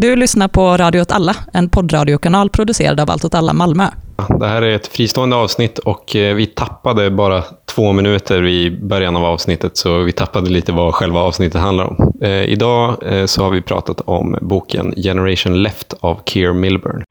Du 0.00 0.16
lyssnar 0.16 0.48
på 0.48 0.76
Radio 0.76 1.00
åt 1.00 1.12
alla, 1.12 1.36
en 1.52 1.68
poddradiokanal 1.68 2.50
producerad 2.50 3.00
av 3.00 3.10
Allt 3.10 3.24
åt 3.24 3.34
alla 3.34 3.52
Malmö. 3.52 3.84
Det 4.40 4.46
här 4.46 4.62
är 4.62 4.70
ett 4.70 4.86
fristående 4.86 5.36
avsnitt 5.36 5.78
och 5.78 6.16
eh, 6.16 6.34
vi 6.34 6.46
tappade 6.46 7.10
bara 7.10 7.44
två 7.74 7.92
minuter 7.92 8.46
i 8.46 8.70
början 8.70 9.16
av 9.16 9.24
avsnittet, 9.24 9.76
så 9.76 9.98
vi 9.98 10.12
tappade 10.12 10.50
lite 10.50 10.72
vad 10.72 10.94
själva 10.94 11.20
avsnittet 11.20 11.60
handlar 11.60 11.84
om. 11.84 12.12
Eh, 12.22 12.30
idag 12.30 12.96
eh, 13.02 13.26
så 13.26 13.42
har 13.42 13.50
vi 13.50 13.62
pratat 13.62 14.00
om 14.00 14.38
boken 14.40 14.94
Generation 14.96 15.62
Left 15.62 15.94
av 16.00 16.20
Keir 16.26 16.52
Milburn. 16.52 17.04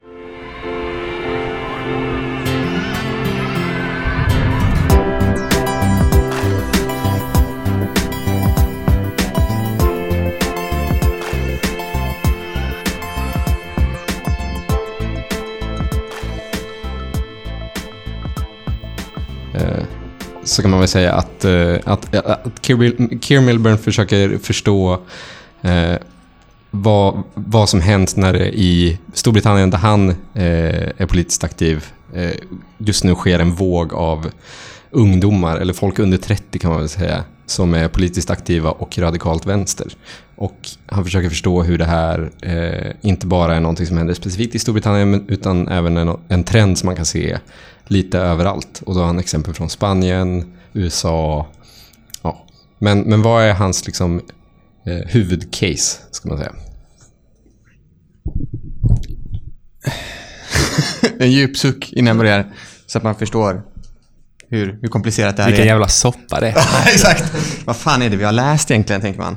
Så 20.48 20.62
kan 20.62 20.70
man 20.70 20.80
väl 20.80 20.88
säga 20.88 21.12
att, 21.12 21.44
uh, 21.44 21.76
att, 21.84 22.14
eh, 22.14 22.20
att 22.24 22.66
Keir, 23.20 23.40
Milburn 23.40 23.78
försöker 23.78 24.38
förstå 24.38 24.92
uh, 25.64 25.96
vad, 26.70 27.22
vad 27.34 27.68
som 27.68 27.80
hänt 27.80 28.16
när 28.16 28.32
det 28.32 28.58
i 28.58 28.98
Storbritannien, 29.12 29.70
där 29.70 29.78
han 29.78 30.10
uh, 30.10 30.14
är 30.96 31.06
politiskt 31.06 31.44
aktiv, 31.44 31.84
just 32.78 33.04
nu 33.04 33.14
sker 33.14 33.38
en 33.38 33.52
våg 33.52 33.94
av 33.94 34.30
ungdomar, 34.90 35.56
eller 35.56 35.72
folk 35.72 35.98
under 35.98 36.18
30 36.18 36.58
kan 36.58 36.70
man 36.70 36.80
väl 36.80 36.88
säga, 36.88 37.24
som 37.46 37.74
är 37.74 37.88
politiskt 37.88 38.30
aktiva 38.30 38.70
och 38.70 38.98
radikalt 38.98 39.46
vänster. 39.46 39.86
Och 40.36 40.68
han 40.86 41.04
försöker 41.04 41.28
förstå 41.28 41.62
hur 41.62 41.78
det 41.78 41.84
här 41.84 42.30
eh, 42.42 42.92
inte 43.00 43.26
bara 43.26 43.56
är 43.56 43.60
någonting 43.60 43.86
som 43.86 43.98
händer 43.98 44.14
specifikt 44.14 44.54
i 44.54 44.58
Storbritannien 44.58 45.24
utan 45.28 45.68
även 45.68 45.96
en, 45.96 46.16
en 46.28 46.44
trend 46.44 46.78
som 46.78 46.86
man 46.86 46.96
kan 46.96 47.04
se 47.04 47.38
lite 47.90 48.18
överallt. 48.18 48.82
Och 48.86 48.94
då 48.94 49.00
har 49.00 49.06
han 49.06 49.18
exempel 49.18 49.54
från 49.54 49.70
Spanien, 49.70 50.52
USA. 50.72 51.46
Ja. 52.22 52.46
Men, 52.78 53.00
men 53.00 53.22
vad 53.22 53.44
är 53.44 53.54
hans 53.54 53.86
liksom, 53.86 54.20
eh, 54.86 55.08
huvudcase, 55.08 55.98
ska 56.10 56.28
man 56.28 56.38
säga? 56.38 56.52
en 61.18 61.32
djup 61.32 61.56
suck 61.56 61.92
innan 61.92 62.06
jag 62.06 62.16
börjar, 62.16 62.52
så 62.86 62.98
att 62.98 63.04
man 63.04 63.14
förstår 63.14 63.62
hur, 64.48 64.78
hur 64.82 64.88
komplicerat 64.88 65.36
det 65.36 65.42
här 65.42 65.50
Vilken 65.50 65.62
är. 65.62 65.64
Vilken 65.64 65.74
jävla 65.74 65.88
soppa 65.88 66.40
det 66.40 66.48
är. 66.48 66.56
Exakt. 66.92 67.32
Vad 67.64 67.76
fan 67.76 68.02
är 68.02 68.10
det 68.10 68.16
vi 68.16 68.24
har 68.24 68.32
läst 68.32 68.70
egentligen, 68.70 69.00
tänker 69.02 69.20
man. 69.20 69.36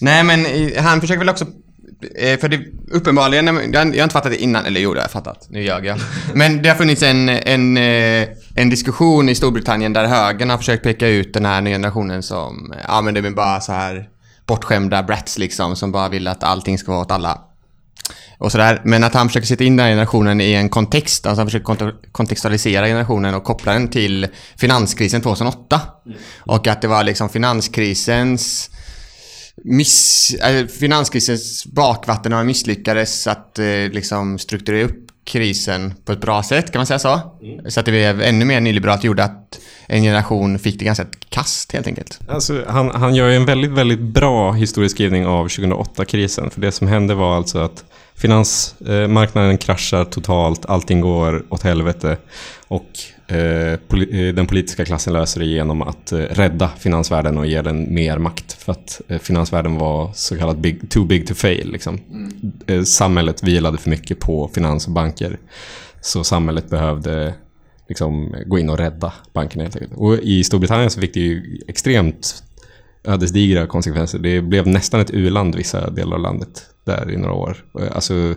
Nej, 0.00 0.24
men 0.24 0.46
han 0.84 1.00
försöker 1.00 1.18
väl 1.18 1.28
också 1.28 1.46
för 2.40 2.48
det, 2.48 2.60
uppenbarligen, 2.90 3.46
jag 3.72 3.80
har 3.80 3.86
inte 3.86 4.08
fattat 4.08 4.32
det 4.32 4.42
innan, 4.42 4.66
eller 4.66 4.80
jo 4.80 4.94
det 4.94 5.00
har 5.00 5.04
jag 5.04 5.10
fattat, 5.10 5.46
nu 5.48 5.62
ljög 5.62 5.86
jag. 5.86 5.98
Men 6.34 6.62
det 6.62 6.68
har 6.68 6.76
funnits 6.76 7.02
en, 7.02 7.28
en, 7.28 7.76
eh, 7.76 8.28
en 8.54 8.70
diskussion 8.70 9.28
i 9.28 9.34
Storbritannien 9.34 9.92
där 9.92 10.06
högern 10.06 10.50
har 10.50 10.58
försökt 10.58 10.82
peka 10.82 11.08
ut 11.08 11.34
den 11.34 11.44
här 11.44 11.60
nya 11.60 11.74
generationen 11.74 12.22
som, 12.22 12.74
ja 12.88 13.00
men 13.00 13.14
det 13.14 13.20
är 13.20 13.30
bara 13.30 13.60
så 13.60 13.72
här 13.72 14.08
bortskämda 14.46 15.02
brats 15.02 15.38
liksom, 15.38 15.76
som 15.76 15.92
bara 15.92 16.08
vill 16.08 16.28
att 16.28 16.42
allting 16.42 16.78
ska 16.78 16.92
vara 16.92 17.02
åt 17.02 17.10
alla. 17.10 17.40
Och 18.38 18.52
sådär. 18.52 18.80
Men 18.84 19.04
att 19.04 19.14
han 19.14 19.28
försöker 19.28 19.46
sätta 19.46 19.64
in 19.64 19.76
den 19.76 19.84
här 19.84 19.92
generationen 19.92 20.40
i 20.40 20.52
en 20.52 20.68
kontext, 20.68 21.26
alltså 21.26 21.40
han 21.40 21.46
försöker 21.46 22.12
kontextualisera 22.12 22.86
generationen 22.86 23.34
och 23.34 23.44
koppla 23.44 23.72
den 23.72 23.88
till 23.88 24.26
finanskrisen 24.56 25.20
2008. 25.20 25.80
Mm. 26.06 26.18
Och 26.38 26.66
att 26.66 26.82
det 26.82 26.88
var 26.88 27.04
liksom 27.04 27.28
finanskrisens 27.28 28.70
miss, 29.62 30.30
äh, 30.34 30.66
finanskrisens 30.66 31.66
bakvatten 31.66 32.32
och 32.32 32.46
misslyckades 32.46 33.26
att 33.26 33.58
äh, 33.58 33.66
liksom 33.66 34.38
strukturera 34.38 34.84
upp 34.84 35.04
krisen 35.24 35.94
på 36.04 36.12
ett 36.12 36.20
bra 36.20 36.42
sätt, 36.42 36.72
kan 36.72 36.78
man 36.78 36.86
säga 36.86 36.98
så? 36.98 37.20
Mm. 37.42 37.70
Så 37.70 37.80
att 37.80 37.86
det 37.86 37.92
blev 37.92 38.22
ännu 38.22 38.44
mer 38.44 38.60
nyliberalt 38.60 39.04
gjorde 39.04 39.24
att 39.24 39.60
en 39.86 40.02
generation 40.02 40.58
fick 40.58 40.78
det 40.78 40.84
ganska 40.84 41.06
kast 41.28 41.72
helt 41.72 41.86
enkelt. 41.86 42.20
Alltså, 42.28 42.64
han, 42.68 42.90
han 42.90 43.14
gör 43.14 43.28
ju 43.28 43.36
en 43.36 43.44
väldigt, 43.44 43.70
väldigt 43.70 44.00
bra 44.00 44.52
historieskrivning 44.52 45.26
av 45.26 45.48
2008-krisen. 45.48 46.50
För 46.50 46.60
det 46.60 46.72
som 46.72 46.88
hände 46.88 47.14
var 47.14 47.36
alltså 47.36 47.58
att 47.58 47.84
finansmarknaden 48.16 49.58
kraschar 49.58 50.04
totalt, 50.04 50.66
allting 50.66 51.00
går 51.00 51.44
åt 51.48 51.62
helvete. 51.62 52.16
Och 52.68 52.90
eh, 53.26 53.72
eh, 53.72 54.34
den 54.34 54.46
politiska 54.46 54.84
klassen 54.84 55.12
löser 55.12 55.40
det 55.40 55.46
genom 55.46 55.82
att 55.82 56.12
eh, 56.12 56.18
rädda 56.18 56.68
finansvärlden 56.68 57.38
och 57.38 57.46
ge 57.46 57.62
den 57.62 57.94
mer 57.94 58.18
makt. 58.18 58.52
För 58.52 58.72
att 58.72 59.00
finansvärlden 59.20 59.74
var 59.78 60.12
så 60.14 60.36
kallat 60.36 60.58
big, 60.58 60.90
too 60.90 61.04
big 61.04 61.26
to 61.26 61.34
fail. 61.34 61.72
Liksom. 61.72 62.00
Mm. 62.68 62.84
Samhället 62.84 63.42
vilade 63.42 63.78
för 63.78 63.90
mycket 63.90 64.20
på 64.20 64.50
finans 64.54 64.86
och 64.86 64.92
banker. 64.92 65.38
Så 66.00 66.24
samhället 66.24 66.70
behövde 66.70 67.34
liksom, 67.88 68.34
gå 68.46 68.58
in 68.58 68.70
och 68.70 68.78
rädda 68.78 69.12
bankerna 69.32 69.64
helt 69.64 69.76
enkelt. 69.76 69.92
Och 69.96 70.18
i 70.18 70.44
Storbritannien 70.44 70.90
så 70.90 71.00
fick 71.00 71.14
det 71.14 71.20
ju 71.20 71.60
extremt 71.68 72.42
ödesdigra 73.04 73.66
konsekvenser. 73.66 74.18
Det 74.18 74.40
blev 74.40 74.66
nästan 74.66 75.00
ett 75.00 75.10
u-land 75.10 75.54
vissa 75.54 75.90
delar 75.90 76.16
av 76.16 76.22
landet 76.22 76.62
där 76.84 77.10
i 77.10 77.16
några 77.16 77.34
år. 77.34 77.56
Alltså, 77.92 78.34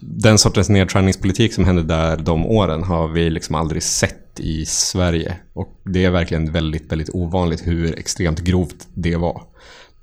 den 0.00 0.38
sortens 0.38 0.68
nedskärningspolitik 0.68 1.54
som 1.54 1.64
hände 1.64 1.82
där 1.82 2.16
de 2.16 2.46
åren 2.46 2.82
har 2.82 3.08
vi 3.08 3.30
liksom 3.30 3.54
aldrig 3.54 3.82
sett 3.82 4.40
i 4.40 4.64
Sverige. 4.66 5.36
Och 5.52 5.80
det 5.84 6.04
är 6.04 6.10
verkligen 6.10 6.52
väldigt, 6.52 6.92
väldigt 6.92 7.10
ovanligt 7.12 7.66
hur 7.66 7.98
extremt 7.98 8.40
grovt 8.40 8.88
det 8.94 9.16
var. 9.16 9.42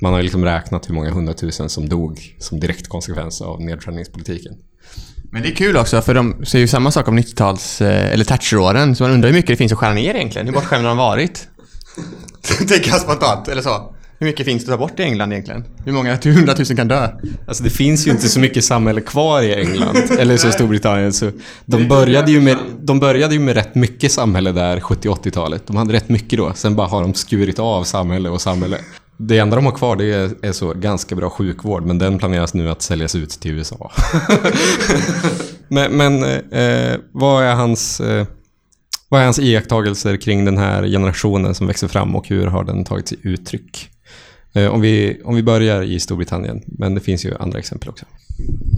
Man 0.02 0.14
har 0.14 0.22
liksom 0.22 0.46
räknat 0.46 0.90
hur 0.90 0.94
många 0.94 1.12
hundratusen 1.12 1.70
som 1.70 1.90
dog 1.90 2.36
som 2.40 2.60
direkt 2.60 2.88
konsekvens 2.88 3.42
av 3.42 3.62
nedskärningspolitiken. 3.62 4.54
Men 5.32 5.42
det 5.42 5.50
är 5.50 5.56
kul 5.56 5.78
också, 5.78 6.02
för 6.02 6.14
de 6.14 6.46
säger 6.46 6.64
ju 6.64 6.68
samma 6.68 6.92
sak 6.92 7.08
om 7.08 7.20
90-tals, 7.20 7.82
eh, 7.82 8.14
eller 8.14 8.26
Thatcher-åren, 8.26 8.96
så 8.96 9.04
man 9.04 9.12
undrar 9.12 9.30
hur 9.30 9.36
mycket 9.36 9.48
det 9.48 9.56
finns 9.56 9.72
att 9.72 9.78
skära 9.78 9.94
ner 9.94 10.16
egentligen. 10.16 10.48
Hur 10.48 10.54
bortskämda 10.54 10.90
har 10.90 10.96
de 10.96 10.98
varit? 10.98 11.48
Tänker 12.68 12.90
jag 12.90 13.02
spontant, 13.02 13.48
eller 13.48 13.62
så. 13.62 13.94
Hur 14.20 14.28
mycket 14.28 14.46
finns 14.46 14.66
det 14.66 14.74
att 14.74 14.80
ta 14.80 14.88
bort 14.88 15.00
i 15.00 15.04
England 15.04 15.32
egentligen? 15.32 15.64
Hur 15.86 15.92
många 15.92 16.16
hundratusen 16.24 16.78
kan 16.78 16.88
dö? 16.88 17.10
Alltså 17.48 17.64
det 17.64 17.70
finns 17.70 18.08
ju 18.08 18.12
inte 18.12 18.30
så 18.30 18.40
mycket 18.40 18.64
samhälle 18.64 19.02
kvar 19.02 19.42
i 19.42 19.54
England, 19.54 19.98
eller 20.20 20.38
så 20.38 20.52
Storbritannien. 20.52 21.14
Så 21.14 21.32
de, 21.66 21.88
började 21.88 22.32
ju 22.32 22.42
med, 22.42 22.58
de 22.80 23.00
började 23.00 23.34
ju 23.34 23.40
med 23.40 23.56
rätt 23.56 23.76
mycket 23.76 24.12
samhälle 24.12 24.52
där 24.52 24.80
70-80-talet. 24.80 25.68
De 25.68 25.76
hade 25.76 25.94
rätt 25.94 26.10
mycket 26.10 26.40
då, 26.40 26.54
sen 26.56 26.76
bara 26.76 26.88
har 26.88 27.02
de 27.02 27.14
skurit 27.14 27.60
av 27.60 27.84
samhälle 27.84 28.30
och 28.30 28.42
samhälle. 28.42 28.78
Det 29.18 29.38
enda 29.38 29.56
de 29.56 29.66
har 29.66 29.74
kvar 29.74 29.96
det 29.96 30.14
är, 30.14 30.32
är 30.42 30.52
så 30.52 30.74
ganska 30.74 31.16
bra 31.16 31.30
sjukvård, 31.30 31.86
men 31.86 31.98
den 31.98 32.18
planeras 32.20 32.54
nu 32.54 32.70
att 32.70 32.82
säljas 32.82 33.16
ut 33.16 33.30
till 33.30 33.52
USA. 33.52 33.92
men 35.68 35.98
men 35.98 36.24
eh, 36.52 37.00
vad 37.12 37.44
är 37.44 37.54
hans... 37.54 38.00
Eh, 38.00 38.26
vad 39.12 39.22
är 39.22 39.24
hans 39.26 39.40
iakttagelser 39.40 40.18
kring 40.18 40.46
den 40.46 40.58
här 40.58 40.84
generationen 40.84 41.56
som 41.56 41.68
växer 41.68 41.88
fram 41.88 42.16
och 42.16 42.28
hur 42.28 42.48
har 42.48 42.64
den 42.64 42.84
tagit 42.84 43.08
sig 43.08 43.18
uttryck? 43.22 43.90
Eh, 44.54 44.68
om 44.68 44.82
vi, 44.82 45.22
om 45.26 45.36
vi 45.36 45.44
börjar 45.44 45.82
i 45.82 46.00
Storbritannien, 46.00 46.62
men 46.66 46.96
det 46.96 47.02
finns 47.02 47.26
ju 47.26 47.36
andra 47.40 47.60
exempel 47.60 47.90
också. 47.90 48.06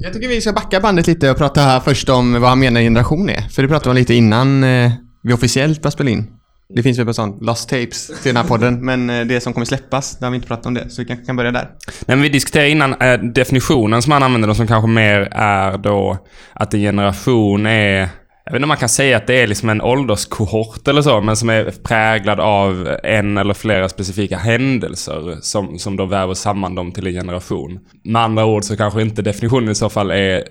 Jag 0.02 0.14
tycker 0.14 0.28
vi 0.28 0.42
ska 0.42 0.54
backa 0.54 0.80
bandet 0.80 1.08
lite 1.08 1.32
och 1.32 1.38
prata 1.38 1.62
här 1.62 1.80
först 1.80 2.10
om 2.10 2.42
vad 2.42 2.50
han 2.50 2.60
menar 2.60 2.82
generation 2.82 3.30
är. 3.30 3.42
För 3.42 3.62
det 3.62 3.68
pratade 3.68 3.94
vi 3.94 4.00
lite 4.00 4.14
innan 4.14 4.64
eh, 4.64 4.92
vi 5.24 5.34
officiellt 5.34 5.82
började 5.82 5.94
spela 5.94 6.10
in. 6.10 6.28
Det 6.76 6.84
finns 6.84 7.00
väl 7.00 7.06
på 7.06 7.14
sånt 7.14 7.42
lost 7.42 7.70
tapes 7.70 8.08
till 8.08 8.34
den 8.34 8.38
här 8.38 8.44
podden, 8.44 8.86
men 8.86 9.10
eh, 9.10 9.26
det 9.26 9.42
som 9.42 9.54
kommer 9.54 9.66
släppas, 9.66 10.18
där 10.18 10.26
har 10.26 10.32
vi 10.32 10.36
inte 10.36 10.48
pratat 10.48 10.66
om 10.66 10.74
det. 10.74 10.90
Så 10.90 11.02
vi 11.02 11.08
kanske 11.08 11.26
kan 11.26 11.36
börja 11.36 11.52
där. 11.52 11.70
Nej, 11.88 12.18
men 12.18 12.22
vi 12.22 12.30
diskuterade 12.30 12.70
innan 12.70 12.96
definitionen 13.34 14.02
som 14.02 14.12
han 14.12 14.24
använder, 14.24 14.54
som 14.54 14.68
kanske 14.68 14.90
mer 14.90 15.30
är 15.32 15.78
då 15.78 16.18
att 16.54 16.74
en 16.74 16.80
generation 16.80 17.66
är 17.66 18.10
jag 18.46 18.52
vet 18.52 18.58
inte 18.58 18.66
om 18.66 18.68
man 18.68 18.78
kan 18.78 18.90
säga 18.90 19.18
att 19.18 19.28
det 19.28 19.42
är 19.42 19.48
liksom 19.48 19.70
en 19.70 19.82
ålderskohort 19.82 20.88
eller 20.88 21.02
så, 21.02 21.22
men 21.22 21.36
som 21.36 21.50
är 21.50 21.74
präglad 21.84 22.40
av 22.40 22.98
en 23.04 23.38
eller 23.38 23.54
flera 23.54 23.90
specifika 23.90 24.38
händelser 24.38 25.38
som, 25.42 25.80
som 25.80 25.98
då 25.98 26.06
väver 26.06 26.34
samman 26.34 26.76
dem 26.76 26.92
till 26.92 27.08
en 27.08 27.14
generation. 27.14 27.80
Med 28.04 28.22
andra 28.22 28.46
ord 28.46 28.64
så 28.64 28.78
kanske 28.78 29.02
inte 29.02 29.22
definitionen 29.22 29.70
i 29.70 29.76
så 29.76 29.90
fall 29.90 30.12
är, 30.12 30.44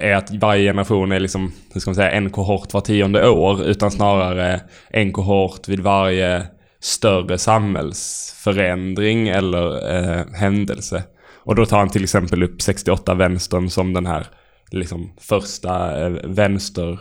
är 0.00 0.14
att 0.14 0.30
varje 0.30 0.70
generation 0.70 1.12
är 1.12 1.20
liksom, 1.20 1.52
hur 1.72 1.80
ska 1.80 1.90
man 1.90 1.94
säga, 1.94 2.10
en 2.10 2.30
kohort 2.30 2.72
var 2.72 2.80
tionde 2.80 3.28
år, 3.28 3.62
utan 3.62 3.90
snarare 3.90 4.60
en 4.90 5.12
kohort 5.12 5.68
vid 5.68 5.80
varje 5.80 6.46
större 6.80 7.38
samhällsförändring 7.38 9.28
eller 9.28 9.94
eh, 9.96 10.24
händelse. 10.34 11.02
Och 11.44 11.54
då 11.54 11.66
tar 11.66 11.78
han 11.78 11.88
till 11.88 12.02
exempel 12.02 12.42
upp 12.42 12.62
68 12.62 13.14
vänstern 13.14 13.70
som 13.70 13.92
den 13.92 14.06
här 14.06 14.26
liksom 14.70 15.12
första 15.20 16.04
eh, 16.04 16.10
vänster 16.24 16.98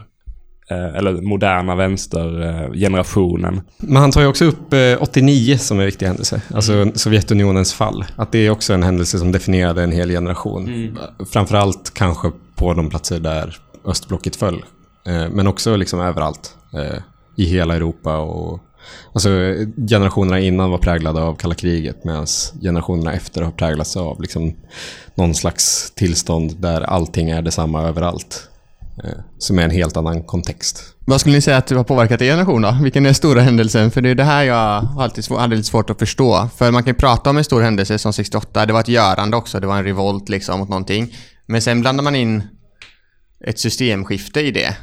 eller 0.70 1.22
moderna 1.22 1.76
vänstergenerationen. 1.76 3.62
Men 3.78 4.02
han 4.02 4.12
tar 4.12 4.22
ju 4.22 4.28
också 4.28 4.46
upp 4.46 4.74
89 5.00 5.54
eh, 5.54 5.58
som 5.58 5.80
en 5.80 5.86
viktig 5.86 6.06
händelse, 6.06 6.42
alltså 6.54 6.74
mm. 6.74 6.96
Sovjetunionens 6.96 7.74
fall. 7.74 8.06
Att 8.16 8.32
det 8.32 8.40
är 8.40 8.50
också 8.50 8.74
en 8.74 8.84
händelse 8.84 9.20
som 9.20 9.32
definierade 9.32 9.84
en 9.84 9.92
hel 9.92 10.10
generation. 10.10 10.68
Mm. 10.68 10.98
Framförallt 11.30 11.94
kanske 11.94 12.32
på 12.56 12.74
de 12.74 12.90
platser 12.90 13.20
där 13.20 13.58
östblocket 13.86 14.36
föll. 14.36 14.66
Men 15.32 15.48
också 15.48 15.76
liksom 15.76 16.00
överallt 16.00 16.56
i 17.36 17.46
hela 17.46 17.76
Europa 17.76 18.18
och 18.18 18.60
Alltså 19.14 19.30
generationerna 19.90 20.40
innan 20.40 20.72
var 20.72 20.78
präglade 20.78 21.22
av 21.22 21.36
kalla 21.36 21.56
kriget 21.56 22.04
medan 22.04 22.26
generationerna 22.62 23.14
efter 23.14 23.42
har 23.42 23.52
präglats 23.52 23.98
av 23.98 24.22
liksom 24.22 24.56
någon 25.16 25.36
slags 25.36 25.92
tillstånd 25.92 26.56
där 26.60 26.82
allting 26.82 27.30
är 27.30 27.42
detsamma 27.42 27.84
överallt. 27.84 28.47
Eh, 29.04 29.10
som 29.38 29.60
är 29.60 29.64
en 29.64 29.72
helt 29.72 29.98
annan 29.98 30.24
kontext. 30.24 30.84
Vad 31.06 31.20
skulle 31.22 31.36
ni 31.36 31.42
säga 31.42 31.58
att 31.58 31.68
det 31.68 31.76
har 31.76 31.84
påverkat 31.84 32.22
er 32.22 32.26
generation 32.26 32.62
då? 32.62 32.78
Vilken 32.82 33.06
är 33.06 33.14
stora 33.14 33.42
händelsen? 33.42 33.92
För 33.92 34.02
det 34.02 34.10
är 34.10 34.16
det 34.16 34.24
här 34.24 34.44
jag 34.44 34.88
alltid 35.00 35.32
hade 35.32 35.56
lite 35.56 35.68
svårt 35.68 35.90
att 35.90 36.00
förstå. 36.00 36.50
För 36.58 36.72
man 36.72 36.84
kan 36.84 36.94
ju 36.94 36.98
prata 36.98 37.30
om 37.30 37.38
en 37.38 37.44
stor 37.44 37.62
händelse 37.62 38.00
som 38.00 38.14
68, 38.14 38.66
det 38.66 38.74
var 38.74 38.80
ett 38.80 38.88
görande 38.88 39.38
också, 39.38 39.60
det 39.60 39.68
var 39.68 39.78
en 39.78 39.84
revolt 39.84 40.30
liksom 40.30 40.60
mot 40.60 40.70
någonting. 40.70 41.16
Men 41.46 41.62
sen 41.62 41.82
blandar 41.82 42.04
man 42.04 42.16
in 42.16 42.44
ett 43.46 43.60
systemskifte 43.60 44.42
i 44.42 44.52
det. 44.52 44.78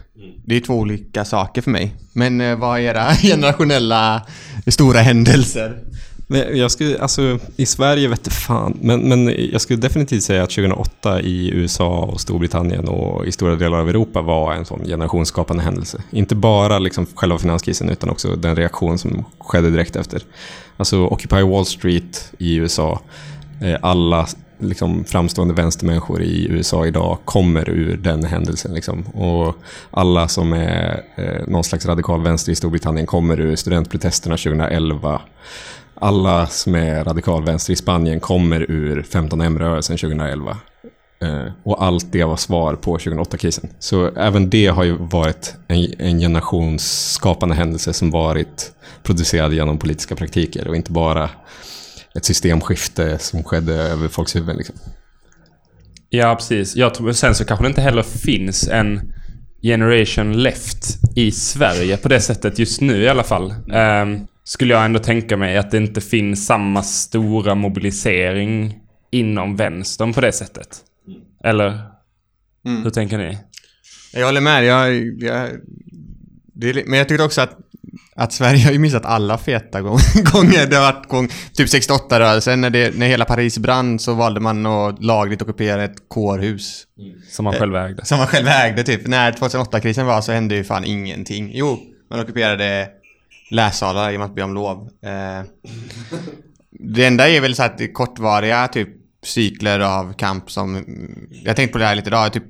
Det 0.46 0.56
är 0.56 0.60
två 0.60 0.74
olika 0.74 1.24
saker 1.24 1.62
för 1.62 1.70
mig. 1.70 1.96
Men 2.12 2.40
eh, 2.40 2.56
vad 2.56 2.78
är 2.78 2.82
era 2.82 3.14
generationella 3.22 4.26
stora 4.66 4.98
händelser? 4.98 5.84
Men 6.26 6.58
jag 6.58 6.70
skulle, 6.70 6.98
alltså 6.98 7.38
i 7.56 7.66
Sverige 7.66 8.08
vet 8.08 8.32
fan, 8.32 8.78
men, 8.80 9.00
men 9.08 9.34
jag 9.52 9.60
skulle 9.60 9.80
definitivt 9.80 10.22
säga 10.22 10.42
att 10.42 10.50
2008 10.50 11.20
i 11.20 11.50
USA 11.54 11.98
och 11.98 12.20
Storbritannien 12.20 12.88
och 12.88 13.26
i 13.26 13.32
stora 13.32 13.56
delar 13.56 13.78
av 13.78 13.88
Europa 13.88 14.22
var 14.22 14.52
en 14.52 14.64
sån 14.64 14.84
generationsskapande 14.84 15.62
händelse. 15.62 16.02
Inte 16.10 16.34
bara 16.34 16.78
liksom 16.78 17.06
själva 17.14 17.38
finanskrisen 17.38 17.88
utan 17.88 18.10
också 18.10 18.36
den 18.36 18.56
reaktion 18.56 18.98
som 18.98 19.24
skedde 19.38 19.70
direkt 19.70 19.96
efter. 19.96 20.22
Alltså 20.76 21.06
Occupy 21.06 21.42
Wall 21.42 21.66
Street 21.66 22.32
i 22.38 22.54
USA, 22.54 23.00
eh, 23.60 23.76
alla 23.82 24.26
liksom, 24.58 25.04
framstående 25.04 25.54
vänstermänniskor 25.54 26.22
i 26.22 26.46
USA 26.50 26.86
idag 26.86 27.18
kommer 27.24 27.68
ur 27.68 27.96
den 27.96 28.24
händelsen. 28.24 28.74
Liksom. 28.74 29.02
Och 29.02 29.56
alla 29.90 30.28
som 30.28 30.52
är 30.52 31.02
eh, 31.16 31.46
någon 31.48 31.64
slags 31.64 31.86
radikal 31.86 32.22
vänster 32.22 32.52
i 32.52 32.54
Storbritannien 32.54 33.06
kommer 33.06 33.40
ur 33.40 33.56
studentprotesterna 33.56 34.36
2011 34.36 35.20
alla 35.94 36.46
som 36.46 36.74
är 36.74 37.04
radikalvänster 37.04 37.72
i 37.72 37.76
Spanien 37.76 38.20
kommer 38.20 38.70
ur 38.70 39.02
15M-rörelsen 39.02 39.96
2011. 39.96 40.56
Eh, 41.22 41.52
och 41.62 41.84
allt 41.84 42.12
det 42.12 42.24
var 42.24 42.36
svar 42.36 42.74
på 42.74 42.98
2008-krisen. 42.98 43.68
Så 43.78 44.06
även 44.06 44.50
det 44.50 44.66
har 44.66 44.84
ju 44.84 44.96
varit 44.96 45.54
en, 45.68 46.00
en 46.00 46.18
generationsskapande 46.18 47.54
händelse 47.54 47.92
som 47.92 48.10
varit 48.10 48.72
producerad 49.02 49.52
genom 49.52 49.78
politiska 49.78 50.16
praktiker 50.16 50.68
och 50.68 50.76
inte 50.76 50.92
bara 50.92 51.30
ett 52.14 52.24
systemskifte 52.24 53.18
som 53.18 53.44
skedde 53.44 53.74
över 53.74 54.08
folks 54.08 54.36
huvuden. 54.36 54.56
Liksom. 54.56 54.76
Ja, 56.08 56.34
precis. 56.34 56.76
Jag 56.76 56.94
tror, 56.94 57.12
sen 57.12 57.34
så 57.34 57.44
kanske 57.44 57.64
det 57.64 57.68
inte 57.68 57.80
heller 57.80 58.02
finns 58.02 58.68
en 58.68 59.12
generation 59.62 60.42
left 60.42 60.98
i 61.16 61.30
Sverige 61.30 61.96
på 61.96 62.08
det 62.08 62.20
sättet 62.20 62.58
just 62.58 62.80
nu 62.80 63.02
i 63.02 63.08
alla 63.08 63.22
fall. 63.22 63.50
Um, 63.50 64.26
skulle 64.44 64.74
jag 64.74 64.84
ändå 64.84 64.98
tänka 64.98 65.36
mig 65.36 65.56
att 65.56 65.70
det 65.70 65.76
inte 65.76 66.00
finns 66.00 66.46
samma 66.46 66.82
stora 66.82 67.54
mobilisering 67.54 68.78
inom 69.10 69.56
vänstern 69.56 70.12
på 70.12 70.20
det 70.20 70.32
sättet. 70.32 70.80
Eller? 71.44 71.80
Mm. 72.66 72.82
Hur 72.82 72.90
tänker 72.90 73.18
ni? 73.18 73.38
Jag 74.12 74.26
håller 74.26 74.40
med. 74.40 74.64
Jag, 74.64 74.94
jag, 75.22 75.50
det 76.54 76.86
men 76.86 76.98
jag 76.98 77.08
tycker 77.08 77.24
också 77.24 77.40
att, 77.40 77.58
att 78.16 78.32
Sverige 78.32 78.64
har 78.64 78.72
ju 78.72 78.78
missat 78.78 79.04
alla 79.04 79.38
feta 79.38 79.80
gång, 79.80 79.98
gånger. 80.32 80.66
Det 80.66 80.76
har 80.76 80.92
varit 80.92 81.08
gång, 81.08 81.28
typ 81.52 81.68
68-rörelsen, 81.68 82.56
när, 82.56 82.70
det, 82.70 82.98
när 82.98 83.06
hela 83.06 83.24
Paris 83.24 83.58
brann 83.58 83.98
så 83.98 84.14
valde 84.14 84.40
man 84.40 84.66
att 84.66 85.04
lagligt 85.04 85.42
ockupera 85.42 85.84
ett 85.84 86.08
kårhus. 86.08 86.84
Som 87.30 87.44
man 87.44 87.54
själv 87.54 87.76
ägde. 87.76 88.04
Som 88.04 88.18
man 88.18 88.26
själv 88.26 88.48
ägde 88.48 88.82
typ. 88.82 89.06
När 89.06 89.32
2008-krisen 89.32 90.06
var 90.06 90.20
så 90.20 90.32
hände 90.32 90.54
ju 90.54 90.64
fan 90.64 90.84
ingenting. 90.84 91.50
Jo, 91.54 91.78
man 92.10 92.20
ockuperade 92.20 92.88
lässalar 93.50 94.10
genom 94.10 94.26
att 94.26 94.34
be 94.34 94.42
om 94.42 94.54
lov. 94.54 94.90
Eh, 95.02 95.42
det 96.70 97.04
enda 97.04 97.28
är 97.28 97.40
väl 97.40 97.54
så 97.54 97.62
att 97.62 97.78
det 97.78 97.84
är 97.84 97.92
kortvariga 97.92 98.68
typ 98.68 98.88
cykler 99.22 99.80
av 99.80 100.12
kamp 100.12 100.50
som... 100.50 100.84
Jag 101.44 101.56
tänkte 101.56 101.72
på 101.72 101.78
det 101.78 101.84
här 101.84 101.94
lite 101.94 102.08
idag. 102.08 102.32
Typ 102.32 102.44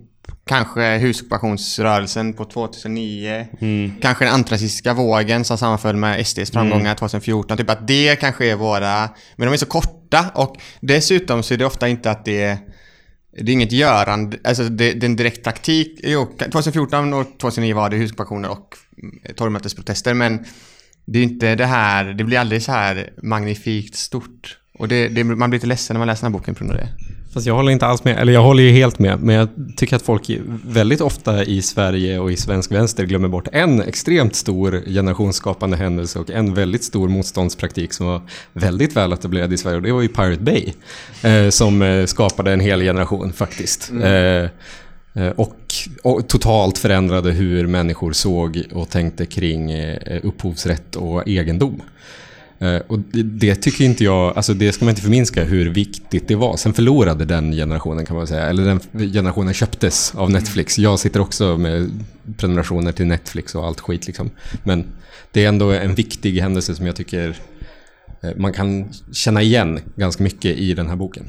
kanske 0.46 0.96
husockupationsrörelsen 0.98 2.32
på 2.32 2.44
2009. 2.44 3.46
Mm. 3.60 3.92
Kanske 4.00 4.24
den 4.24 4.34
antirasistiska 4.34 4.94
vågen 4.94 5.44
som 5.44 5.58
sammanföll 5.58 5.96
med 5.96 6.26
SDs 6.26 6.50
framgångar 6.50 6.94
2014. 6.94 7.56
Typ 7.56 7.70
att 7.70 7.86
det 7.86 8.20
kanske 8.20 8.46
är 8.46 8.56
våra... 8.56 9.08
Men 9.36 9.46
de 9.46 9.52
är 9.52 9.56
så 9.56 9.66
korta 9.66 10.30
och 10.34 10.56
dessutom 10.80 11.42
så 11.42 11.54
är 11.54 11.58
det 11.58 11.66
ofta 11.66 11.88
inte 11.88 12.10
att 12.10 12.24
det 12.24 12.42
är... 12.42 12.58
Det 13.36 13.52
är 13.52 13.52
inget 13.52 13.72
görande, 13.72 14.38
alltså 14.44 14.62
det, 14.62 14.92
det 14.92 15.06
är 15.06 15.10
en 15.10 15.16
direkt 15.16 15.44
praktik. 15.44 16.00
Jo, 16.02 16.36
2014 16.52 17.14
och 17.14 17.38
2009 17.38 17.74
var 17.74 17.90
det 17.90 17.96
husockupationer 17.96 18.50
och 18.50 18.76
torgmötesprotester 19.36 20.14
men 20.14 20.44
det 21.04 21.18
är 21.18 21.22
inte 21.22 21.54
det 21.54 21.66
här, 21.66 22.04
det 22.04 22.24
blir 22.24 22.38
aldrig 22.38 22.62
så 22.62 22.72
här 22.72 23.10
magnifikt 23.22 23.94
stort. 23.94 24.58
Och 24.78 24.88
det, 24.88 25.08
det, 25.08 25.24
man 25.24 25.50
blir 25.50 25.58
lite 25.58 25.66
ledsen 25.66 25.94
när 25.94 25.98
man 25.98 26.06
läser 26.06 26.24
den 26.24 26.32
här 26.32 26.38
boken 26.38 26.54
på 26.54 26.64
grund 26.64 26.70
av 26.70 26.76
det. 26.76 26.88
Fast 27.34 27.46
jag 27.46 27.54
håller 27.54 27.72
inte 27.72 27.86
alls 27.86 28.04
med, 28.04 28.18
eller 28.18 28.32
jag 28.32 28.42
håller 28.42 28.62
ju 28.62 28.70
helt 28.70 28.98
med, 28.98 29.20
men 29.20 29.34
jag 29.34 29.48
tycker 29.76 29.96
att 29.96 30.02
folk 30.02 30.30
väldigt 30.64 31.00
ofta 31.00 31.44
i 31.44 31.62
Sverige 31.62 32.18
och 32.18 32.32
i 32.32 32.36
svensk 32.36 32.72
vänster 32.72 33.04
glömmer 33.04 33.28
bort 33.28 33.48
en 33.52 33.82
extremt 33.82 34.34
stor 34.34 34.82
generationsskapande 34.86 35.76
händelse 35.76 36.18
och 36.18 36.30
en 36.30 36.54
väldigt 36.54 36.84
stor 36.84 37.08
motståndspraktik 37.08 37.92
som 37.92 38.06
var 38.06 38.22
väldigt 38.52 38.96
väl 38.96 39.12
etablerad 39.12 39.52
i 39.52 39.56
Sverige 39.56 39.76
och 39.76 39.82
det 39.82 39.92
var 39.92 40.02
ju 40.02 40.08
Pirate 40.08 40.42
Bay. 40.42 40.72
Eh, 41.22 41.50
som 41.50 41.82
eh, 41.82 42.06
skapade 42.06 42.52
en 42.52 42.60
hel 42.60 42.80
generation 42.80 43.32
faktiskt. 43.32 43.90
Mm. 43.90 44.02
Eh, 44.02 44.44
eh 44.44 44.50
och, 45.36 45.56
och, 46.02 46.28
totalt 46.28 46.78
förändrade 46.78 47.30
hur 47.30 47.66
människor 47.66 48.12
såg 48.12 48.62
och 48.72 48.90
tänkte 48.90 49.26
kring 49.26 49.70
eh, 49.70 50.20
upphovsrätt 50.22 50.96
och 50.96 51.28
egendom. 51.28 51.82
Uh, 52.62 52.80
och 52.86 52.98
det, 52.98 53.22
det, 53.22 53.54
tycker 53.54 53.84
inte 53.84 54.04
jag, 54.04 54.36
alltså 54.36 54.54
det 54.54 54.72
ska 54.72 54.84
man 54.84 54.92
inte 54.92 55.02
förminska 55.02 55.44
hur 55.44 55.70
viktigt 55.70 56.28
det 56.28 56.34
var. 56.34 56.56
Sen 56.56 56.74
förlorade 56.74 57.24
den 57.24 57.52
generationen 57.52 58.06
kan 58.06 58.16
man 58.16 58.26
säga, 58.26 58.46
eller 58.46 58.64
den 58.64 59.12
generationen 59.12 59.54
köptes 59.54 60.14
av 60.14 60.30
Netflix. 60.30 60.78
Jag 60.78 60.98
sitter 60.98 61.20
också 61.20 61.58
med 61.58 61.90
prenumerationer 62.36 62.92
till 62.92 63.06
Netflix 63.06 63.54
och 63.54 63.66
allt 63.66 63.80
skit 63.80 64.06
liksom. 64.06 64.30
Men 64.64 64.84
det 65.32 65.44
är 65.44 65.48
ändå 65.48 65.70
en 65.70 65.94
viktig 65.94 66.40
händelse 66.40 66.74
som 66.74 66.86
jag 66.86 66.96
tycker 66.96 67.36
man 68.36 68.52
kan 68.52 68.92
känna 69.12 69.42
igen 69.42 69.80
ganska 69.96 70.22
mycket 70.22 70.56
i 70.56 70.74
den 70.74 70.88
här 70.88 70.96
boken. 70.96 71.24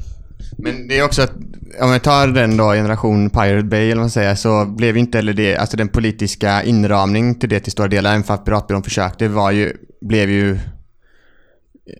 Men 0.58 0.88
det 0.88 0.98
är 0.98 1.04
också 1.04 1.22
att, 1.22 1.32
om 1.80 1.90
jag 1.90 2.02
tar 2.02 2.26
den 2.26 2.56
då, 2.56 2.72
generation 2.72 3.30
Pirate 3.30 3.62
Bay 3.62 3.84
eller 3.84 3.94
vad 3.94 4.02
man 4.02 4.10
säger, 4.10 4.34
så 4.34 4.64
blev 4.64 4.96
inte 4.96 5.18
heller 5.18 5.32
det, 5.32 5.56
alltså 5.56 5.76
den 5.76 5.88
politiska 5.88 6.62
inramning 6.62 7.34
till 7.34 7.48
det 7.48 7.60
till 7.60 7.72
stora 7.72 7.88
delar, 7.88 8.10
även 8.10 8.22
fast 8.22 8.44
Piratbyrån 8.44 8.82
försökte, 8.82 9.28
var 9.28 9.50
ju, 9.50 9.72
blev 10.00 10.30
ju 10.30 10.58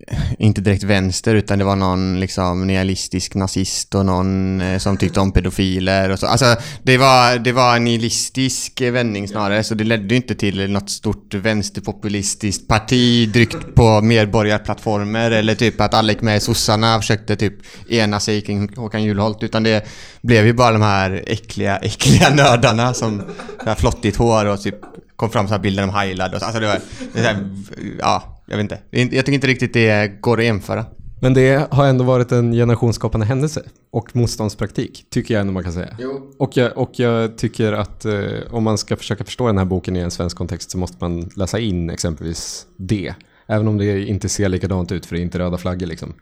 Eh, 0.08 0.18
inte 0.38 0.60
direkt 0.60 0.82
vänster 0.82 1.34
utan 1.34 1.58
det 1.58 1.64
var 1.64 1.76
någon 1.76 2.20
liksom 2.20 2.66
nihilistisk 2.66 3.34
nazist 3.34 3.94
och 3.94 4.06
någon 4.06 4.60
eh, 4.60 4.78
som 4.78 4.96
tyckte 4.96 5.20
om 5.20 5.32
pedofiler 5.32 6.10
och 6.10 6.18
så. 6.18 6.26
Alltså 6.26 6.56
det 6.82 6.98
var, 6.98 7.38
det 7.38 7.52
var 7.52 7.76
en 7.76 7.84
nihilistisk 7.84 8.81
vändning 8.81 9.28
snarare 9.28 9.64
så 9.64 9.74
det 9.74 9.84
ledde 9.84 10.14
inte 10.14 10.34
till 10.34 10.70
något 10.70 10.90
stort 10.90 11.34
vänsterpopulistiskt 11.34 12.69
parti 12.69 13.28
drygt 13.28 13.74
på 13.74 14.00
medborgarplattformer 14.00 15.31
eller 15.31 15.55
typ 15.55 15.81
att 15.81 15.94
alla 15.94 16.12
gick 16.12 16.22
med 16.22 16.36
i 16.36 16.40
sossarna 16.40 16.96
och 16.96 17.02
försökte 17.02 17.36
typ 17.36 17.55
ena 17.90 18.20
sig 18.20 18.40
kring 18.40 18.76
Håkan 18.76 19.02
Juholt 19.05 19.43
utan 19.43 19.62
det 19.62 19.86
blev 20.22 20.46
ju 20.46 20.52
bara 20.52 20.72
de 20.72 20.82
här 20.82 21.24
äckliga, 21.26 21.76
äckliga 21.82 22.31
nördarna 22.31 22.94
som 22.94 23.22
har 23.64 23.74
flottigt 23.74 24.16
hår 24.16 24.46
och 24.46 24.62
typ 24.62 24.78
kom 25.16 25.31
fram 25.31 25.48
så 25.48 25.55
här 25.55 25.60
bilder 25.60 25.82
om 25.82 26.00
Highland 26.00 26.34
och 26.34 26.40
så. 26.40 26.46
Alltså 26.46 26.60
det 26.60 26.66
var, 26.66 26.81
det 27.14 27.20
här, 27.20 27.50
ja 27.98 28.35
jag 28.46 28.56
vet 28.56 28.62
inte. 28.62 28.79
Jag 28.91 29.10
tycker 29.10 29.32
inte 29.32 29.46
riktigt 29.46 29.72
det 29.72 30.20
går 30.20 30.38
att 30.38 30.44
jämföra. 30.44 30.84
Men 31.20 31.34
det 31.34 31.67
har 31.70 31.86
ändå 31.86 32.05
varit 32.05 32.32
en 32.32 32.53
generationsskapande 32.53 33.26
händelse 33.26 33.62
och 33.91 34.17
motståndspraktik, 34.17 35.06
tycker 35.10 35.34
jag 35.34 35.41
ändå 35.41 35.53
man 35.53 35.62
kan 35.62 35.72
säga. 35.72 35.96
Jo. 35.98 36.34
Och, 36.38 36.56
jag, 36.56 36.79
och 36.79 36.91
jag 36.93 37.38
tycker 37.38 37.72
att 37.72 38.05
eh, 38.05 38.31
om 38.50 38.65
man 38.65 38.79
ska 38.79 38.96
försöka 38.96 39.24
förstå 39.24 39.46
den 39.46 39.58
här 39.58 39.65
boken 39.65 39.96
i 39.96 40.00
en 40.00 40.10
svensk 40.10 40.36
kontext 40.36 40.70
så 40.70 40.79
måste 40.79 40.96
man 41.00 41.31
läsa 41.36 41.58
in 41.58 41.91
exempelvis 41.91 42.67
det. 42.76 43.15
Även 43.46 43.69
om 43.69 43.79
det 43.79 44.05
inte 44.05 44.29
ser 44.29 44.48
likadant 44.48 44.93
ut, 44.93 45.06
för 45.06 45.15
det 45.15 45.20
är 45.20 45.22
inte 45.22 45.38
röda 45.38 45.58
flaggor 45.58 45.86
liksom. 45.86 46.15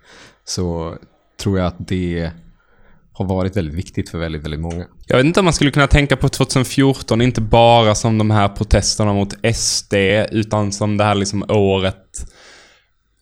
Så 0.44 0.94
tror 1.40 1.58
jag 1.58 1.66
att 1.66 1.76
det 1.78 2.30
har 3.14 3.24
varit 3.24 3.56
väldigt 3.56 3.74
viktigt 3.74 4.10
för 4.10 4.18
väldigt, 4.18 4.44
väldigt 4.44 4.60
många. 4.60 4.86
Jag 5.06 5.16
vet 5.16 5.26
inte 5.26 5.40
om 5.40 5.44
man 5.44 5.52
skulle 5.52 5.70
kunna 5.70 5.86
tänka 5.86 6.16
på 6.16 6.28
2014, 6.28 7.20
inte 7.20 7.40
bara 7.40 7.94
som 7.94 8.18
de 8.18 8.30
här 8.30 8.48
protesterna 8.48 9.12
mot 9.12 9.34
SD, 9.56 9.94
utan 10.30 10.72
som 10.72 10.96
det 10.96 11.04
här 11.04 11.14
liksom 11.14 11.44
året 11.48 12.26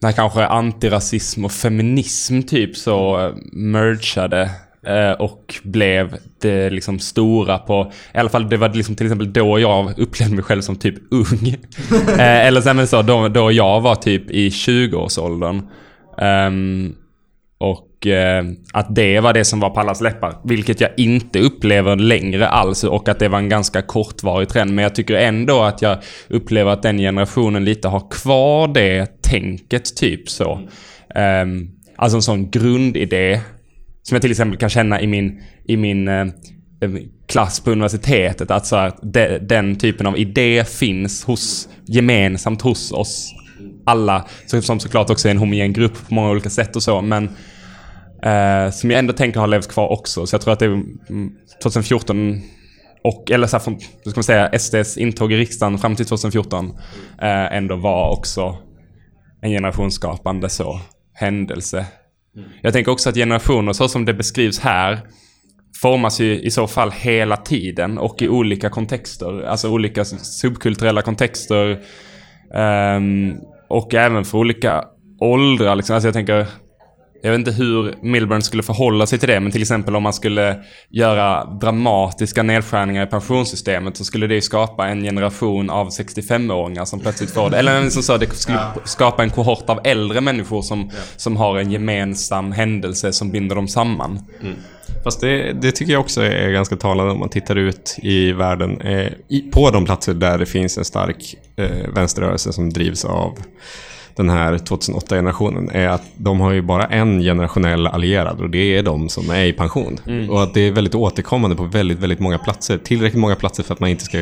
när 0.03 0.11
kanske 0.11 0.45
antirasism 0.45 1.45
och 1.45 1.51
feminism 1.51 2.41
typ 2.41 2.77
så 2.77 3.25
eh, 3.25 3.35
mergade 3.53 4.51
eh, 4.87 5.11
och 5.11 5.55
blev 5.63 6.17
det 6.41 6.69
liksom 6.69 6.99
stora 6.99 7.57
på, 7.57 7.91
i 8.13 8.17
alla 8.17 8.29
fall 8.29 8.49
det 8.49 8.57
var 8.57 8.69
liksom 8.69 8.95
till 8.95 9.05
exempel 9.05 9.33
då 9.33 9.59
jag 9.59 9.99
upplevde 9.99 10.35
mig 10.35 10.43
själv 10.43 10.61
som 10.61 10.75
typ 10.75 10.95
ung. 11.11 11.55
Eh, 12.07 12.47
eller 12.47 12.85
så, 12.85 13.01
då, 13.01 13.27
då 13.27 13.51
jag 13.51 13.81
var 13.81 13.95
typ 13.95 14.31
i 14.31 14.49
20-årsåldern. 14.49 15.61
Um, 16.17 16.95
och 17.57 17.92
och 18.03 18.07
eh, 18.07 18.45
att 18.73 18.95
det 18.95 19.19
var 19.19 19.33
det 19.33 19.45
som 19.45 19.59
var 19.59 19.69
på 19.69 19.79
allas 19.79 20.01
läppar. 20.01 20.35
Vilket 20.43 20.81
jag 20.81 20.89
inte 20.97 21.39
upplever 21.39 21.95
längre 21.95 22.47
alls 22.47 22.83
och 22.83 23.09
att 23.09 23.19
det 23.19 23.29
var 23.29 23.37
en 23.37 23.49
ganska 23.49 23.81
kortvarig 23.81 24.49
trend. 24.49 24.73
Men 24.73 24.83
jag 24.83 24.95
tycker 24.95 25.13
ändå 25.13 25.61
att 25.61 25.81
jag 25.81 25.97
upplever 26.29 26.71
att 26.71 26.81
den 26.81 26.97
generationen 26.97 27.65
lite 27.65 27.87
har 27.87 28.11
kvar 28.11 28.67
det 28.67 29.21
tänket 29.21 29.95
typ 29.95 30.29
så. 30.29 30.59
Um, 31.15 31.69
alltså 31.95 32.17
en 32.17 32.21
sån 32.21 32.49
grundidé 32.49 33.39
som 34.03 34.15
jag 34.15 34.21
till 34.21 34.31
exempel 34.31 34.59
kan 34.59 34.69
känna 34.69 35.01
i 35.01 35.07
min, 35.07 35.41
i 35.65 35.77
min 35.77 36.07
eh, 36.07 36.21
eh, 36.81 36.91
klass 37.27 37.59
på 37.59 37.71
universitetet. 37.71 38.51
Att 38.51 38.65
så 38.65 38.75
här, 38.75 38.93
de, 39.01 39.37
den 39.37 39.75
typen 39.75 40.07
av 40.07 40.17
idé 40.17 40.65
finns 40.65 41.23
hos, 41.23 41.69
gemensamt 41.87 42.61
hos 42.61 42.91
oss 42.91 43.33
alla. 43.85 44.25
Som 44.45 44.79
såklart 44.79 45.09
också 45.09 45.27
är 45.27 45.31
en 45.31 45.37
homogen 45.37 45.73
grupp 45.73 46.07
på 46.07 46.13
många 46.13 46.29
olika 46.29 46.49
sätt 46.49 46.75
och 46.75 46.83
så. 46.83 47.01
Men 47.01 47.29
eh, 48.25 48.71
som 48.71 48.91
jag 48.91 48.99
ändå 48.99 49.13
tänker 49.13 49.39
har 49.39 49.47
levt 49.47 49.67
kvar 49.67 49.91
också. 49.91 50.25
Så 50.25 50.33
jag 50.33 50.41
tror 50.41 50.53
att 50.53 50.59
det 50.59 50.65
är 50.65 50.83
2014 51.61 52.19
mm, 52.19 52.41
och, 53.03 53.31
eller 53.31 53.47
så 53.47 53.57
här, 53.57 53.63
från, 53.63 53.79
ska 53.79 54.13
man 54.15 54.23
säga, 54.23 54.59
SDs 54.59 54.97
intåg 54.97 55.33
i 55.33 55.37
riksdagen 55.37 55.77
fram 55.77 55.95
till 55.95 56.05
2014 56.05 56.65
eh, 57.21 57.57
ändå 57.57 57.75
var 57.75 58.11
också 58.11 58.57
en 59.41 59.49
generationsskapande 59.49 60.49
så 60.49 60.79
händelse. 61.13 61.85
Mm. 62.35 62.49
Jag 62.61 62.73
tänker 62.73 62.91
också 62.91 63.09
att 63.09 63.15
generationer 63.15 63.73
så 63.73 63.87
som 63.87 64.05
det 64.05 64.13
beskrivs 64.13 64.59
här 64.59 64.99
formas 65.81 66.19
ju 66.19 66.39
i 66.41 66.51
så 66.51 66.67
fall 66.67 66.91
hela 66.91 67.37
tiden 67.37 67.97
och 67.97 68.21
i 68.21 68.29
olika 68.29 68.69
kontexter. 68.69 69.43
Alltså 69.43 69.69
olika 69.69 70.05
subkulturella 70.05 71.01
kontexter. 71.01 71.79
Um, 72.95 73.37
och 73.69 73.93
även 73.93 74.25
för 74.25 74.37
olika 74.37 74.85
åldrar. 75.19 75.75
Liksom. 75.75 75.93
Alltså 75.93 76.07
jag 76.07 76.13
tänker, 76.13 76.47
jag 77.25 77.31
vet 77.31 77.39
inte 77.39 77.51
hur 77.51 77.95
Milburn 78.01 78.41
skulle 78.41 78.63
förhålla 78.63 79.05
sig 79.05 79.19
till 79.19 79.29
det, 79.29 79.39
men 79.39 79.51
till 79.51 79.61
exempel 79.61 79.95
om 79.95 80.03
man 80.03 80.13
skulle 80.13 80.59
göra 80.89 81.45
dramatiska 81.45 82.43
nedskärningar 82.43 83.03
i 83.03 83.09
pensionssystemet 83.09 83.97
så 83.97 84.03
skulle 84.03 84.27
det 84.27 84.41
skapa 84.41 84.87
en 84.87 85.03
generation 85.03 85.69
av 85.69 85.89
65-åringar 85.89 86.85
som 86.85 86.99
plötsligt 86.99 87.31
får 87.31 87.49
det. 87.49 87.57
Eller 87.57 87.89
som 87.89 88.03
sa, 88.03 88.17
det 88.17 88.35
skulle 88.35 88.59
skapa 88.85 89.23
en 89.23 89.29
kohort 89.29 89.69
av 89.69 89.79
äldre 89.83 90.21
människor 90.21 90.61
som, 90.61 90.91
som 91.15 91.37
har 91.37 91.57
en 91.57 91.71
gemensam 91.71 92.51
händelse 92.51 93.13
som 93.13 93.31
binder 93.31 93.55
dem 93.55 93.67
samman. 93.67 94.19
Mm. 94.41 94.55
Fast 95.03 95.21
det, 95.21 95.53
det, 95.53 95.71
tycker 95.71 95.93
jag 95.93 96.01
också 96.01 96.21
är 96.21 96.51
ganska 96.51 96.75
talande 96.75 97.11
om 97.11 97.19
man 97.19 97.29
tittar 97.29 97.55
ut 97.55 97.97
i 98.01 98.31
världen. 98.31 98.81
Eh, 98.81 99.11
i, 99.27 99.41
på 99.53 99.69
de 99.69 99.85
platser 99.85 100.13
där 100.13 100.37
det 100.37 100.45
finns 100.45 100.77
en 100.77 100.85
stark 100.85 101.35
eh, 101.55 101.93
vänsterrörelse 101.95 102.53
som 102.53 102.69
drivs 102.73 103.05
av 103.05 103.37
den 104.15 104.29
här 104.29 104.53
2008-generationen 104.53 105.69
är 105.69 105.87
att 105.87 106.03
de 106.15 106.39
har 106.39 106.51
ju 106.51 106.61
bara 106.61 106.85
en 106.85 107.21
generationell 107.21 107.87
allierad 107.87 108.41
och 108.41 108.49
det 108.49 108.77
är 108.77 108.83
de 108.83 109.09
som 109.09 109.29
är 109.29 109.45
i 109.45 109.53
pension. 109.53 109.99
Mm. 110.07 110.29
Och 110.29 110.43
att 110.43 110.53
det 110.53 110.61
är 110.61 110.71
väldigt 110.71 110.95
återkommande 110.95 111.55
på 111.55 111.63
väldigt, 111.63 111.99
väldigt 111.99 112.19
många 112.19 112.37
platser. 112.37 112.77
Tillräckligt 112.77 113.21
många 113.21 113.35
platser 113.35 113.63
för 113.63 113.73
att 113.73 113.79
man 113.79 113.89
inte 113.89 114.03
ska 114.03 114.17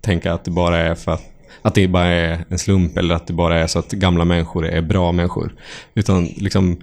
tänka 0.00 0.32
att 0.32 0.44
det 0.44 0.50
bara 0.50 0.78
är 0.78 0.94
för 0.94 1.12
att 1.12 1.26
att 1.62 1.74
det 1.74 1.88
bara 1.88 2.06
är 2.06 2.44
en 2.48 2.58
slump 2.58 2.96
eller 2.96 3.14
att 3.14 3.26
det 3.26 3.32
bara 3.32 3.58
är 3.58 3.66
så 3.66 3.78
att 3.78 3.90
gamla 3.90 4.24
människor 4.24 4.66
är 4.66 4.82
bra 4.82 5.12
människor. 5.12 5.54
Utan 5.94 6.24
liksom 6.24 6.76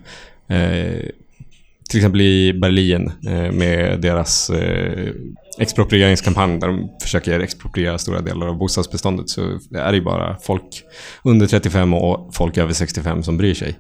eh, 0.48 1.10
till 1.90 2.00
exempel 2.00 2.22
i 2.22 2.54
Berlin 2.54 3.12
eh, 3.28 3.52
med 3.52 4.02
deras 4.02 4.50
eh, 4.50 5.14
exproprieringskampanj 5.58 6.60
där 6.60 6.68
de 6.68 6.90
försöker 7.02 7.40
expropriera 7.40 7.98
stora 7.98 8.22
delar 8.22 8.48
av 8.48 8.58
bostadsbeståndet 8.58 9.30
så 9.30 9.42
är 9.76 9.92
det 9.92 9.98
ju 9.98 10.04
bara 10.04 10.38
folk 10.38 10.84
under 11.24 11.48
35 11.48 11.94
och 11.94 12.36
folk 12.36 12.58
över 12.58 12.74
65 12.74 13.24
som 13.24 13.38
bryr 13.38 13.54
sig. 13.54 13.76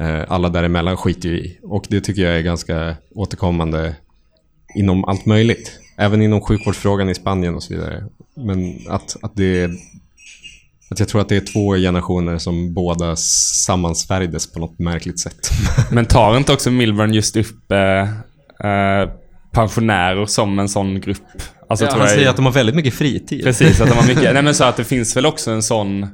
Eh, 0.00 0.22
alla 0.28 0.48
däremellan 0.48 0.96
skiter 0.96 1.28
ju 1.28 1.38
i. 1.38 1.58
Och 1.62 1.84
det 1.88 2.00
tycker 2.00 2.22
jag 2.22 2.36
är 2.36 2.42
ganska 2.42 2.96
återkommande 3.14 3.96
inom 4.74 5.04
allt 5.04 5.26
möjligt. 5.26 5.80
Även 5.96 6.22
inom 6.22 6.40
sjukvårdsfrågan 6.40 7.08
i 7.08 7.14
Spanien 7.14 7.54
och 7.54 7.62
så 7.62 7.74
vidare. 7.74 8.04
Men 8.36 8.78
att, 8.88 9.16
att 9.22 9.36
det 9.36 9.60
är 9.60 9.70
att 10.90 11.00
jag 11.00 11.08
tror 11.08 11.20
att 11.20 11.28
det 11.28 11.36
är 11.36 11.52
två 11.52 11.74
generationer 11.74 12.38
som 12.38 12.74
båda 12.74 13.16
sammansvärjdes 13.16 14.52
på 14.52 14.58
något 14.58 14.78
märkligt 14.78 15.20
sätt. 15.20 15.50
Men 15.90 16.06
tar 16.06 16.36
inte 16.36 16.52
också 16.52 16.70
Milburn 16.70 17.14
just 17.14 17.36
upp 17.36 17.72
eh, 17.72 18.02
eh, 18.70 19.10
pensionärer 19.52 20.26
som 20.26 20.58
en 20.58 20.68
sån 20.68 21.00
grupp? 21.00 21.18
Alltså, 21.68 21.84
ja, 21.84 21.90
han 21.90 22.00
jag, 22.00 22.10
säger 22.10 22.28
att 22.28 22.36
de 22.36 22.44
har 22.44 22.52
väldigt 22.52 22.74
mycket 22.74 22.94
fritid. 22.94 23.44
Precis, 23.44 23.80
att 23.80 23.88
de 23.88 23.94
har 23.94 24.06
mycket. 24.06 24.22
nej 24.34 24.42
men 24.42 24.54
så 24.54 24.64
att 24.64 24.76
det 24.76 24.84
finns 24.84 25.16
väl 25.16 25.26
också 25.26 25.50
en 25.50 25.62
sån... 25.62 26.06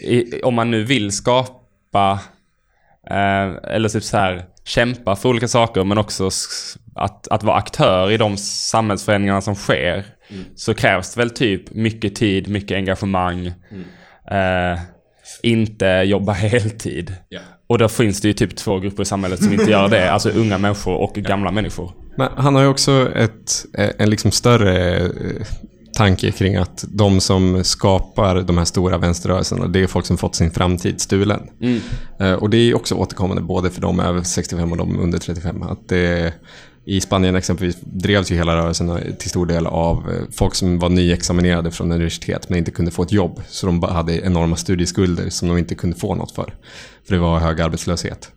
I, 0.00 0.42
om 0.42 0.54
man 0.54 0.70
nu 0.70 0.84
vill 0.84 1.12
skapa... 1.12 2.20
Eh, 3.10 3.74
eller 3.74 3.88
typ 3.88 4.04
så 4.04 4.16
här 4.16 4.44
kämpa 4.64 5.16
för 5.16 5.28
olika 5.28 5.48
saker 5.48 5.84
men 5.84 5.98
också 5.98 6.30
att, 6.94 7.28
att 7.28 7.42
vara 7.42 7.56
aktör 7.56 8.10
i 8.10 8.16
de 8.16 8.36
samhällsförändringarna 8.36 9.40
som 9.40 9.54
sker. 9.54 10.04
Mm. 10.28 10.44
Så 10.56 10.74
krävs 10.74 11.14
det 11.14 11.20
väl 11.20 11.30
typ 11.30 11.74
mycket 11.74 12.14
tid, 12.14 12.48
mycket 12.48 12.76
engagemang. 12.76 13.52
Mm 13.70 13.84
eh, 14.30 14.80
inte 15.42 15.86
jobba 15.86 16.32
heltid. 16.32 17.14
Yeah. 17.30 17.44
Och 17.66 17.78
då 17.78 17.88
finns 17.88 18.20
det 18.20 18.28
ju 18.28 18.34
typ 18.34 18.56
två 18.56 18.78
grupper 18.78 19.02
i 19.02 19.06
samhället 19.06 19.42
som 19.42 19.52
inte 19.52 19.70
gör 19.70 19.88
det. 19.88 20.12
Alltså 20.12 20.30
unga 20.30 20.58
människor 20.58 20.94
och 20.94 21.14
gamla 21.14 21.50
människor. 21.50 21.92
Men 22.16 22.28
han 22.36 22.54
har 22.54 22.62
ju 22.62 22.68
också 22.68 23.12
ett, 23.14 23.64
en 23.98 24.10
liksom 24.10 24.30
större 24.30 24.96
eh, 24.96 25.46
tanke 25.94 26.30
kring 26.30 26.56
att 26.56 26.84
de 26.88 27.20
som 27.20 27.64
skapar 27.64 28.42
de 28.42 28.58
här 28.58 28.64
stora 28.64 28.98
vänsterrörelserna, 28.98 29.66
det 29.66 29.82
är 29.82 29.86
folk 29.86 30.06
som 30.06 30.18
fått 30.18 30.34
sin 30.34 30.50
framtid 30.50 31.00
stulen. 31.00 31.42
Mm. 31.60 31.80
Eh, 32.20 32.32
och 32.32 32.50
det 32.50 32.56
är 32.56 32.74
också 32.76 32.94
återkommande 32.94 33.42
både 33.42 33.70
för 33.70 33.80
de 33.80 34.00
över 34.00 34.22
65 34.22 34.72
och 34.72 34.78
de 34.78 35.00
under 35.00 35.18
35. 35.18 35.62
Att 35.62 35.88
det, 35.88 36.34
i 36.84 37.00
Spanien 37.00 37.36
exempelvis 37.36 37.76
drevs 37.80 38.30
ju 38.30 38.36
hela 38.36 38.56
rörelsen 38.56 39.16
till 39.18 39.30
stor 39.30 39.46
del 39.46 39.66
av 39.66 40.10
eh, 40.10 40.22
folk 40.32 40.54
som 40.54 40.78
var 40.78 40.88
nyexaminerade 40.88 41.70
från 41.70 41.92
universitet 41.92 42.48
men 42.48 42.58
inte 42.58 42.70
kunde 42.70 42.90
få 42.90 43.02
ett 43.02 43.12
jobb. 43.12 43.42
Så 43.48 43.66
de 43.66 43.82
hade 43.82 44.26
enorma 44.26 44.56
studieskulder 44.56 45.30
som 45.30 45.48
de 45.48 45.58
inte 45.58 45.74
kunde 45.74 45.96
få 45.96 46.14
något 46.14 46.32
för. 46.32 46.54
För 47.06 47.14
det 47.14 47.20
var 47.20 47.38
hög 47.38 47.60
arbetslöshet. 47.60 48.30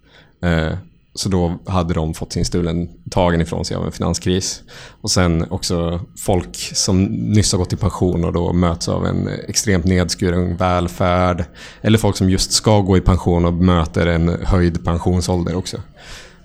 Eh, 0.44 0.74
så 1.16 1.30
då 1.30 1.60
hade 1.68 1.94
de 1.94 2.14
fått 2.14 2.34
sin 2.34 2.46
stulen 2.46 2.90
tagen 3.12 3.42
ifrån 3.42 3.66
sig 3.66 3.78
av 3.78 3.86
en 3.86 3.92
finanskris. 3.92 4.64
Och 5.02 5.12
sen 5.12 5.52
också 5.52 6.02
folk 6.18 6.56
som 6.56 7.04
nyss 7.06 7.52
har 7.52 7.60
gått 7.60 7.74
i 7.74 7.76
pension 7.76 8.26
och 8.26 8.34
då 8.34 8.54
möts 8.54 8.90
av 8.90 9.06
en 9.06 9.28
extremt 9.48 9.86
nedskuren 9.86 10.58
välfärd. 10.58 11.46
Eller 11.82 11.98
folk 11.98 12.18
som 12.18 12.30
just 12.30 12.52
ska 12.52 12.80
gå 12.80 12.98
i 12.98 13.02
pension 13.02 13.46
och 13.46 13.54
möter 13.54 14.08
en 14.08 14.30
höjd 14.46 14.86
pensionsålder 14.86 15.56
också. 15.56 15.78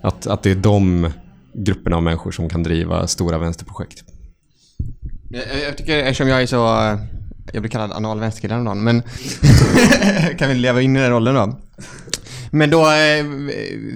Att, 0.00 0.26
att 0.26 0.42
det 0.42 0.50
är 0.50 0.54
de 0.54 1.08
grupperna 1.54 1.96
av 1.96 2.02
människor 2.02 2.30
som 2.30 2.48
kan 2.48 2.62
driva 2.62 3.06
stora 3.06 3.38
vänsterprojekt. 3.38 4.04
Jag, 5.30 5.42
jag 5.68 5.76
tycker, 5.76 5.98
eftersom 5.98 6.28
jag 6.28 6.42
är 6.42 6.46
så... 6.46 6.80
Eh, 6.80 6.98
jag 7.52 7.62
blir 7.62 7.70
kallad 7.70 7.92
anal 7.92 8.20
vänsterkille 8.20 8.58
någon, 8.58 8.84
men 8.84 9.02
kan 10.38 10.48
vi 10.48 10.54
leva 10.54 10.82
in 10.82 10.96
i 10.96 11.00
den 11.00 11.10
rollen 11.10 11.34
då? 11.34 11.60
Men 12.50 12.70
då, 12.70 12.80
eh, 12.80 13.24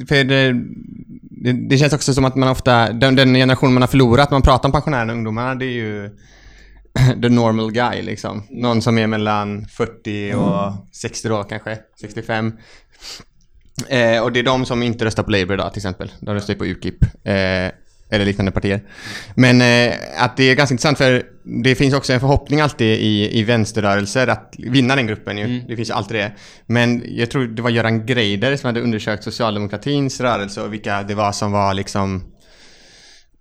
för 0.09 0.25
det, 0.25 0.52
det, 1.68 1.78
känns 1.78 1.92
också 1.92 2.14
som 2.14 2.25
att 2.25 2.37
man 2.37 2.49
ofta, 2.49 2.92
den, 2.92 3.16
den 3.16 3.35
generation 3.35 3.75
man 3.75 3.82
har 3.82 3.88
förlorat, 3.88 4.30
man 4.30 4.42
pratar 4.42 4.68
om 4.68 4.73
pensionärerna 4.73 5.12
och 5.12 5.16
ungdomarna, 5.16 5.54
det 5.54 5.64
är 5.64 5.71
ju 5.71 6.11
the 7.23 7.28
normal 7.28 7.73
guy 7.73 8.02
liksom. 8.02 8.42
Någon 8.50 8.82
som 8.82 8.99
är 8.99 9.06
mellan 9.06 9.66
40 9.66 10.35
och 10.35 10.73
60 10.92 11.28
då 11.28 11.42
kanske, 11.42 11.78
65. 12.00 12.52
Eh, 13.88 14.22
och 14.22 14.32
det 14.32 14.38
är 14.38 14.44
de 14.44 14.66
som 14.66 14.82
inte 14.82 15.04
röstar 15.04 15.22
på 15.22 15.30
Labour 15.30 15.54
idag 15.54 15.72
till 15.72 15.80
exempel. 15.80 16.12
De 16.20 16.34
röstar 16.34 16.52
ju 16.52 16.58
på 16.58 16.66
UKIP. 16.66 17.04
Eh, 17.24 17.72
eller 18.12 18.24
liknande 18.24 18.52
partier. 18.52 18.82
Men 19.34 19.60
eh, 19.60 19.94
att 20.18 20.36
det 20.36 20.44
är 20.44 20.54
ganska 20.54 20.72
intressant 20.74 20.98
för 20.98 21.22
det 21.44 21.74
finns 21.74 21.94
också 21.94 22.12
en 22.12 22.20
förhoppning 22.20 22.60
alltid 22.60 22.86
i, 22.86 23.38
i 23.38 23.42
vänsterrörelser 23.42 24.26
att 24.26 24.54
vinna 24.58 24.96
den 24.96 25.06
gruppen 25.06 25.38
ju. 25.38 25.44
Mm. 25.44 25.62
Det 25.68 25.76
finns 25.76 25.90
ju 25.90 25.94
alltid 25.94 26.16
det. 26.16 26.32
Men 26.66 27.02
jag 27.08 27.30
tror 27.30 27.46
det 27.46 27.62
var 27.62 27.70
Göran 27.70 28.06
Greider 28.06 28.56
som 28.56 28.66
hade 28.66 28.80
undersökt 28.80 29.24
socialdemokratins 29.24 30.20
rörelse 30.20 30.62
och 30.62 30.72
vilka 30.72 31.02
det 31.02 31.14
var 31.14 31.32
som 31.32 31.52
var 31.52 31.74
liksom 31.74 32.24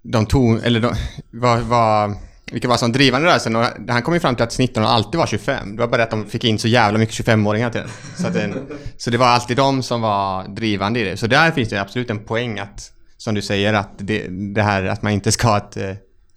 de 0.01 0.25
tog, 0.25 0.65
eller 0.65 0.79
de, 0.79 0.95
var, 1.31 1.57
var 1.57 2.15
vilka 2.51 2.67
var 2.67 2.77
som 2.77 2.91
drivande 2.91 3.27
rörelsen 3.27 3.55
och 3.55 3.65
han 3.87 4.01
kom 4.01 4.13
ju 4.13 4.19
fram 4.19 4.35
till 4.35 4.43
att 4.43 4.53
snittarna 4.53 4.87
alltid 4.87 5.17
var 5.19 5.27
25. 5.27 5.75
Det 5.75 5.81
var 5.81 5.87
bara 5.87 5.97
det 5.97 6.03
att 6.03 6.09
de 6.09 6.25
fick 6.25 6.43
in 6.43 6.59
så 6.59 6.67
jävla 6.67 6.99
mycket 6.99 7.27
25-åringar 7.27 7.69
till 7.69 7.81
den. 7.81 7.89
Så, 8.17 8.27
att 8.27 8.33
den, 8.33 8.67
så 8.97 9.09
det 9.09 9.17
var 9.17 9.27
alltid 9.27 9.57
de 9.57 9.83
som 9.83 10.01
var 10.01 10.47
drivande 10.47 10.99
i 10.99 11.03
det. 11.03 11.17
Så 11.17 11.27
där 11.27 11.51
finns 11.51 11.69
det 11.69 11.81
absolut 11.81 12.09
en 12.09 12.25
poäng 12.25 12.59
att, 12.59 12.91
som 13.17 13.35
du 13.35 13.41
säger, 13.41 13.73
att 13.73 13.91
det, 13.97 14.27
det 14.27 14.61
här 14.61 14.83
att 14.83 15.01
man 15.01 15.11
inte 15.11 15.31
ska 15.31 15.47
ha 15.47 15.57
ett 15.57 15.77
eh, 15.77 15.91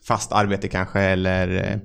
fast 0.09 0.33
arbete 0.33 0.69
kanske 0.69 1.01
eller 1.01 1.73
eh, 1.73 1.79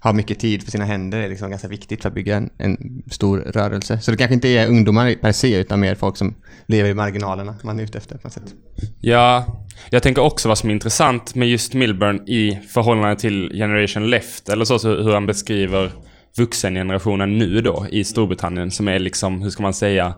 ha 0.00 0.12
mycket 0.12 0.38
tid 0.38 0.62
för 0.62 0.70
sina 0.70 0.84
händer 0.84 1.18
är 1.18 1.28
liksom 1.28 1.50
ganska 1.50 1.68
viktigt 1.68 2.02
för 2.02 2.08
att 2.08 2.14
bygga 2.14 2.36
en, 2.36 2.50
en, 2.58 3.02
stor 3.10 3.38
rörelse. 3.38 4.00
Så 4.00 4.10
det 4.10 4.16
kanske 4.16 4.34
inte 4.34 4.48
är 4.48 4.68
ungdomar 4.68 5.14
per 5.14 5.32
se 5.32 5.56
utan 5.56 5.80
mer 5.80 5.94
folk 5.94 6.16
som 6.16 6.34
lever 6.66 6.90
i 6.90 6.94
marginalerna 6.94 7.54
man 7.62 7.78
är 7.78 7.84
ute 7.84 7.98
efter 7.98 8.18
på 8.18 8.26
något 8.26 8.32
sätt. 8.32 8.54
Ja, 9.00 9.46
jag 9.90 10.02
tänker 10.02 10.22
också 10.22 10.48
vad 10.48 10.58
som 10.58 10.70
är 10.70 10.74
intressant 10.74 11.34
med 11.34 11.48
just 11.48 11.74
Milburn 11.74 12.28
i 12.28 12.60
förhållande 12.68 13.16
till 13.16 13.50
Generation 13.54 14.10
Left, 14.10 14.48
eller 14.48 14.64
så, 14.64 14.78
så 14.78 14.88
hur 14.88 15.12
han 15.12 15.26
beskriver 15.26 15.92
vuxengenerationen 16.36 17.38
nu 17.38 17.60
då 17.60 17.86
i 17.90 18.04
Storbritannien 18.04 18.70
som 18.70 18.88
är 18.88 18.98
liksom, 18.98 19.42
hur 19.42 19.50
ska 19.50 19.62
man 19.62 19.74
säga, 19.74 20.14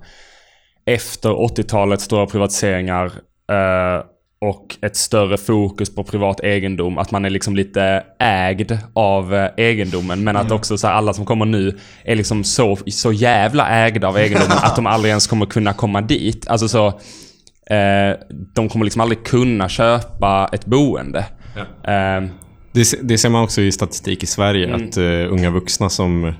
efter 0.87 1.28
80-talets 1.30 2.04
stora 2.04 2.26
privatiseringar 2.26 3.06
eh, 3.50 4.04
och 4.40 4.76
ett 4.82 4.97
större 4.97 5.37
fokus 5.37 5.94
på 5.94 6.04
privat 6.04 6.40
egendom. 6.40 6.99
Att 6.99 7.11
man 7.11 7.25
är 7.25 7.30
liksom 7.30 7.56
lite 7.56 8.04
ägd 8.18 8.73
av 8.92 9.35
eh, 9.35 9.50
egendomen. 9.56 10.25
Men 10.25 10.37
att 10.37 10.50
också 10.50 10.78
så 10.78 10.87
här, 10.87 10.94
alla 10.94 11.12
som 11.12 11.26
kommer 11.26 11.44
nu 11.47 11.78
är 12.04 12.16
liksom 12.16 12.44
så, 12.44 12.78
så 12.87 13.12
jävla 13.12 13.68
ägda 13.87 14.09
av 14.09 14.18
egendomen 14.18 14.59
att 14.62 14.76
de 14.76 14.87
aldrig 14.87 15.11
ens 15.11 15.26
kommer 15.26 15.47
kunna 15.47 15.73
komma 15.73 16.00
dit. 16.00 16.49
Alltså 16.49 16.68
så... 16.68 16.87
Eh, 17.75 18.16
de 18.54 18.68
kommer 18.68 18.85
liksom 18.85 19.00
aldrig 19.00 19.25
kunna 19.25 19.68
köpa 19.68 20.49
ett 20.52 20.66
boende. 20.66 21.18
Eh, 21.85 22.30
Det, 22.73 22.94
det 23.02 23.18
ser 23.18 23.28
man 23.28 23.44
också 23.44 23.61
i 23.61 23.73
statistik 23.73 24.23
i 24.23 24.26
Sverige, 24.26 24.75
att 24.75 24.97
eh, 24.97 25.32
unga 25.32 25.50
vuxna 25.50 25.88
som 25.90 26.35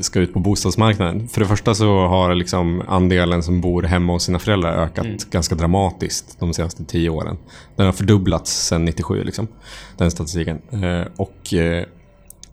ska 0.00 0.20
ut 0.20 0.32
på 0.32 0.38
bostadsmarknaden. 0.38 1.28
För 1.28 1.40
det 1.40 1.46
första 1.46 1.74
så 1.74 2.06
har 2.06 2.34
liksom 2.34 2.82
andelen 2.88 3.42
som 3.42 3.60
bor 3.60 3.82
hemma 3.82 4.12
hos 4.12 4.24
sina 4.24 4.38
föräldrar 4.38 4.72
ökat 4.72 5.30
ganska 5.30 5.54
dramatiskt 5.54 6.40
de 6.40 6.54
senaste 6.54 6.84
tio 6.84 7.10
åren. 7.10 7.36
Den 7.76 7.86
har 7.86 7.92
fördubblats 7.92 8.66
sedan 8.66 8.84
97, 8.84 9.24
liksom, 9.24 9.48
den 9.96 10.10
statistiken. 10.10 10.58
Eh, 10.72 11.06
och 11.16 11.54
eh, 11.54 11.84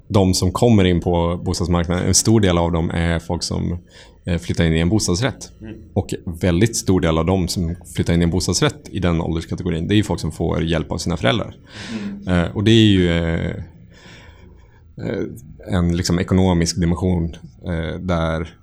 de 0.07 0.33
som 0.33 0.51
kommer 0.51 0.85
in 0.85 1.01
på 1.01 1.41
bostadsmarknaden, 1.45 2.07
en 2.07 2.13
stor 2.13 2.39
del 2.39 2.57
av 2.57 2.71
dem 2.71 2.89
är 2.89 3.19
folk 3.19 3.43
som 3.43 3.77
eh, 4.25 4.37
flyttar 4.37 4.63
in 4.63 4.73
i 4.73 4.79
en 4.79 4.89
bostadsrätt. 4.89 5.51
Och 5.93 6.13
väldigt 6.25 6.75
stor 6.75 7.01
del 7.01 7.17
av 7.17 7.25
dem 7.25 7.47
som 7.47 7.75
flyttar 7.95 8.13
in 8.13 8.21
i 8.21 8.23
en 8.23 8.29
bostadsrätt 8.29 8.89
i 8.91 8.99
den 8.99 9.21
ålderskategorin, 9.21 9.87
det 9.87 9.93
är 9.93 9.97
ju 9.97 10.03
folk 10.03 10.19
som 10.19 10.31
får 10.31 10.63
hjälp 10.63 10.91
av 10.91 10.97
sina 10.97 11.17
föräldrar. 11.17 11.55
Eh, 12.27 12.55
och 12.55 12.63
det 12.63 12.71
är 12.71 12.85
ju 12.85 13.11
eh, 13.11 13.55
eh, 14.97 15.23
en 15.69 15.97
liksom 15.97 16.19
ekonomisk 16.19 16.79
dimension 16.79 17.35
eh, 17.65 17.99
där, 17.99 18.55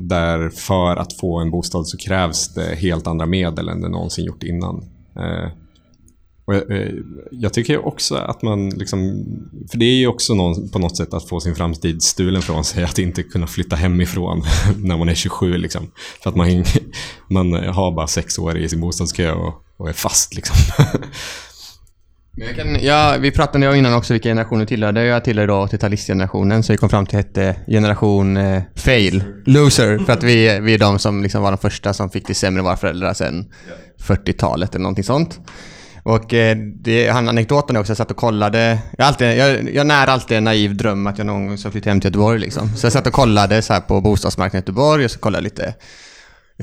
där 0.00 0.48
för 0.48 0.96
att 0.96 1.12
få 1.12 1.38
en 1.38 1.50
bostad 1.50 1.88
så 1.88 1.96
krävs 1.96 2.54
det 2.54 2.74
helt 2.76 3.06
andra 3.06 3.26
medel 3.26 3.68
än 3.68 3.80
det 3.80 3.88
någonsin 3.88 4.24
gjort 4.24 4.42
innan. 4.42 4.84
Eh, 5.16 5.50
och 6.46 6.54
jag, 6.54 6.70
eh, 6.70 6.92
jag 7.30 7.52
tycker 7.52 7.86
också 7.86 8.14
att 8.14 8.42
man, 8.42 8.70
liksom, 8.70 9.24
för 9.70 9.78
det 9.78 9.84
är 9.84 9.96
ju 9.98 10.06
också 10.06 10.34
någon, 10.34 10.68
på 10.68 10.78
något 10.78 10.96
sätt 10.96 11.14
att 11.14 11.28
få 11.28 11.40
sin 11.40 11.54
framtid 11.54 12.02
stulen 12.02 12.42
från 12.42 12.64
sig, 12.64 12.84
att 12.84 12.98
inte 12.98 13.22
kunna 13.22 13.46
flytta 13.46 13.76
hemifrån 13.76 14.42
när 14.76 14.96
man 14.96 15.08
är 15.08 15.14
27. 15.14 15.58
Liksom. 15.58 15.90
För 16.22 16.30
att 16.30 16.36
man, 16.36 16.64
man 17.30 17.52
har 17.52 17.92
bara 17.92 18.06
sex 18.06 18.38
år 18.38 18.58
i 18.58 18.68
sin 18.68 18.80
bostadskö 18.80 19.32
och, 19.32 19.54
och 19.76 19.88
är 19.88 19.92
fast. 19.92 20.34
Liksom. 20.34 20.56
Men 22.38 22.46
jag 22.46 22.56
kan, 22.56 22.80
ja, 22.80 23.16
vi 23.20 23.30
pratade 23.30 23.66
ju 23.66 23.78
innan 23.78 23.94
också 23.94 24.12
vilka 24.12 24.28
generationer 24.28 24.60
du 24.60 24.66
tillhörde. 24.66 25.04
Jag 25.04 25.24
tillhör 25.24 25.46
då 25.46 25.66
80-talistgenerationen, 25.66 26.62
så 26.62 26.72
vi 26.72 26.76
kom 26.76 26.88
fram 26.88 27.06
till 27.06 27.18
att 27.18 27.34
det 27.34 27.42
hette 27.42 27.60
generation 27.66 28.36
eh, 28.36 28.62
fail, 28.74 29.24
loser, 29.46 29.98
för 29.98 30.12
att 30.12 30.22
vi, 30.22 30.60
vi 30.60 30.74
är 30.74 30.78
de 30.78 30.98
som 30.98 31.22
liksom 31.22 31.42
var 31.42 31.50
de 31.50 31.58
första 31.58 31.92
som 31.92 32.10
fick 32.10 32.26
det 32.26 32.34
sämre 32.34 32.60
än 32.60 32.64
våra 32.64 32.76
föräldrar 32.76 33.14
sen 33.14 33.52
40-talet 34.02 34.74
eller 34.74 34.82
någonting 34.82 35.04
sånt. 35.04 35.40
Och 36.02 36.34
eh, 36.34 36.56
det, 36.56 37.08
han 37.08 37.28
anekdoten 37.28 37.76
också, 37.76 37.90
jag 37.90 37.96
satt 37.96 38.10
och 38.10 38.16
kollade, 38.16 38.78
jag, 38.98 39.06
alltid, 39.06 39.36
jag, 39.36 39.74
jag 39.74 39.86
när 39.86 40.06
alltid 40.06 40.36
en 40.36 40.44
naiv 40.44 40.76
dröm 40.76 41.06
att 41.06 41.18
jag 41.18 41.26
någon 41.26 41.46
gång 41.46 41.58
ska 41.58 41.70
flytta 41.70 41.90
hem 41.90 42.00
till 42.00 42.08
Göteborg 42.08 42.38
liksom. 42.38 42.76
Så 42.76 42.86
jag 42.86 42.92
satt 42.92 43.06
och 43.06 43.12
kollade 43.12 43.62
så 43.62 43.72
här 43.72 43.80
på 43.80 44.00
bostadsmarknaden 44.00 44.58
i 44.58 44.62
Göteborg 44.62 45.04
och 45.04 45.10
så 45.10 45.18
kollade 45.18 45.38
jag 45.38 45.44
lite 45.44 45.74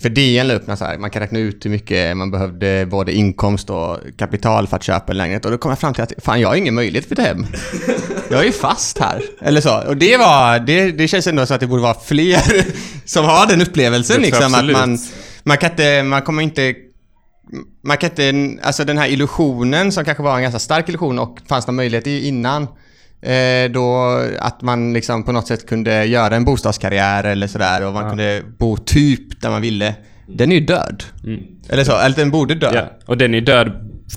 för 0.02 0.10
DN 0.10 0.48
la 0.48 0.54
upp 0.54 0.66
så 0.78 0.86
här, 0.86 0.98
man 0.98 1.10
kan 1.10 1.22
räkna 1.22 1.40
ut 1.40 1.66
hur 1.66 1.70
mycket 1.70 2.18
man 2.18 2.32
behövde 2.32 2.86
både 2.86 3.14
inkomst 3.14 3.70
och 3.70 3.98
kapital 4.18 4.68
för 4.68 4.76
att 4.76 4.84
köpa 4.84 5.12
en 5.12 5.18
lägenhet. 5.18 5.46
Och 5.46 5.52
då 5.52 5.58
kom 5.58 5.70
jag 5.70 5.80
fram 5.80 5.94
till 5.94 6.04
att 6.04 6.14
fan, 6.18 6.42
jag 6.42 6.48
har 6.48 6.56
ingen 6.56 6.74
möjlighet 6.74 7.04
att 7.04 7.08
flytta 7.08 7.22
hem. 7.22 7.46
Jag 8.30 8.40
är 8.40 8.44
ju 8.44 8.52
fast 8.52 8.98
här. 8.98 9.22
Eller 9.42 9.62
så. 9.62 9.88
Och 9.88 9.98
det 9.98 10.18
var, 10.18 10.60
det, 10.60 10.92
det 10.92 11.08
känns 11.08 11.28
ändå 11.28 11.46
så 11.46 11.54
att 11.54 11.60
det 11.60 11.68
borde 11.68 11.82
vara 11.82 11.98
fler 12.06 12.66
som 13.06 13.26
har 13.26 13.48
den 13.48 13.62
upplevelsen 13.62 14.22
liksom. 14.22 14.54
Att 14.54 14.72
man, 14.72 14.98
man 15.44 15.58
kan 15.58 15.72
inte, 15.72 16.04
man 16.04 16.22
kommer 16.22 16.44
inte 16.44 16.76
man 17.84 17.98
kan 17.98 18.10
inte, 18.10 18.66
alltså 18.66 18.86
den 18.86 18.98
här 18.98 19.08
illusionen 19.08 19.92
som 19.92 20.06
kanske 20.06 20.24
var 20.24 20.36
en 20.36 20.42
ganska 20.42 20.60
stark 20.60 20.90
illusion 20.90 21.20
och 21.20 21.40
fanns 21.48 21.68
någon 21.68 21.76
möjlighet 21.76 22.08
i 22.08 22.28
innan. 22.28 22.68
Eh, 23.24 23.72
då 23.72 24.20
att 24.40 24.62
man 24.62 24.94
liksom 24.94 25.24
på 25.24 25.32
något 25.32 25.48
sätt 25.48 25.68
kunde 25.70 26.06
göra 26.06 26.36
en 26.36 26.46
bostadskarriär 26.46 27.24
eller 27.24 27.48
sådär 27.48 27.88
och 27.88 27.94
man 27.94 28.10
kunde 28.10 28.42
bo 28.60 28.78
typ 28.78 29.42
där 29.42 29.50
man 29.50 29.62
ville. 29.62 29.96
Den 30.28 30.52
är 30.52 30.56
ju 30.56 30.66
död. 30.66 31.04
Eller 31.70 31.84
så, 31.84 31.98
eller 31.98 32.16
den 32.16 32.32
borde 32.32 32.56
dö. 32.56 32.72
Ja, 32.74 32.86
och 33.06 33.18
den 33.18 33.34
är 33.34 33.42
död 33.42 33.72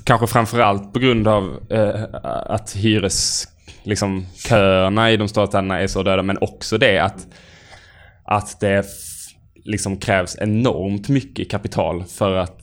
kanske 0.05 0.27
framförallt 0.27 0.93
på 0.93 0.99
grund 0.99 1.29
av 1.29 1.61
eh, 1.71 2.05
att 2.47 2.77
hyres... 2.77 3.49
Liksom 3.83 4.27
köerna 4.49 5.11
i 5.11 5.17
de 5.17 5.29
stora 5.29 5.47
städerna 5.47 5.81
är 5.81 5.87
så 5.87 6.03
döda, 6.03 6.23
men 6.23 6.39
också 6.41 6.79
det 6.79 6.99
att, 6.99 7.27
att 8.25 8.61
det 8.61 8.87
liksom 9.67 9.97
krävs 9.97 10.37
enormt 10.41 11.09
mycket 11.09 11.51
kapital 11.51 12.05
för 12.05 12.37
att 12.37 12.63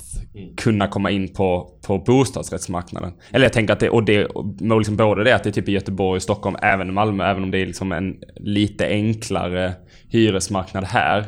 kunna 0.57 0.87
komma 0.87 1.11
in 1.11 1.33
på, 1.33 1.69
på 1.87 1.97
bostadsrättsmarknaden. 1.97 3.13
Eller 3.31 3.45
jag 3.45 3.53
tänker 3.53 3.73
att 3.73 3.79
det, 3.79 3.89
och 3.89 4.03
det, 4.03 4.25
och 4.25 4.79
liksom 4.79 4.95
både 4.97 5.23
det 5.23 5.35
att 5.35 5.43
det 5.43 5.49
är 5.49 5.51
typ 5.51 5.69
i 5.69 5.71
Göteborg, 5.71 6.21
Stockholm, 6.21 6.55
även 6.61 6.89
i 6.89 6.91
Malmö, 6.91 7.25
även 7.25 7.43
om 7.43 7.51
det 7.51 7.57
är 7.57 7.65
liksom 7.65 7.91
en 7.91 8.15
lite 8.35 8.87
enklare 8.87 9.73
hyresmarknad 10.09 10.83
här. 10.83 11.25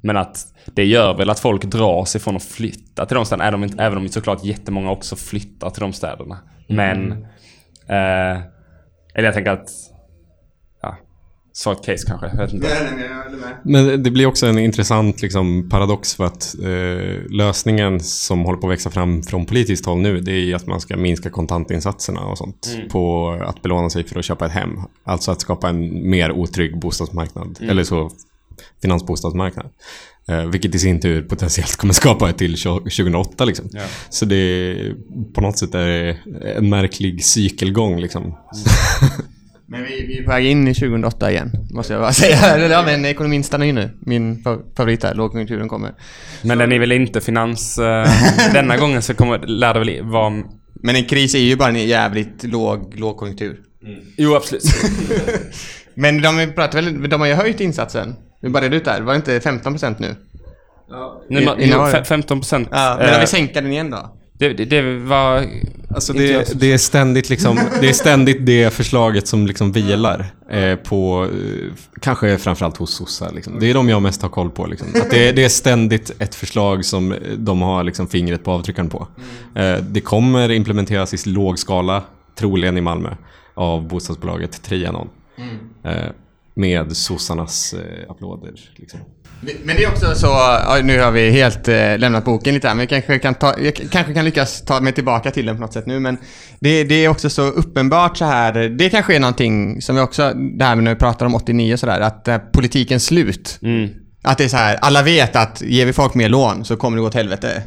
Men 0.00 0.16
att 0.16 0.38
det 0.74 0.84
gör 0.84 1.14
väl 1.14 1.30
att 1.30 1.40
folk 1.40 1.64
drar 1.64 2.04
sig 2.04 2.20
från 2.20 2.36
att 2.36 2.42
flytta 2.44 3.06
till 3.06 3.14
de 3.14 3.24
städerna, 3.24 3.44
även 3.48 3.54
om, 3.54 3.64
inte- 3.64 3.82
även 3.82 3.98
om 3.98 4.08
såklart 4.08 4.44
jättemånga 4.44 4.90
också 4.90 5.16
flyttar 5.16 5.70
till 5.70 5.80
de 5.80 5.92
städerna. 5.92 6.38
Men... 6.66 7.12
Eh, 7.86 8.38
eller 9.14 9.24
jag 9.24 9.34
tänker 9.34 9.50
att... 9.50 9.68
Svagt 11.58 11.86
case 11.86 12.06
kanske. 12.06 12.26
Jag 12.26 12.36
vet 12.36 12.52
inte. 12.52 12.68
Men 13.62 14.02
det 14.02 14.10
blir 14.10 14.26
också 14.26 14.46
en 14.46 14.58
intressant 14.58 15.22
liksom, 15.22 15.68
paradox 15.68 16.14
för 16.14 16.24
att 16.24 16.54
eh, 16.62 17.30
lösningen 17.30 18.00
som 18.00 18.44
håller 18.44 18.58
på 18.58 18.66
att 18.66 18.72
växa 18.72 18.90
fram 18.90 19.22
från 19.22 19.46
politiskt 19.46 19.86
håll 19.86 19.98
nu 19.98 20.20
det 20.20 20.32
är 20.32 20.44
ju 20.44 20.54
att 20.54 20.66
man 20.66 20.80
ska 20.80 20.96
minska 20.96 21.30
kontantinsatserna 21.30 22.20
och 22.20 22.38
sånt 22.38 22.76
på 22.90 23.30
att 23.42 23.62
belåna 23.62 23.90
sig 23.90 24.04
för 24.04 24.18
att 24.18 24.24
köpa 24.24 24.46
ett 24.46 24.52
hem. 24.52 24.70
Alltså 25.04 25.30
att 25.30 25.40
skapa 25.40 25.68
en 25.68 26.10
mer 26.10 26.32
otrygg 26.32 26.80
bostadsmarknad. 26.80 27.58
Eller 27.60 27.84
så 27.84 28.10
finansbostadsmarknad. 28.82 29.66
Eh, 30.28 30.44
vilket 30.44 30.74
i 30.74 30.78
sin 30.78 31.00
tur 31.00 31.22
potentiellt 31.22 31.76
kommer 31.76 31.94
skapa 31.94 32.30
ett 32.30 32.38
till 32.38 32.62
2008 32.62 33.44
liksom. 33.44 33.68
Ja. 33.72 33.82
Så 34.10 34.24
det 34.24 34.76
på 35.34 35.40
något 35.40 35.58
sätt 35.58 35.74
är 35.74 36.18
en 36.56 36.68
märklig 36.68 37.24
cykelgång 37.24 38.00
liksom. 38.00 38.34
Men 39.70 39.82
vi, 39.82 40.06
vi 40.06 40.18
är 40.18 40.22
på 40.24 40.30
väg 40.30 40.46
in 40.46 40.68
i 40.68 40.74
2008 40.74 41.30
igen, 41.30 41.50
måste 41.70 41.92
jag 41.92 42.02
bara 42.02 42.12
säga. 42.12 42.68
Ja, 42.70 42.82
men 42.86 43.04
ekonomin 43.04 43.44
stannar 43.44 43.66
ju 43.66 43.72
nu. 43.72 43.90
Min 44.00 44.36
fa- 44.44 44.62
favorit 44.76 45.02
här, 45.02 45.14
lågkonjunkturen 45.14 45.68
kommer. 45.68 45.94
Men 46.42 46.58
den 46.58 46.72
är 46.72 46.78
väl 46.78 46.92
inte 46.92 47.20
finans... 47.20 47.78
Eh, 47.78 48.08
denna 48.52 48.76
gången 48.80 49.02
så 49.02 49.14
kommer, 49.14 49.38
lär 49.38 49.74
det 49.74 49.80
väl 49.80 50.02
vara... 50.02 50.30
Men 50.82 50.96
en 50.96 51.04
kris 51.04 51.34
är 51.34 51.38
ju 51.38 51.56
bara 51.56 51.68
en 51.68 51.88
jävligt 51.88 52.44
låg 52.44 52.94
lågkonjunktur. 52.98 53.60
Jo, 54.16 54.34
absolut. 54.34 54.62
Men 55.94 56.22
de 56.22 56.52
pratar 56.54 56.82
väl, 56.82 57.08
de 57.10 57.20
har 57.20 57.28
ju 57.28 57.34
höjt 57.34 57.60
insatsen. 57.60 58.14
Vi 58.42 58.48
började 58.48 58.76
ut 58.76 58.84
där, 58.84 59.00
var 59.00 59.12
det 59.12 59.16
inte 59.16 59.38
15% 59.38 59.94
nu? 59.98 60.14
Nu, 61.28 61.44
var 61.44 61.56
det- 61.92 61.98
fe- 61.98 62.04
15 62.04 62.40
procent. 62.40 62.68
Ja, 62.70 62.96
men 63.00 63.14
om 63.14 63.20
vi 63.20 63.26
sänker 63.26 63.62
den 63.62 63.72
igen 63.72 63.90
då? 63.90 64.17
Det, 64.38 64.52
det, 64.52 64.64
det 64.64 64.98
var... 64.98 65.46
Alltså 65.94 66.12
det, 66.12 66.60
det, 66.60 66.72
är 66.72 66.78
ständigt 66.78 67.30
liksom, 67.30 67.60
det 67.80 67.88
är 67.88 67.92
ständigt 67.92 68.46
det 68.46 68.72
förslaget 68.74 69.28
som 69.28 69.46
liksom 69.46 69.72
vilar 69.72 70.26
eh, 70.50 70.74
på, 70.76 71.24
eh, 71.24 71.72
kanske 72.00 72.38
framförallt 72.38 72.76
hos 72.76 72.94
sossar. 72.94 73.32
Liksom. 73.32 73.60
Det 73.60 73.70
är 73.70 73.74
de 73.74 73.88
jag 73.88 74.02
mest 74.02 74.22
har 74.22 74.28
koll 74.28 74.50
på. 74.50 74.66
Liksom. 74.66 74.88
Det, 75.10 75.28
är- 75.28 75.32
det 75.32 75.44
är 75.44 75.48
ständigt 75.48 76.10
ett 76.18 76.34
förslag 76.34 76.84
som 76.84 77.14
de 77.38 77.62
har 77.62 77.84
liksom 77.84 78.06
fingret 78.08 78.44
på 78.44 78.50
avtryckaren 78.50 78.88
på. 78.88 79.06
Eh, 79.54 79.76
det 79.76 80.00
kommer 80.00 80.50
implementeras 80.50 81.26
i 81.26 81.30
låg 81.30 81.58
skala, 81.58 82.02
troligen 82.38 82.78
i 82.78 82.80
Malmö, 82.80 83.10
av 83.54 83.88
bostadsbolaget 83.88 84.62
Trianon. 84.62 85.08
Eh, 85.84 85.92
med 86.58 86.96
sossarnas 86.96 87.72
eh, 87.74 88.10
applåder. 88.10 88.52
Liksom. 88.76 89.00
Men 89.64 89.76
det 89.76 89.84
är 89.84 89.88
också 89.88 90.14
så, 90.14 90.28
nu 90.82 91.00
har 91.00 91.10
vi 91.10 91.30
helt 91.30 91.68
eh, 91.68 91.98
lämnat 91.98 92.24
boken 92.24 92.54
lite 92.54 92.68
här, 92.68 92.74
men 92.74 92.80
jag 92.82 92.88
kanske 92.88 93.18
kan, 93.18 93.34
ta, 93.34 93.54
jag 93.60 93.74
kanske 93.90 94.14
kan 94.14 94.24
lyckas 94.24 94.64
ta 94.64 94.80
mig 94.80 94.92
tillbaka 94.92 95.30
till 95.30 95.46
den 95.46 95.56
på 95.56 95.60
något 95.60 95.72
sätt 95.72 95.86
nu, 95.86 96.00
men 96.00 96.18
det, 96.60 96.84
det 96.84 96.94
är 97.04 97.08
också 97.08 97.30
så 97.30 97.42
uppenbart 97.42 98.16
så 98.16 98.24
här, 98.24 98.52
det 98.52 98.90
kanske 98.90 99.16
är 99.16 99.20
någonting 99.20 99.82
som 99.82 99.96
vi 99.96 100.02
också, 100.02 100.32
det 100.58 100.64
här 100.64 100.74
med 100.74 100.84
när 100.84 100.94
vi 100.94 100.98
pratar 100.98 101.26
om 101.26 101.34
89 101.34 101.72
och 101.72 101.80
sådär, 101.80 102.00
att 102.00 102.28
eh, 102.28 102.38
politikens 102.38 103.04
slut, 103.06 103.58
Mm. 103.62 103.88
att 104.22 104.38
det 104.38 104.44
är 104.44 104.48
så 104.48 104.56
här, 104.56 104.76
alla 104.80 105.02
vet 105.02 105.36
att 105.36 105.62
ger 105.62 105.86
vi 105.86 105.92
folk 105.92 106.14
mer 106.14 106.28
lån 106.28 106.64
så 106.64 106.76
kommer 106.76 106.96
det 106.96 107.00
gå 107.00 107.06
åt 107.06 107.14
helvete. 107.14 107.62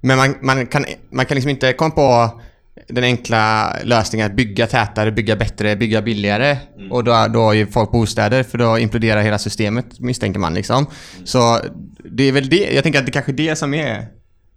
Men 0.00 0.16
man, 0.16 0.34
man, 0.42 0.66
kan, 0.66 0.84
man 1.12 1.26
kan 1.26 1.34
liksom 1.34 1.50
inte 1.50 1.72
komma 1.72 1.90
på 1.90 2.40
den 2.88 3.04
enkla 3.04 3.76
lösningen 3.84 4.26
att 4.26 4.36
bygga 4.36 4.66
tätare, 4.66 5.12
bygga 5.12 5.36
bättre, 5.36 5.76
bygga 5.76 6.02
billigare. 6.02 6.58
Och 6.90 7.04
då, 7.04 7.26
då 7.32 7.40
har 7.40 7.52
ju 7.52 7.66
folk 7.66 7.92
bostäder 7.92 8.42
för 8.42 8.58
då 8.58 8.78
imploderar 8.78 9.22
hela 9.22 9.38
systemet 9.38 10.00
misstänker 10.00 10.40
man 10.40 10.54
liksom. 10.54 10.86
Så 11.24 11.60
det 12.04 12.22
är 12.22 12.32
väl 12.32 12.48
det, 12.48 12.74
jag 12.74 12.82
tänker 12.82 12.98
att 12.98 13.06
det 13.06 13.12
kanske 13.12 13.32
är 13.32 13.36
det 13.36 13.56
som 13.56 13.74
är 13.74 14.06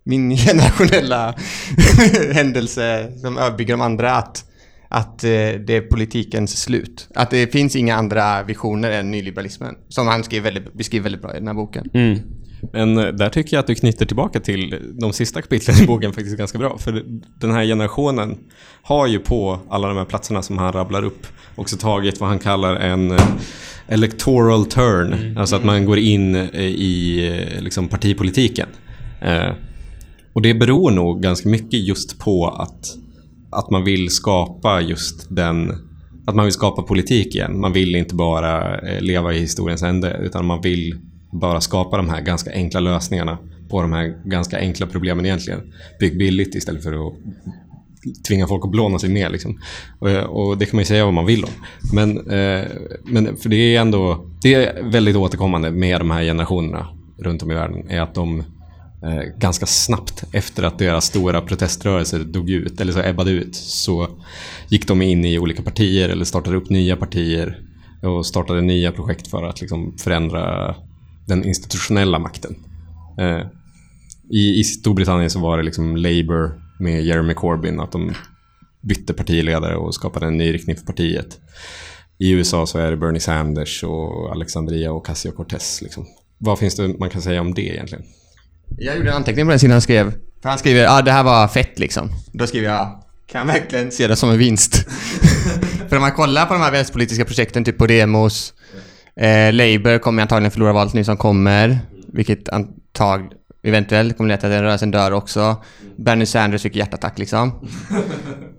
min 0.03 0.37
generationella 0.37 1.35
händelse 2.33 3.11
som 3.21 3.37
överbygger 3.37 3.73
de 3.73 3.81
andra. 3.81 4.15
Att, 4.15 4.45
att 4.87 5.23
eh, 5.23 5.29
det 5.29 5.69
är 5.69 5.81
politikens 5.81 6.61
slut. 6.61 7.07
Att 7.15 7.29
det 7.29 7.51
finns 7.51 7.75
inga 7.75 7.95
andra 7.95 8.43
visioner 8.43 8.91
än 8.91 9.11
nyliberalismen. 9.11 9.75
Som 9.89 10.07
han 10.07 10.23
skrev 10.23 10.43
väldigt, 10.43 10.73
beskriver 10.73 11.03
väldigt 11.03 11.21
bra 11.21 11.35
i 11.35 11.37
den 11.37 11.47
här 11.47 11.53
boken. 11.53 11.89
Mm. 11.93 12.19
Men 12.73 12.97
eh, 12.97 13.07
där 13.07 13.29
tycker 13.29 13.57
jag 13.57 13.59
att 13.59 13.67
du 13.67 13.75
knyter 13.75 14.05
tillbaka 14.05 14.39
till 14.39 14.75
de 14.99 15.13
sista 15.13 15.41
kapitlen 15.41 15.83
i 15.83 15.87
boken 15.87 16.13
faktiskt 16.13 16.37
ganska 16.37 16.57
bra. 16.57 16.77
För 16.77 17.03
den 17.39 17.51
här 17.51 17.65
generationen 17.65 18.37
har 18.81 19.07
ju 19.07 19.19
på 19.19 19.59
alla 19.69 19.87
de 19.87 19.97
här 19.97 20.05
platserna 20.05 20.41
som 20.41 20.57
han 20.57 20.73
rabblar 20.73 21.03
upp 21.03 21.27
också 21.55 21.77
tagit 21.77 22.19
vad 22.19 22.29
han 22.29 22.39
kallar 22.39 22.75
en 22.75 23.11
eh, 23.11 23.27
electoral 23.87 24.65
turn. 24.65 25.13
Mm. 25.13 25.37
Alltså 25.37 25.55
att 25.55 25.63
man 25.63 25.85
går 25.85 25.97
in 25.97 26.35
eh, 26.35 26.61
i 26.61 27.31
liksom, 27.59 27.87
partipolitiken. 27.87 28.67
Och 30.33 30.41
det 30.41 30.53
beror 30.53 30.91
nog 30.91 31.21
ganska 31.21 31.49
mycket 31.49 31.79
just 31.79 32.19
på 32.19 32.47
att, 32.47 32.95
att 33.49 33.69
man 33.69 33.83
vill 33.83 34.09
skapa 34.09 34.81
just 34.81 35.27
den 35.29 35.73
att 36.27 36.35
man 36.35 36.45
vill 36.45 36.53
skapa 36.53 36.81
politik 36.81 37.35
igen. 37.35 37.59
Man 37.59 37.73
vill 37.73 37.95
inte 37.95 38.15
bara 38.15 38.79
leva 38.99 39.33
i 39.33 39.39
historiens 39.39 39.83
ände 39.83 40.19
utan 40.21 40.45
man 40.45 40.61
vill 40.61 40.99
bara 41.31 41.61
skapa 41.61 41.97
de 41.97 42.09
här 42.09 42.21
ganska 42.21 42.51
enkla 42.51 42.79
lösningarna 42.79 43.37
på 43.69 43.81
de 43.81 43.93
här 43.93 44.21
ganska 44.25 44.57
enkla 44.57 44.87
problemen 44.87 45.25
egentligen. 45.25 45.73
Bygg 45.99 46.17
billigt 46.17 46.55
istället 46.55 46.83
för 46.83 47.07
att 47.07 47.13
tvinga 48.27 48.47
folk 48.47 48.65
att 48.65 48.71
blåna 48.71 48.99
sig 48.99 49.09
ner. 49.09 49.29
Liksom. 49.29 49.59
Och, 49.99 50.09
och, 50.09 50.57
det 50.57 50.65
kan 50.65 50.75
man 50.75 50.81
ju 50.81 50.85
säga 50.85 51.05
vad 51.05 51.13
man 51.13 51.25
vill 51.25 51.43
om. 51.43 51.49
Men, 51.93 52.17
eh, 52.17 52.65
men 53.05 53.37
för 53.37 53.49
det 53.49 53.55
är 53.55 53.81
ändå 53.81 54.25
det 54.41 54.53
är 54.53 54.83
väldigt 54.83 55.15
återkommande 55.15 55.71
med 55.71 56.01
de 56.01 56.11
här 56.11 56.23
generationerna 56.23 56.87
runt 57.17 57.43
om 57.43 57.51
i 57.51 57.53
världen. 57.53 57.89
är 57.89 58.01
att 58.01 58.15
de 58.15 58.39
eh, 59.03 59.21
ganska 59.37 59.65
snabbt 59.65 60.23
efter 60.31 60.63
att 60.63 60.79
deras 60.79 61.05
stora 61.05 61.41
proteströrelser 61.41 62.19
dog 62.19 62.49
ut, 62.49 62.81
eller 62.81 62.93
så 62.93 62.99
ebbade 62.99 63.31
ut, 63.31 63.55
så 63.55 64.07
gick 64.69 64.87
de 64.87 65.01
in 65.01 65.25
i 65.25 65.39
olika 65.39 65.61
partier 65.61 66.09
eller 66.09 66.25
startade 66.25 66.57
upp 66.57 66.69
nya 66.69 66.95
partier 66.95 67.59
och 68.01 68.25
startade 68.25 68.61
nya 68.61 68.91
projekt 68.91 69.27
för 69.27 69.43
att 69.43 69.61
liksom, 69.61 69.97
förändra 69.97 70.75
den 71.29 71.45
institutionella 71.45 72.19
makten. 72.19 72.55
Eh, 73.19 73.41
i, 74.31 74.59
I 74.59 74.63
Storbritannien 74.63 75.29
så 75.29 75.39
var 75.39 75.57
det 75.57 75.63
liksom 75.63 75.97
Labour 75.97 76.61
med 76.79 77.03
Jeremy 77.03 77.33
Corbyn, 77.33 77.79
att 77.79 77.91
de 77.91 78.13
bytte 78.81 79.13
partiledare 79.13 79.75
och 79.75 79.95
skapade 79.95 80.25
en 80.25 80.37
ny 80.37 80.53
riktning 80.53 80.75
för 80.75 80.85
partiet. 80.85 81.39
I 82.17 82.31
USA 82.31 82.65
så 82.65 82.77
är 82.77 82.91
det 82.91 82.97
Bernie 82.97 83.19
Sanders 83.19 83.83
och 83.83 84.31
Alexandria 84.31 84.91
Ocasio-Cortez. 84.91 85.83
Liksom. 85.83 86.05
Vad 86.37 86.59
finns 86.59 86.75
det 86.75 86.87
man 86.87 87.09
kan 87.09 87.21
säga 87.21 87.41
om 87.41 87.53
det 87.53 87.61
egentligen? 87.61 88.03
Jag 88.77 88.97
gjorde 88.97 89.09
en 89.09 89.15
anteckning 89.15 89.45
på 89.45 89.49
den 89.49 89.59
sidan 89.59 89.71
han 89.71 89.81
skrev. 89.81 90.13
För 90.41 90.49
han 90.49 90.57
skriver 90.57 90.85
att 90.85 90.91
ah, 90.91 91.01
det 91.01 91.11
här 91.11 91.23
var 91.23 91.47
fett 91.47 91.79
liksom. 91.79 92.09
Då 92.33 92.47
skriver 92.47 92.67
jag 92.67 93.03
kan 93.31 93.47
verkligen 93.47 93.91
se 93.91 94.07
det 94.07 94.15
som 94.15 94.29
en 94.29 94.37
vinst. 94.37 94.75
för 95.89 95.95
om 95.95 96.01
man 96.01 96.11
kollar 96.11 96.45
på 96.45 96.53
de 96.53 96.61
här 96.61 96.71
vänsterpolitiska 96.71 97.25
projekten, 97.25 97.65
typ 97.65 97.77
på 97.77 97.87
demos, 97.87 98.53
eh, 99.19 99.53
Labour 99.53 99.97
kommer 99.97 100.21
antagligen 100.21 100.51
förlora 100.51 100.73
valet 100.73 100.93
nu 100.93 101.03
som 101.03 101.17
kommer. 101.17 101.79
Vilket 102.13 102.49
antag, 102.49 103.31
eventuellt 103.63 104.17
kommer 104.17 104.27
leda 104.27 104.39
till 104.39 104.47
att 104.47 104.53
den 104.53 104.63
rörelsen 104.63 104.91
dör 104.91 105.11
också. 105.11 105.63
Bernie 105.97 106.25
Sanders 106.25 106.61
fick 106.61 106.75
hjärtattack 106.75 107.19
liksom. 107.19 107.51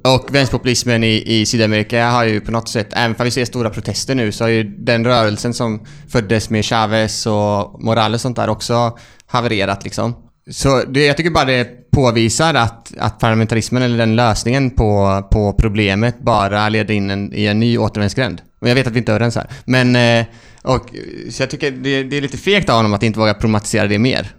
Och 0.04 0.34
vänsterpopulismen 0.34 1.04
i, 1.04 1.22
i 1.26 1.46
Sydamerika 1.46 2.10
har 2.10 2.24
ju 2.24 2.40
på 2.40 2.50
något 2.50 2.68
sätt, 2.68 2.88
även 2.92 3.16
om 3.18 3.24
vi 3.24 3.30
ser 3.30 3.44
stora 3.44 3.70
protester 3.70 4.14
nu, 4.14 4.32
så 4.32 4.44
har 4.44 4.48
ju 4.48 4.62
den 4.64 5.04
rörelsen 5.04 5.54
som 5.54 5.86
föddes 6.08 6.50
med 6.50 6.64
Chavez 6.64 7.26
och 7.26 7.84
Morales 7.84 8.14
och 8.14 8.20
sånt 8.20 8.36
där 8.36 8.48
också 8.48 8.98
havererat 9.26 9.84
liksom. 9.84 10.29
Så 10.50 10.82
det, 10.84 11.06
jag 11.06 11.16
tycker 11.16 11.30
bara 11.30 11.44
det 11.44 11.90
påvisar 11.90 12.54
att, 12.54 12.92
att 12.98 13.18
parlamentarismen, 13.18 13.82
eller 13.82 13.98
den 13.98 14.16
lösningen 14.16 14.70
på, 14.70 15.22
på 15.30 15.52
problemet, 15.52 16.20
bara 16.20 16.68
leder 16.68 16.94
in 16.94 17.10
en, 17.10 17.32
i 17.34 17.46
en 17.46 17.60
ny 17.60 17.78
återvändsgränd. 17.78 18.42
Och 18.60 18.68
jag 18.68 18.74
vet 18.74 18.86
att 18.86 18.92
vi 18.92 18.98
inte 18.98 19.12
är 19.12 19.14
överens 19.14 19.36
här. 19.36 19.46
Men, 19.64 19.96
eh, 19.96 20.26
och, 20.62 20.90
så 21.30 21.42
jag 21.42 21.50
tycker 21.50 21.70
det, 21.70 22.02
det 22.02 22.16
är 22.16 22.20
lite 22.20 22.36
fegt 22.36 22.68
av 22.68 22.76
honom 22.76 22.92
att 22.92 23.02
inte 23.02 23.18
våga 23.18 23.34
problematisera 23.34 23.86
det 23.86 23.98
mer 23.98 24.30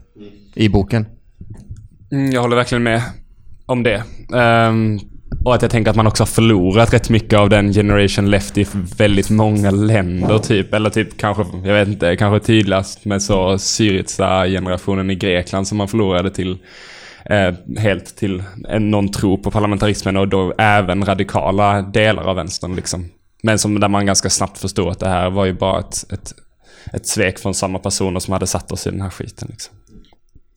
i 0.55 0.69
boken. 0.69 1.05
Mm, 2.11 2.31
jag 2.31 2.41
håller 2.41 2.55
verkligen 2.55 2.83
med 2.83 3.01
om 3.65 3.83
det. 3.83 4.03
Um, 4.29 4.99
och 5.45 5.55
att 5.55 5.61
jag 5.61 5.71
tänker 5.71 5.91
att 5.91 5.97
man 5.97 6.07
också 6.07 6.23
har 6.23 6.27
förlorat 6.27 6.93
rätt 6.93 7.09
mycket 7.09 7.39
av 7.39 7.49
den 7.49 7.73
generation 7.73 8.29
left 8.29 8.57
i 8.57 8.67
väldigt 8.97 9.29
många 9.29 9.71
länder 9.71 10.37
typ. 10.37 10.73
Eller 10.73 10.89
typ 10.89 11.17
kanske, 11.17 11.45
jag 11.63 11.73
vet 11.73 11.87
inte, 11.87 12.15
kanske 12.15 12.47
tydligast 12.47 13.05
med 13.05 13.21
så 13.21 13.57
Syriza-generationen 13.57 15.11
i 15.11 15.15
Grekland 15.15 15.67
som 15.67 15.77
man 15.77 15.87
förlorade 15.87 16.29
till 16.29 16.57
eh, 17.25 17.53
helt 17.77 18.17
till 18.17 18.43
en 18.69 18.91
någon 18.91 19.11
tro 19.11 19.37
på 19.37 19.51
parlamentarismen 19.51 20.17
och 20.17 20.27
då 20.27 20.53
även 20.57 21.05
radikala 21.05 21.81
delar 21.81 22.23
av 22.23 22.35
vänstern 22.35 22.75
liksom. 22.75 23.09
Men 23.43 23.59
som 23.59 23.79
där 23.79 23.89
man 23.89 24.05
ganska 24.05 24.29
snabbt 24.29 24.57
förstod 24.57 24.89
att 24.89 24.99
det 24.99 25.09
här 25.09 25.29
var 25.29 25.45
ju 25.45 25.53
bara 25.53 25.79
ett, 25.79 26.11
ett, 26.13 26.33
ett 26.93 27.07
svek 27.07 27.39
från 27.39 27.53
samma 27.53 27.79
personer 27.79 28.19
som 28.19 28.33
hade 28.33 28.47
satt 28.47 28.71
oss 28.71 28.87
i 28.87 28.89
den 28.89 29.01
här 29.01 29.09
skiten 29.09 29.47
liksom. 29.51 29.75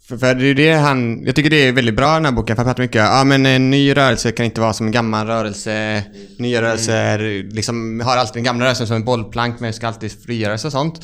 För, 0.08 0.18
för 0.18 0.34
det 0.34 0.46
är 0.46 0.54
det 0.54 0.72
han, 0.72 1.22
jag 1.26 1.36
tycker 1.36 1.50
det 1.50 1.68
är 1.68 1.72
väldigt 1.72 1.96
bra 1.96 2.14
den 2.14 2.24
här 2.24 2.32
boken, 2.32 2.56
för 2.56 2.64
han 2.64 2.70
pratar 2.70 2.82
mycket 2.82 2.98
ja 2.98 3.20
ah, 3.20 3.24
men 3.24 3.46
en 3.46 3.70
ny 3.70 3.96
rörelse 3.96 4.32
kan 4.32 4.46
inte 4.46 4.60
vara 4.60 4.72
som 4.72 4.86
en 4.86 4.92
gammal 4.92 5.26
rörelse. 5.26 6.04
Nya 6.38 6.62
rörelser 6.62 7.42
liksom 7.52 8.00
har 8.00 8.16
alltid 8.16 8.34
den 8.34 8.44
gamla 8.44 8.64
rörelsen 8.64 8.86
som 8.86 8.96
en 8.96 9.04
bollplank 9.04 9.60
men 9.60 9.72
ska 9.72 9.86
alltid 9.86 10.12
frigöras 10.22 10.64
och 10.64 10.72
sånt. 10.72 11.00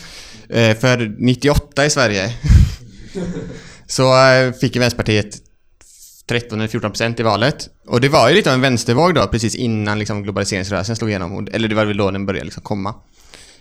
Eh, 0.48 0.76
för 0.76 1.16
98 1.18 1.86
i 1.86 1.90
Sverige 1.90 2.34
så 3.86 4.28
eh, 4.28 4.52
fick 4.52 4.74
ju 4.74 4.80
Vänsterpartiet 4.80 5.36
13 6.28 6.60
eller 6.60 6.68
14 6.68 6.90
procent 6.90 7.20
i 7.20 7.22
valet. 7.22 7.68
Och 7.86 8.00
det 8.00 8.08
var 8.08 8.28
ju 8.28 8.34
lite 8.34 8.50
av 8.50 8.54
en 8.54 8.60
vänstervåg 8.60 9.14
då, 9.14 9.26
precis 9.26 9.54
innan 9.54 9.98
liksom 9.98 10.22
globaliseringsrörelsen 10.22 10.96
slog 10.96 11.10
igenom. 11.10 11.48
Eller 11.52 11.68
det 11.68 11.74
var 11.74 11.84
väl 11.84 11.96
då 11.96 12.10
den 12.10 12.26
började 12.26 12.44
liksom 12.44 12.62
komma. 12.62 12.94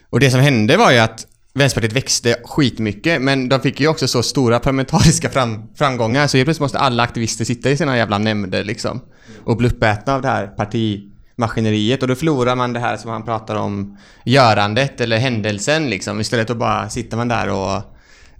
Och 0.09 0.19
det 0.19 0.31
som 0.31 0.39
hände 0.39 0.77
var 0.77 0.91
ju 0.91 0.97
att 0.97 1.25
Vänsterpartiet 1.59 1.95
växte 1.95 2.35
skitmycket, 2.43 3.21
men 3.21 3.49
de 3.49 3.59
fick 3.61 3.79
ju 3.79 3.87
också 3.87 4.07
så 4.07 4.23
stora 4.23 4.59
parlamentariska 4.59 5.29
fram, 5.29 5.63
framgångar 5.75 6.27
så 6.27 6.37
helt 6.37 6.45
plötsligt 6.45 6.61
måste 6.61 6.79
alla 6.79 7.03
aktivister 7.03 7.45
sitta 7.45 7.69
i 7.69 7.77
sina 7.77 7.97
jävla 7.97 8.17
nämnder 8.17 8.63
liksom. 8.63 9.01
Och 9.43 9.57
bli 9.57 9.67
uppätna 9.67 10.15
av 10.15 10.21
det 10.21 10.27
här 10.27 10.47
partimaskineriet 10.47 12.01
och 12.01 12.07
då 12.07 12.15
förlorar 12.15 12.55
man 12.55 12.73
det 12.73 12.79
här 12.79 12.97
som 12.97 13.11
han 13.11 13.25
pratar 13.25 13.55
om, 13.55 13.97
görandet 14.23 15.01
eller 15.01 15.17
händelsen 15.17 15.89
liksom. 15.89 16.19
Istället 16.19 16.49
att 16.49 16.57
bara 16.57 16.89
sitter 16.89 17.17
man 17.17 17.27
där 17.27 17.49
och 17.49 17.81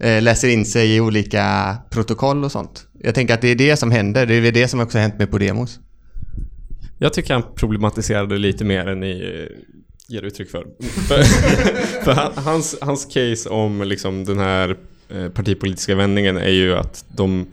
eh, 0.05 0.21
läser 0.21 0.47
in 0.47 0.65
sig 0.65 0.95
i 0.95 0.99
olika 0.99 1.77
protokoll 1.89 2.43
och 2.43 2.51
sånt. 2.51 2.87
Jag 2.99 3.15
tänker 3.15 3.33
att 3.33 3.41
det 3.41 3.47
är 3.47 3.55
det 3.55 3.77
som 3.77 3.91
händer, 3.91 4.25
det 4.25 4.35
är 4.35 4.51
det 4.51 4.67
som 4.67 4.79
också 4.79 4.97
har 4.97 5.01
hänt 5.01 5.19
med 5.19 5.31
Podemos. 5.31 5.79
Jag 6.97 7.13
tycker 7.13 7.33
han 7.33 7.43
problematiserade 7.55 8.37
lite 8.37 8.65
mer 8.65 8.87
än 8.87 8.99
ni 8.99 9.47
ger 10.09 10.21
uttryck 10.21 10.49
för. 10.51 10.65
för, 12.15 12.41
hans, 12.41 12.75
hans 12.81 13.05
case 13.05 13.49
om 13.49 13.81
liksom 13.81 14.25
den 14.25 14.39
här 14.39 14.77
eh, 15.09 15.29
partipolitiska 15.29 15.95
vändningen 15.95 16.37
är 16.37 16.49
ju 16.49 16.75
att, 16.75 17.05
de, 17.07 17.47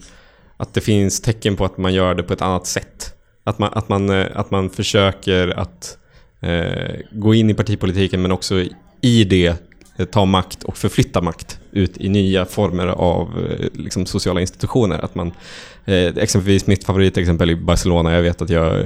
att 0.56 0.74
det 0.74 0.80
finns 0.80 1.20
tecken 1.20 1.56
på 1.56 1.64
att 1.64 1.78
man 1.78 1.94
gör 1.94 2.14
det 2.14 2.22
på 2.22 2.32
ett 2.32 2.42
annat 2.42 2.66
sätt. 2.66 3.14
Att 3.44 3.58
man, 3.58 3.70
att 3.72 3.88
man, 3.88 4.10
eh, 4.10 4.26
att 4.34 4.50
man 4.50 4.70
försöker 4.70 5.48
att 5.48 5.98
eh, 6.40 6.96
gå 7.12 7.34
in 7.34 7.50
i 7.50 7.54
partipolitiken 7.54 8.22
men 8.22 8.32
också 8.32 8.64
i 9.00 9.24
det 9.24 9.54
eh, 9.98 10.06
ta 10.06 10.24
makt 10.24 10.62
och 10.62 10.76
förflytta 10.76 11.20
makt 11.20 11.60
ut 11.72 11.96
i 11.96 12.08
nya 12.08 12.44
former 12.44 12.86
av 12.86 13.28
liksom, 13.72 14.06
sociala 14.06 14.40
institutioner. 14.40 14.98
Att 14.98 15.14
man, 15.14 15.32
eh, 15.84 16.16
exempelvis 16.16 16.66
mitt 16.66 16.84
favoritexempel 16.84 17.50
i 17.50 17.56
Barcelona, 17.56 18.12
jag 18.12 18.22
vet 18.22 18.42
att 18.42 18.50
jag 18.50 18.76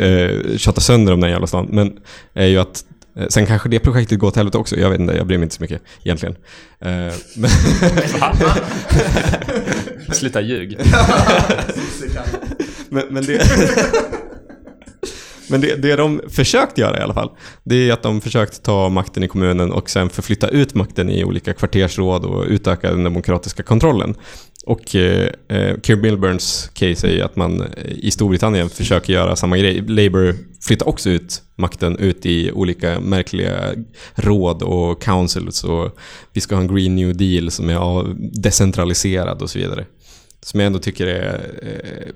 eh, 0.00 0.56
tjatar 0.56 0.80
sönder 0.80 1.12
om 1.12 1.20
den 1.20 1.30
jävla 1.30 1.46
stan, 1.46 1.68
men 1.70 1.98
är 2.34 2.46
ju 2.46 2.58
att 2.58 2.84
sen 3.28 3.46
kanske 3.46 3.68
det 3.68 3.78
projektet 3.78 4.18
går 4.18 4.28
åt 4.28 4.36
helvete 4.36 4.58
också, 4.58 4.76
jag 4.76 4.90
vet 4.90 5.00
inte, 5.00 5.14
jag 5.14 5.26
bryr 5.26 5.38
mig 5.38 5.44
inte 5.44 5.56
så 5.56 5.62
mycket 5.62 5.82
egentligen. 6.04 6.36
Eh, 6.80 7.14
men 7.36 7.50
Sluta 10.14 10.40
ljug. 10.40 10.78
men, 12.88 13.04
men, 13.10 13.24
det, 13.24 13.48
men 15.50 15.60
det, 15.60 15.76
det 15.76 15.96
de 15.96 16.20
försökt 16.28 16.78
göra 16.78 16.98
i 16.98 17.02
alla 17.02 17.14
fall, 17.14 17.30
det 17.64 17.88
är 17.88 17.92
att 17.92 18.02
de 18.02 18.20
försökt 18.20 18.62
ta 18.62 18.88
makten 18.88 19.22
i 19.22 19.28
kommunen 19.28 19.72
och 19.72 19.90
sen 19.90 20.10
förflytta 20.10 20.48
ut 20.48 20.74
makten 20.74 21.10
i 21.10 21.24
olika 21.24 21.52
kvartersråd 21.52 22.24
och 22.24 22.44
utöka 22.48 22.90
den 22.90 23.04
demokratiska 23.04 23.62
kontrollen. 23.62 24.14
Och 24.66 24.94
eh, 24.94 25.30
eh 25.48 25.76
Keir 25.82 25.96
Milburns 25.96 26.70
case 26.74 27.08
är 27.08 27.12
ju 27.12 27.22
att 27.22 27.36
man 27.36 27.60
eh, 27.60 27.68
i 27.86 28.10
Storbritannien 28.10 28.68
försöker 28.68 29.12
göra 29.12 29.36
samma 29.36 29.58
grej. 29.58 29.80
Labour 29.80 30.34
flyttar 30.60 30.88
också 30.88 31.10
ut 31.10 31.42
makten 31.56 31.98
ut 31.98 32.26
i 32.26 32.52
olika 32.52 33.00
märkliga 33.00 33.74
råd 34.14 34.62
och 34.62 35.02
councils 35.02 35.64
och 35.64 35.98
vi 36.32 36.40
ska 36.40 36.54
ha 36.54 36.62
en 36.62 36.74
Green 36.74 36.96
New 36.96 37.16
Deal 37.16 37.50
som 37.50 37.70
är 37.70 38.14
decentraliserad 38.40 39.42
och 39.42 39.50
så 39.50 39.58
vidare. 39.58 39.86
Som 40.42 40.60
jag 40.60 40.66
ändå 40.66 40.78
tycker 40.78 41.06
är 41.06 41.34
eh, 41.62 42.12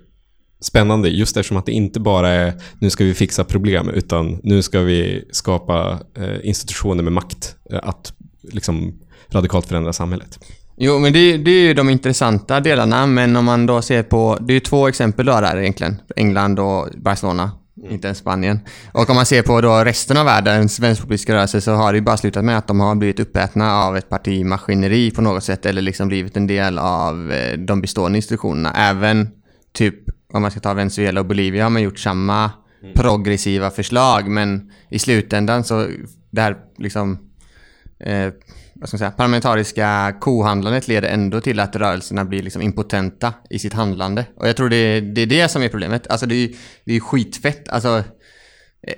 spännande 0.60 1.08
just 1.08 1.36
eftersom 1.36 1.56
att 1.56 1.66
det 1.66 1.72
inte 1.72 2.00
bara 2.00 2.28
är 2.28 2.54
nu 2.78 2.90
ska 2.90 3.04
vi 3.04 3.14
fixa 3.14 3.44
problem 3.44 3.88
utan 3.88 4.40
nu 4.42 4.62
ska 4.62 4.80
vi 4.80 5.24
skapa 5.32 6.00
eh, 6.14 6.36
institutioner 6.42 7.02
med 7.02 7.12
makt 7.12 7.56
eh, 7.72 7.80
att 7.82 8.12
liksom 8.52 9.00
radikalt 9.28 9.66
förändra 9.66 9.92
samhället. 9.92 10.38
Jo, 10.82 10.98
men 10.98 11.12
det, 11.12 11.36
det 11.36 11.50
är 11.50 11.62
ju 11.62 11.74
de 11.74 11.90
intressanta 11.90 12.60
delarna, 12.60 13.06
men 13.06 13.36
om 13.36 13.44
man 13.44 13.66
då 13.66 13.82
ser 13.82 14.02
på... 14.02 14.38
Det 14.40 14.52
är 14.52 14.54
ju 14.54 14.60
två 14.60 14.88
exempel 14.88 15.26
då 15.26 15.40
där 15.40 15.56
egentligen. 15.56 15.96
England 16.16 16.58
och 16.58 16.88
Barcelona. 16.96 17.50
Inte 17.90 18.08
ens 18.08 18.18
Spanien. 18.18 18.60
Och 18.92 19.10
om 19.10 19.16
man 19.16 19.26
ser 19.26 19.42
på 19.42 19.60
då 19.60 19.84
resten 19.84 20.16
av 20.16 20.24
världens 20.24 20.80
vänsterpopulistiska 20.80 21.34
rörelse 21.34 21.60
så 21.60 21.72
har 21.72 21.92
det 21.92 21.96
ju 21.96 22.02
bara 22.02 22.16
slutat 22.16 22.44
med 22.44 22.58
att 22.58 22.66
de 22.66 22.80
har 22.80 22.94
blivit 22.94 23.20
uppätna 23.20 23.74
av 23.74 23.96
ett 23.96 24.08
parti 24.08 24.44
maskineri 24.44 25.10
på 25.10 25.22
något 25.22 25.44
sätt 25.44 25.66
eller 25.66 25.82
liksom 25.82 26.08
blivit 26.08 26.36
en 26.36 26.46
del 26.46 26.78
av 26.78 27.32
eh, 27.32 27.58
de 27.58 27.80
bestående 27.80 28.18
institutionerna. 28.18 28.72
Även 28.76 29.28
typ 29.72 29.94
om 30.32 30.42
man 30.42 30.50
ska 30.50 30.60
ta 30.60 30.74
Venezuela 30.74 31.20
och 31.20 31.26
Bolivia 31.26 31.62
har 31.62 31.70
man 31.70 31.82
gjort 31.82 31.98
samma 31.98 32.50
progressiva 32.94 33.70
förslag 33.70 34.28
men 34.28 34.70
i 34.90 34.98
slutändan 34.98 35.64
så 35.64 35.86
det 36.30 36.40
här 36.40 36.56
liksom 36.78 37.18
eh, 38.04 38.28
vad 38.80 38.88
ska 38.88 38.94
man 38.94 38.98
säga, 38.98 39.10
parlamentariska 39.10 40.16
kohandlandet 40.20 40.88
leder 40.88 41.08
ändå 41.08 41.40
till 41.40 41.60
att 41.60 41.76
rörelserna 41.76 42.24
blir 42.24 42.42
liksom 42.42 42.62
impotenta 42.62 43.34
i 43.50 43.58
sitt 43.58 43.72
handlande. 43.72 44.26
Och 44.36 44.48
jag 44.48 44.56
tror 44.56 44.68
det 44.68 45.00
det, 45.00 45.20
är 45.20 45.26
det 45.26 45.48
som 45.48 45.62
är 45.62 45.68
problemet. 45.68 46.06
Alltså 46.06 46.26
det 46.26 46.34
är 46.34 46.50
det 46.84 46.96
är 46.96 47.00
skitfett. 47.00 47.68
Alltså, 47.68 48.04
eh, 48.82 48.94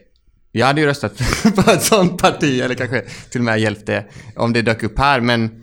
jag 0.52 0.66
hade 0.66 0.80
ju 0.80 0.86
röstat 0.86 1.18
på 1.54 1.70
ett 1.70 1.82
sånt 1.82 2.22
parti, 2.22 2.60
eller 2.60 2.74
kanske 2.74 3.04
till 3.30 3.40
och 3.40 3.44
med 3.44 3.60
hjälpt 3.60 3.86
det, 3.86 4.04
om 4.36 4.52
det 4.52 4.62
dök 4.62 4.82
upp 4.82 4.98
här. 4.98 5.20
Men, 5.20 5.62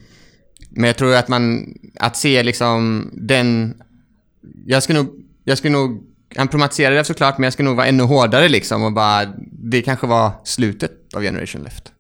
men 0.70 0.88
jag 0.88 0.98
tror 0.98 1.16
att 1.16 1.28
man, 1.28 1.74
att 2.00 2.18
se 2.18 2.44
liksom 2.44 3.10
den... 3.14 3.82
Jag 4.66 4.84
skulle 4.84 5.00
nog, 5.00 5.10
jag 5.44 5.58
skulle 5.58 5.74
nog 5.74 6.04
han 6.36 6.48
problematiserade 6.48 6.96
det 6.96 7.04
såklart, 7.04 7.38
men 7.38 7.44
jag 7.44 7.54
skulle 7.54 7.70
nog 7.70 7.78
vara 7.78 7.88
ännu 7.88 8.04
hårdare 8.04 8.50
liksom 8.50 8.84
och 8.84 8.94
bara... 8.94 9.34
Det 9.52 9.82
kanske 9.82 10.08
var 10.08 10.32
slutet 10.44 10.92
av 11.16 11.22
Generation 11.22 11.64
Left. 11.64 11.92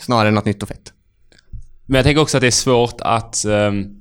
Snarare 0.00 0.28
än 0.28 0.34
något 0.34 0.44
nytt 0.44 0.62
och 0.62 0.68
fett. 0.68 0.92
Men 1.86 1.96
jag 1.96 2.04
tänker 2.04 2.22
också 2.22 2.36
att 2.36 2.40
det 2.40 2.46
är 2.46 2.50
svårt 2.50 3.00
att 3.00 3.44
um, 3.46 3.96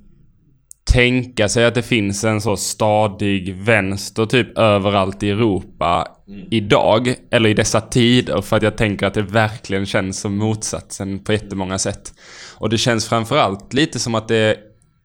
tänka 0.91 1.50
sig 1.50 1.65
att 1.65 1.76
det 1.76 1.82
finns 1.82 2.24
en 2.24 2.41
så 2.41 2.58
stadig 2.58 3.56
vänster 3.56 4.26
typ 4.26 4.58
överallt 4.58 5.24
i 5.24 5.30
Europa 5.30 6.08
mm. 6.28 6.48
idag. 6.52 7.15
Eller 7.32 7.50
i 7.50 7.54
dessa 7.54 7.82
tider. 7.82 8.41
För 8.41 8.58
att 8.58 8.63
jag 8.63 8.78
tänker 8.78 9.08
att 9.08 9.13
det 9.13 9.21
verkligen 9.21 9.86
känns 9.86 10.19
som 10.19 10.38
motsatsen 10.38 11.24
på 11.24 11.34
jättemånga 11.34 11.78
sätt. 11.78 12.13
Och 12.58 12.69
det 12.69 12.78
känns 12.78 13.10
framförallt 13.10 13.74
lite 13.74 14.00
som 14.00 14.15
att 14.15 14.28
det 14.28 14.58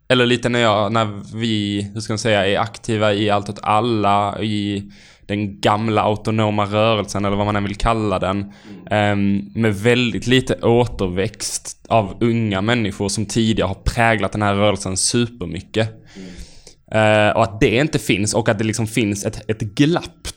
eller 0.08 0.26
lite 0.26 0.48
när 0.48 0.60
jag, 0.60 0.92
när 0.92 1.36
vi, 1.36 1.82
hur 1.94 2.00
ska 2.00 2.12
man 2.12 2.18
säga, 2.18 2.46
är 2.46 2.58
aktiva 2.58 3.14
i 3.14 3.30
Allt 3.30 3.48
åt 3.48 3.58
alla, 3.62 4.42
i 4.42 4.90
den 5.30 5.60
gamla 5.60 6.02
autonoma 6.02 6.64
rörelsen 6.64 7.24
eller 7.24 7.36
vad 7.36 7.46
man 7.46 7.56
än 7.56 7.64
vill 7.64 7.76
kalla 7.76 8.18
den. 8.18 8.52
Mm. 8.90 9.50
med 9.54 9.74
väldigt 9.74 10.26
lite 10.26 10.54
återväxt 10.54 11.86
av 11.88 12.16
unga 12.20 12.60
människor 12.60 13.08
som 13.08 13.26
tidigare 13.26 13.68
har 13.68 13.74
präglat 13.74 14.32
den 14.32 14.42
här 14.42 14.54
rörelsen 14.54 14.96
supermycket. 14.96 15.88
Mm. 16.16 17.28
Uh, 17.28 17.36
och 17.36 17.42
att 17.42 17.60
det 17.60 17.76
inte 17.76 17.98
finns 17.98 18.34
och 18.34 18.48
att 18.48 18.58
det 18.58 18.64
liksom 18.64 18.86
finns 18.86 19.24
ett, 19.24 19.50
ett 19.50 19.60
glapp. 19.60 20.28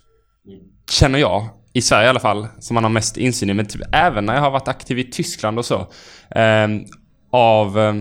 Känner 0.92 1.20
jag. 1.20 1.50
I 1.74 1.82
Sverige 1.82 2.06
i 2.06 2.10
alla 2.10 2.20
fall, 2.20 2.48
som 2.60 2.74
man 2.74 2.84
har 2.84 2.92
mest 2.92 3.18
insyn 3.18 3.50
i. 3.50 3.54
Men 3.54 3.66
typ, 3.66 3.82
även 3.92 4.26
när 4.26 4.34
jag 4.34 4.42
har 4.42 4.52
varit 4.52 4.68
aktiv 4.68 5.00
i 5.00 5.04
Tyskland 5.04 5.60
och 5.60 5.66
så. 5.66 5.80
Eh, 6.36 6.68
av, 7.32 7.80
eh, 7.80 7.94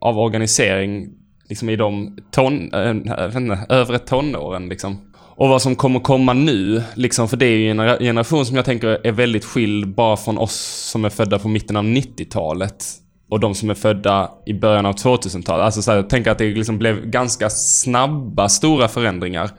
av 0.00 0.18
organisering 0.18 1.08
liksom 1.48 1.68
i 1.68 1.76
de 1.76 2.18
ton, 2.30 2.74
eh, 2.74 2.90
inte, 2.90 3.66
övre 3.68 3.98
tonåren 3.98 4.68
liksom. 4.68 5.07
Och 5.38 5.48
vad 5.48 5.62
som 5.62 5.76
kommer 5.76 6.00
komma 6.00 6.32
nu, 6.32 6.82
liksom, 6.94 7.28
för 7.28 7.36
det 7.36 7.46
är 7.46 7.56
ju 7.56 7.70
en 7.70 7.98
generation 7.98 8.46
som 8.46 8.56
jag 8.56 8.64
tänker 8.64 9.06
är 9.06 9.12
väldigt 9.12 9.44
skild 9.44 9.94
bara 9.94 10.16
från 10.16 10.38
oss 10.38 10.88
som 10.92 11.04
är 11.04 11.10
födda 11.10 11.38
på 11.38 11.48
mitten 11.48 11.76
av 11.76 11.84
90-talet. 11.84 12.84
Och 13.30 13.40
de 13.40 13.54
som 13.54 13.70
är 13.70 13.74
födda 13.74 14.30
i 14.46 14.54
början 14.54 14.86
av 14.86 14.94
2000-talet. 14.94 15.64
Alltså 15.64 15.82
så 15.82 15.90
här, 15.90 15.98
jag 15.98 16.10
tänker 16.10 16.30
att 16.30 16.38
det 16.38 16.44
liksom 16.44 16.78
blev 16.78 17.06
ganska 17.06 17.50
snabba, 17.50 18.48
stora 18.48 18.88
förändringar. 18.88 19.50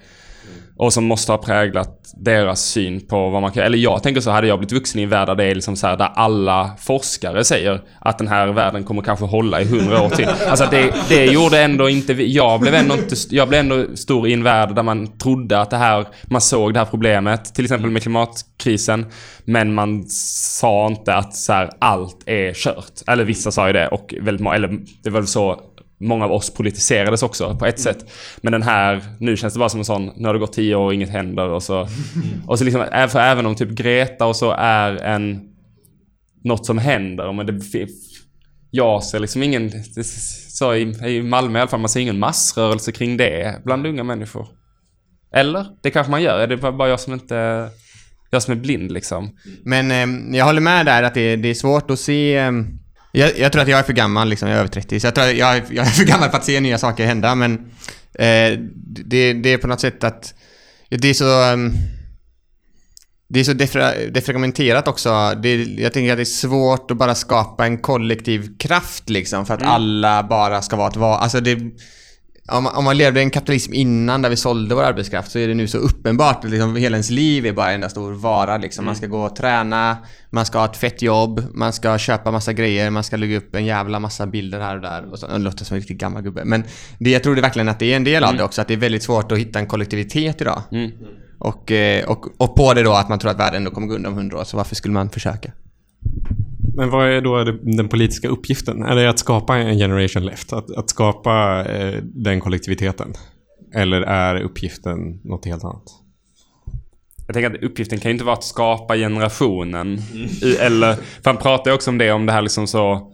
Och 0.79 0.93
som 0.93 1.05
måste 1.05 1.31
ha 1.31 1.37
präglat 1.37 2.13
deras 2.17 2.61
syn 2.61 3.07
på 3.07 3.29
vad 3.29 3.41
man 3.41 3.51
kan... 3.51 3.63
Eller 3.63 3.77
jag 3.77 4.03
tänker 4.03 4.21
så, 4.21 4.31
hade 4.31 4.47
jag 4.47 4.59
blivit 4.59 4.73
vuxen 4.73 4.99
i 4.99 5.03
en 5.03 5.09
värld 5.09 5.27
där 5.27 5.35
det 5.35 5.43
är 5.43 5.55
liksom 5.55 5.75
så 5.75 5.87
här, 5.87 5.97
där 5.97 6.11
alla 6.15 6.71
forskare 6.79 7.43
säger 7.43 7.81
att 7.99 8.17
den 8.17 8.27
här 8.27 8.47
världen 8.47 8.83
kommer 8.83 9.01
kanske 9.01 9.25
hålla 9.25 9.61
i 9.61 9.65
hundra 9.65 10.01
år 10.01 10.09
till. 10.09 10.27
Alltså 10.47 10.67
det, 10.71 10.93
det 11.09 11.25
gjorde 11.25 11.61
ändå 11.61 11.89
inte... 11.89 12.13
Jag 12.13 12.59
blev 12.59 12.73
ändå 12.73 12.95
inte... 12.95 13.15
Jag 13.29 13.49
blev 13.49 13.59
ändå 13.59 13.95
stor 13.95 14.27
i 14.27 14.33
en 14.33 14.43
värld 14.43 14.75
där 14.75 14.83
man 14.83 15.17
trodde 15.17 15.59
att 15.59 15.69
det 15.69 15.77
här... 15.77 16.07
Man 16.23 16.41
såg 16.41 16.73
det 16.73 16.79
här 16.79 16.87
problemet, 16.87 17.55
till 17.55 17.65
exempel 17.65 17.91
med 17.91 18.01
klimatkrisen. 18.01 19.05
Men 19.45 19.73
man 19.73 20.05
sa 20.09 20.87
inte 20.87 21.15
att 21.15 21.35
så 21.35 21.53
här, 21.53 21.69
allt 21.79 22.23
är 22.25 22.53
kört. 22.53 22.93
Eller 23.07 23.23
vissa 23.23 23.51
sa 23.51 23.67
ju 23.67 23.73
det 23.73 23.87
och 23.87 24.15
väldigt 24.21 24.43
många... 24.43 24.55
Eller 24.55 24.79
det 25.03 25.09
var 25.09 25.19
väl 25.19 25.27
så 25.27 25.61
många 25.99 26.25
av 26.25 26.31
oss 26.31 26.53
politiserades 26.53 27.23
också 27.23 27.55
på 27.55 27.65
ett 27.65 27.79
sätt. 27.79 28.11
Men 28.41 28.51
den 28.51 28.63
här, 28.63 29.03
nu 29.19 29.37
känns 29.37 29.53
det 29.53 29.59
bara 29.59 29.69
som 29.69 29.79
en 29.79 29.85
sån, 29.85 30.11
nu 30.15 30.27
har 30.27 30.33
det 30.33 30.39
gått 30.39 30.53
tio 30.53 30.75
år 30.75 30.85
och 30.85 30.93
inget 30.93 31.09
händer 31.09 31.49
och 31.49 31.63
så. 31.63 31.87
Och 32.47 32.59
så 32.59 32.65
liksom, 32.65 32.85
för 33.09 33.19
även 33.19 33.45
om 33.45 33.55
typ 33.55 33.69
Greta 33.69 34.25
och 34.25 34.35
så 34.35 34.51
är 34.51 34.95
en, 34.95 35.49
något 36.43 36.65
som 36.65 36.77
händer, 36.77 37.33
men 37.33 37.45
det, 37.45 37.87
jag 38.71 39.03
ser 39.03 39.19
liksom 39.19 39.43
ingen, 39.43 39.71
så 40.49 40.73
i, 40.73 40.81
i 41.05 41.23
Malmö 41.23 41.59
i 41.59 41.61
alla 41.61 41.69
fall, 41.69 41.79
man 41.79 41.89
ser 41.89 41.99
ingen 41.99 42.19
massrörelse 42.19 42.91
kring 42.91 43.17
det 43.17 43.61
bland 43.65 43.87
unga 43.87 44.03
människor. 44.03 44.47
Eller? 45.33 45.65
Det 45.81 45.91
kanske 45.91 46.11
man 46.11 46.21
gör, 46.21 46.39
är 46.39 46.47
det 46.47 46.57
bara 46.57 46.89
jag 46.89 46.99
som 46.99 47.13
inte, 47.13 47.69
jag 48.29 48.43
som 48.43 48.51
är 48.51 48.57
blind 48.57 48.91
liksom. 48.91 49.37
Men 49.63 49.91
eh, 49.91 50.37
jag 50.37 50.45
håller 50.45 50.61
med 50.61 50.85
där 50.85 51.03
att 51.03 51.13
det, 51.13 51.35
det 51.35 51.49
är 51.49 51.53
svårt 51.53 51.91
att 51.91 51.99
se 51.99 52.37
eh, 52.37 52.51
jag, 53.11 53.39
jag, 53.39 53.51
tror 53.51 53.61
att 53.61 53.67
jag 53.67 53.79
är 53.79 53.83
för 53.83 53.93
gammal, 53.93 54.29
liksom, 54.29 54.49
jag 54.49 54.55
är 54.55 54.59
över 54.59 54.69
30, 54.69 54.99
så 54.99 55.07
jag 55.07 55.15
tror 55.15 55.25
att 55.25 55.35
jag, 55.35 55.57
jag 55.57 55.85
är 55.85 55.89
för 55.89 56.05
gammal 56.05 56.29
för 56.29 56.37
att 56.37 56.45
se 56.45 56.59
nya 56.59 56.77
saker 56.77 57.05
hända, 57.05 57.35
men 57.35 57.53
eh, 58.13 58.59
det, 59.05 59.33
det 59.33 59.49
är 59.49 59.57
på 59.57 59.67
något 59.67 59.79
sätt 59.79 60.03
att 60.03 60.33
det 60.89 61.07
är 61.07 61.13
så... 61.13 61.53
Um, 61.53 61.73
det 63.31 63.39
är 63.39 63.43
så 63.43 63.53
defra, 63.53 63.91
defragmenterat 64.11 64.87
också. 64.87 65.33
Det, 65.43 65.63
jag 65.63 65.93
tänker 65.93 66.11
att 66.11 66.17
det 66.17 66.23
är 66.23 66.25
svårt 66.25 66.91
att 66.91 66.97
bara 66.97 67.15
skapa 67.15 67.65
en 67.65 67.77
kollektiv 67.77 68.57
kraft 68.57 69.09
liksom 69.09 69.45
för 69.45 69.53
att 69.53 69.61
mm. 69.61 69.73
alla 69.73 70.23
bara 70.23 70.61
ska 70.61 70.75
vara 70.75 70.87
ett 70.87 70.95
val. 70.95 71.19
Alltså 71.19 71.39
det, 71.39 71.57
om 72.51 72.63
man, 72.63 72.75
om 72.75 72.83
man 72.83 72.97
levde 72.97 73.19
i 73.19 73.23
en 73.23 73.29
kapitalism 73.29 73.73
innan 73.73 74.21
där 74.21 74.29
vi 74.29 74.35
sålde 74.35 74.75
vår 74.75 74.83
arbetskraft 74.83 75.31
så 75.31 75.39
är 75.39 75.47
det 75.47 75.53
nu 75.53 75.67
så 75.67 75.77
uppenbart 75.77 76.45
att 76.45 76.51
liksom 76.51 76.75
hela 76.75 76.95
ens 76.95 77.09
liv 77.09 77.45
är 77.45 77.53
bara 77.53 77.69
en 77.69 77.75
enda 77.75 77.89
stor 77.89 78.11
vara. 78.11 78.57
Liksom. 78.57 78.85
Man 78.85 78.95
ska 78.95 79.07
gå 79.07 79.21
och 79.21 79.35
träna, 79.35 79.97
man 80.29 80.45
ska 80.45 80.57
ha 80.57 80.65
ett 80.65 80.77
fett 80.77 81.01
jobb, 81.01 81.43
man 81.53 81.73
ska 81.73 81.97
köpa 81.97 82.31
massa 82.31 82.53
grejer, 82.53 82.89
man 82.89 83.03
ska 83.03 83.17
lägga 83.17 83.37
upp 83.37 83.55
en 83.55 83.65
jävla 83.65 83.99
massa 83.99 84.27
bilder 84.27 84.59
här 84.59 84.75
och 84.75 84.81
där. 84.81 85.11
Och 85.11 85.19
så, 85.19 85.27
det 85.27 85.37
låter 85.37 85.65
som 85.65 85.75
en 85.75 85.81
riktigt 85.81 85.97
gammal 85.97 86.21
gubbe. 86.21 86.45
Men 86.45 86.63
det, 86.99 87.09
jag 87.09 87.23
tror 87.23 87.35
det 87.35 87.41
verkligen 87.41 87.69
att 87.69 87.79
det 87.79 87.93
är 87.93 87.95
en 87.95 88.03
del 88.03 88.23
av 88.23 88.29
mm. 88.29 88.37
det 88.37 88.43
också. 88.43 88.61
Att 88.61 88.67
det 88.67 88.73
är 88.73 88.77
väldigt 88.77 89.03
svårt 89.03 89.31
att 89.31 89.37
hitta 89.37 89.59
en 89.59 89.67
kollektivitet 89.67 90.41
idag. 90.41 90.61
Mm. 90.71 90.91
Och, 91.39 91.71
eh, 91.71 92.09
och, 92.09 92.41
och 92.41 92.55
på 92.55 92.73
det 92.73 92.83
då 92.83 92.93
att 92.93 93.09
man 93.09 93.19
tror 93.19 93.31
att 93.31 93.39
världen 93.39 93.55
ändå 93.55 93.71
kommer 93.71 93.87
gå 93.87 93.95
under 93.95 94.09
om 94.09 94.15
hundra 94.15 94.37
år. 94.37 94.43
Så 94.43 94.57
varför 94.57 94.75
skulle 94.75 94.93
man 94.93 95.09
försöka? 95.09 95.51
Men 96.79 96.89
vad 96.89 97.07
är 97.07 97.21
då 97.21 97.43
den 97.61 97.87
politiska 97.89 98.27
uppgiften? 98.27 98.83
Är 98.83 98.95
det 98.95 99.09
att 99.09 99.19
skapa 99.19 99.57
en 99.57 99.77
generation 99.77 100.25
left? 100.25 100.53
Att, 100.53 100.71
att 100.71 100.89
skapa 100.89 101.65
eh, 101.65 102.03
den 102.03 102.39
kollektiviteten? 102.39 103.13
Eller 103.75 104.01
är 104.01 104.41
uppgiften 104.41 105.19
något 105.23 105.45
helt 105.45 105.63
annat? 105.63 105.83
Jag 107.27 107.33
tänker 107.33 107.55
att 107.55 107.63
uppgiften 107.63 107.99
kan 107.99 108.09
ju 108.09 108.13
inte 108.13 108.25
vara 108.25 108.33
att 108.33 108.43
skapa 108.43 108.95
generationen. 108.95 110.01
Mm. 110.13 110.29
Eller, 110.59 110.93
för 110.93 111.23
han 111.23 111.37
pratar 111.37 111.71
ju 111.71 111.75
också 111.75 111.91
om 111.91 111.97
det, 111.97 112.11
om 112.11 112.25
det 112.25 112.31
här 112.31 112.41
liksom 112.41 112.67
så 112.67 113.11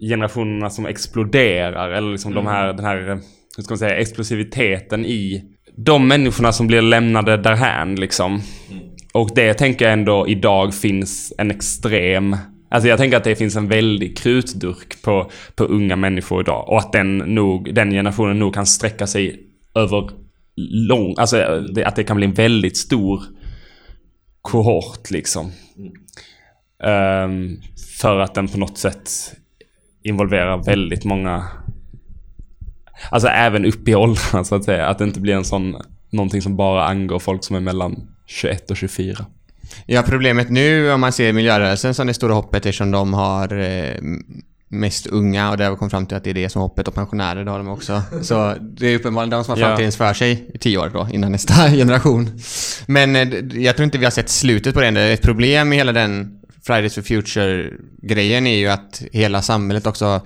generationerna 0.00 0.70
som 0.70 0.86
exploderar. 0.86 1.90
Eller 1.90 2.12
liksom 2.12 2.32
mm. 2.32 2.44
de 2.44 2.50
här, 2.50 2.72
den 2.72 2.84
här, 2.84 3.20
hur 3.56 3.62
ska 3.62 3.72
man 3.72 3.78
säga, 3.78 3.96
explosiviteten 3.96 5.06
i 5.06 5.44
de 5.76 6.08
människorna 6.08 6.52
som 6.52 6.66
blir 6.66 6.82
lämnade 6.82 7.36
därhän 7.36 7.94
liksom. 7.94 8.32
Mm. 8.32 8.82
Och 9.12 9.30
det 9.34 9.54
tänker 9.54 9.84
jag 9.84 9.92
ändå 9.92 10.28
idag 10.28 10.74
finns 10.74 11.32
en 11.38 11.50
extrem 11.50 12.36
Alltså 12.70 12.88
jag 12.88 12.98
tänker 12.98 13.16
att 13.16 13.24
det 13.24 13.36
finns 13.36 13.56
en 13.56 13.68
väldig 13.68 14.18
krutdurk 14.18 15.02
på, 15.02 15.30
på 15.54 15.64
unga 15.64 15.96
människor 15.96 16.40
idag. 16.40 16.68
Och 16.68 16.78
att 16.78 16.92
den, 16.92 17.18
nog, 17.18 17.74
den 17.74 17.90
generationen 17.90 18.38
nog 18.38 18.54
kan 18.54 18.66
sträcka 18.66 19.06
sig 19.06 19.46
över 19.74 20.10
lång... 20.56 21.14
Alltså 21.18 21.60
det, 21.74 21.84
att 21.84 21.96
det 21.96 22.04
kan 22.04 22.16
bli 22.16 22.26
en 22.26 22.34
väldigt 22.34 22.76
stor 22.76 23.22
kohort 24.42 25.10
liksom. 25.10 25.52
Um, 26.82 27.62
för 28.00 28.18
att 28.18 28.34
den 28.34 28.48
på 28.48 28.58
något 28.58 28.78
sätt 28.78 29.10
involverar 30.02 30.64
väldigt 30.64 31.04
många... 31.04 31.46
Alltså 33.10 33.28
även 33.28 33.64
upp 33.64 33.88
i 33.88 33.94
åldrarna 33.94 34.44
så 34.44 34.54
att 34.54 34.64
säga. 34.64 34.86
Att 34.86 34.98
det 34.98 35.04
inte 35.04 35.20
blir 35.20 35.34
en 35.34 35.44
sån... 35.44 35.76
Någonting 36.10 36.42
som 36.42 36.56
bara 36.56 36.84
angår 36.84 37.18
folk 37.18 37.44
som 37.44 37.56
är 37.56 37.60
mellan 37.60 38.08
21 38.26 38.70
och 38.70 38.76
24. 38.76 39.26
Ja, 39.86 40.02
problemet 40.02 40.50
nu 40.50 40.92
om 40.92 41.00
man 41.00 41.12
ser 41.12 41.32
miljörörelsen 41.32 41.94
som 41.94 42.06
det 42.06 42.14
stora 42.14 42.34
hoppet 42.34 42.66
eftersom 42.66 42.90
de 42.90 43.14
har 43.14 43.58
eh, 43.58 43.94
mest 44.68 45.06
unga 45.06 45.50
och 45.50 45.56
det 45.56 45.64
har 45.64 45.76
kommit 45.76 45.90
fram 45.90 46.06
till 46.06 46.16
att 46.16 46.24
det 46.24 46.30
är 46.30 46.34
det 46.34 46.48
som 46.48 46.62
hoppet 46.62 46.88
och 46.88 46.94
pensionärer 46.94 47.44
det 47.44 47.50
har 47.50 47.58
de 47.58 47.68
också. 47.68 48.02
Så 48.22 48.54
det 48.60 48.86
är 48.86 48.96
uppenbarligen 48.96 49.30
de 49.30 49.44
som 49.44 49.52
har 49.52 49.58
framtiden 49.58 49.92
för 49.92 50.14
sig 50.14 50.50
i 50.54 50.58
tio 50.58 50.78
år 50.78 50.90
då, 50.92 51.08
innan 51.12 51.32
nästa 51.32 51.70
generation. 51.70 52.40
Men 52.86 53.16
eh, 53.16 53.28
jag 53.62 53.76
tror 53.76 53.84
inte 53.84 53.98
vi 53.98 54.04
har 54.04 54.10
sett 54.10 54.28
slutet 54.28 54.74
på 54.74 54.80
det 54.80 55.12
Ett 55.12 55.22
problem 55.22 55.68
med 55.68 55.78
hela 55.78 55.92
den 55.92 56.40
Fridays 56.62 56.94
for 56.94 57.02
Future-grejen 57.02 58.46
är 58.46 58.56
ju 58.56 58.68
att 58.68 59.02
hela 59.12 59.42
samhället 59.42 59.86
också 59.86 60.20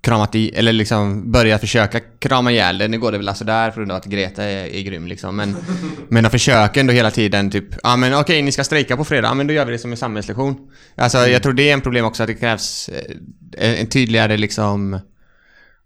kramat 0.00 0.34
i, 0.34 0.48
eller 0.48 0.72
liksom 0.72 1.32
börjat 1.32 1.60
försöka 1.60 2.00
krama 2.18 2.52
ihjäl 2.52 2.78
det. 2.78 2.88
Nu 2.88 2.98
går 2.98 3.12
det 3.12 3.18
väl 3.18 3.28
alltså 3.28 3.44
där 3.44 3.80
av 3.80 3.90
att 3.90 4.04
Greta 4.04 4.44
är, 4.44 4.74
är 4.74 4.82
grym 4.82 5.06
liksom. 5.06 5.36
Men, 5.36 5.56
men 6.08 6.24
de 6.24 6.30
försöker 6.30 6.80
ändå 6.80 6.92
hela 6.92 7.10
tiden 7.10 7.50
typ, 7.50 7.64
ja 7.82 7.96
men 7.96 8.14
okej 8.14 8.42
ni 8.42 8.52
ska 8.52 8.64
strejka 8.64 8.96
på 8.96 9.04
fredag, 9.04 9.28
ja, 9.28 9.34
men 9.34 9.46
då 9.46 9.52
gör 9.54 9.64
vi 9.64 9.72
det 9.72 9.78
som 9.78 9.90
en 9.90 9.96
samhällslektion. 9.96 10.56
Alltså 10.96 11.18
jag 11.18 11.42
tror 11.42 11.52
det 11.52 11.70
är 11.70 11.72
en 11.72 11.80
problem 11.80 12.04
också 12.04 12.22
att 12.22 12.26
det 12.26 12.34
krävs 12.34 12.88
eh, 12.88 13.16
en, 13.58 13.74
en 13.74 13.86
tydligare 13.86 14.36
liksom 14.36 15.00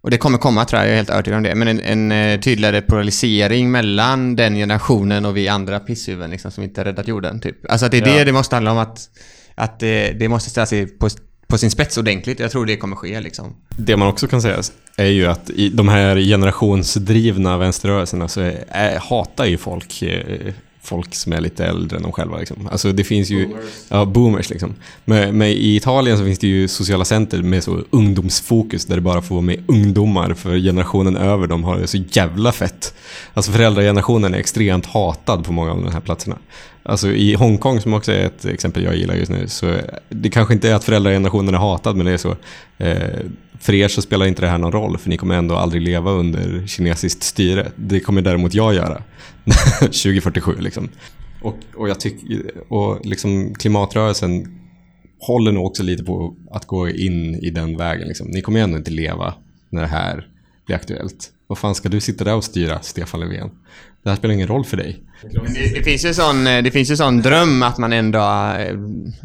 och 0.05 0.11
det 0.11 0.19
kommer 0.19 0.39
komma 0.39 0.65
tror 0.65 0.81
jag, 0.81 0.89
jag 0.89 0.93
är 0.93 0.97
helt 0.97 1.11
övertygad 1.11 1.37
om 1.37 1.43
det. 1.43 1.55
Men 1.55 1.69
en, 1.69 1.81
en 1.81 2.13
eh, 2.13 2.41
tydligare 2.41 2.81
polarisering 2.81 3.71
mellan 3.71 4.37
den 4.37 4.55
generationen 4.55 5.25
och 5.25 5.37
vi 5.37 5.49
andra 5.49 5.81
pisshuvuden 5.81 6.31
liksom, 6.31 6.51
som 6.51 6.65
inte 6.65 6.81
har 6.81 6.85
räddat 6.85 7.09
jorden. 7.09 7.41
Typ. 7.41 7.71
Alltså 7.71 7.87
att 7.87 7.93
det 7.93 7.99
är 7.99 8.07
Ja. 8.09 8.19
det 8.19 8.25
det 8.25 8.33
måste 8.33 8.57
handla 8.57 8.73
om. 8.73 8.79
Att, 8.79 8.99
att 9.55 9.81
det, 9.81 10.13
det 10.13 10.29
måste 10.29 10.51
ställa 10.51 10.67
sig 10.67 10.87
på, 10.87 11.09
på 11.55 11.59
sin 11.59 11.71
spets 11.71 11.99
ordentligt. 11.99 12.41
Jag 12.41 12.51
tror 12.51 12.67
det 12.67 12.77
kommer 12.77 12.97
ske 12.97 13.21
liksom. 13.21 13.55
Det 13.77 13.97
man 13.97 14.09
också 14.09 14.27
kan 14.27 14.43
säga 14.43 14.63
är 14.97 15.07
ju 15.07 15.27
att 15.27 15.51
i 15.51 15.69
de 15.69 15.89
här 15.89 16.17
generationsdrivna 16.17 17.59
vänsterrörelserna 17.59 18.29
så 18.29 18.41
är, 18.41 18.65
är, 18.69 18.99
hatar 18.99 19.45
ju 19.45 19.59
folk 19.59 20.03
eh, 20.03 20.53
folk 20.85 21.15
som 21.15 21.33
är 21.33 21.41
lite 21.41 21.65
äldre 21.67 21.97
än 21.97 22.03
de 22.03 22.13
själva. 22.13 22.39
Liksom. 22.39 22.69
Alltså 22.73 22.93
det 22.93 23.05
finns 23.05 23.31
ju... 23.31 23.47
Boomers. 23.47 23.65
Ja, 23.89 24.05
boomers 24.05 24.51
liksom. 24.51 24.75
Men, 25.05 25.39
men 25.39 25.49
i 25.49 25.77
Italien 25.77 26.19
så 26.19 26.25
finns 26.25 26.39
det 26.39 26.47
ju 26.47 26.69
sociala 26.69 27.05
center 27.05 27.43
med 27.43 27.65
så 27.65 27.81
ungdomsfokus 27.91 28.87
där 28.87 28.95
det 28.95 29.01
bara 29.01 29.23
får 29.23 29.35
vara 29.35 29.45
med 29.45 29.65
ungdomar 29.67 30.35
för 30.35 30.59
generationen 30.59 31.17
över 31.17 31.47
dem 31.47 31.65
har 31.65 31.79
det 31.79 31.87
så 31.87 31.99
jävla 32.11 32.53
fett. 32.53 32.95
Alltså 33.35 33.53
föräldragenerationen 33.53 34.35
är 34.35 34.39
extremt 34.39 34.87
hatad 34.87 35.45
på 35.45 35.53
många 35.53 35.71
av 35.71 35.83
de 35.83 35.93
här 35.93 36.01
platserna. 36.01 36.39
Alltså 36.83 37.09
i 37.09 37.35
Hongkong 37.35 37.81
som 37.81 37.95
också 37.95 38.13
är 38.13 38.27
ett 38.27 38.45
exempel 38.45 38.83
jag 38.83 38.97
gillar 38.97 39.15
just 39.15 39.31
nu 39.31 39.49
så 39.49 39.75
det 40.09 40.31
kanske 40.31 40.55
inte 40.55 40.71
är 40.71 40.75
att 40.75 40.85
föräldragenerationen 40.85 41.55
är 41.55 41.59
hatad 41.59 41.97
men 41.97 42.07
det 42.07 42.13
är 42.13 42.17
så 42.17 42.37
eh, 42.79 43.21
för 43.65 43.75
er 43.75 43.89
så 43.89 44.03
spelar 44.03 44.27
inte 44.27 44.43
det 44.43 44.49
här 44.49 44.59
någon 44.59 44.73
roll 44.73 44.99
för 44.99 45.11
ni 45.11 45.17
kommer 45.17 45.35
ändå 45.35 45.57
aldrig 45.57 45.83
leva 45.83 46.11
under 46.11 46.67
kinesiskt 46.67 47.23
styre. 47.23 47.73
Det 47.77 48.01
kommer 48.01 48.23
däremot 48.23 48.55
jag 48.55 48.75
göra 48.75 49.03
2047 49.81 50.57
liksom. 50.59 50.89
Och, 51.43 51.57
och 51.75 51.89
jag 51.89 52.01
tyck, 52.01 52.15
och 52.69 53.07
liksom 53.07 53.55
klimatrörelsen 53.55 54.59
håller 55.21 55.53
nog 55.53 55.67
också 55.67 55.83
lite 55.83 56.05
på 56.05 56.37
att 56.51 56.67
gå 56.67 56.89
in 56.89 57.35
i 57.35 57.51
den 57.51 57.77
vägen. 57.77 58.09
Liksom. 58.09 58.27
Ni 58.27 58.43
kommer 58.43 58.59
ju 58.59 58.65
ändå 58.65 58.77
inte 58.77 58.91
leva 58.91 59.35
när 59.71 59.81
det 59.81 59.89
här 59.89 60.29
blir 60.67 60.77
aktuellt. 60.77 61.31
Vad 61.47 61.59
fan 61.59 61.75
ska 61.75 61.89
du 61.89 62.01
sitta 62.01 62.25
där 62.25 62.35
och 62.35 62.45
styra, 62.45 62.81
Stefan 62.83 63.21
Löfven? 63.21 63.51
Det 64.03 64.09
här 64.09 64.17
spelar 64.17 64.35
ingen 64.35 64.49
roll 64.49 64.65
för 64.65 64.77
dig. 64.77 65.03
Det, 65.23 65.75
det, 65.75 65.83
finns 65.83 66.05
ju 66.05 66.15
sån, 66.15 66.47
eh, 66.47 66.63
det 66.63 66.71
finns 66.71 66.91
ju 66.91 66.97
sån 66.97 67.23
dröm 67.23 67.63
att 67.63 67.79
man 67.79 67.93
ändå, 67.93 68.19
eh, 68.59 68.75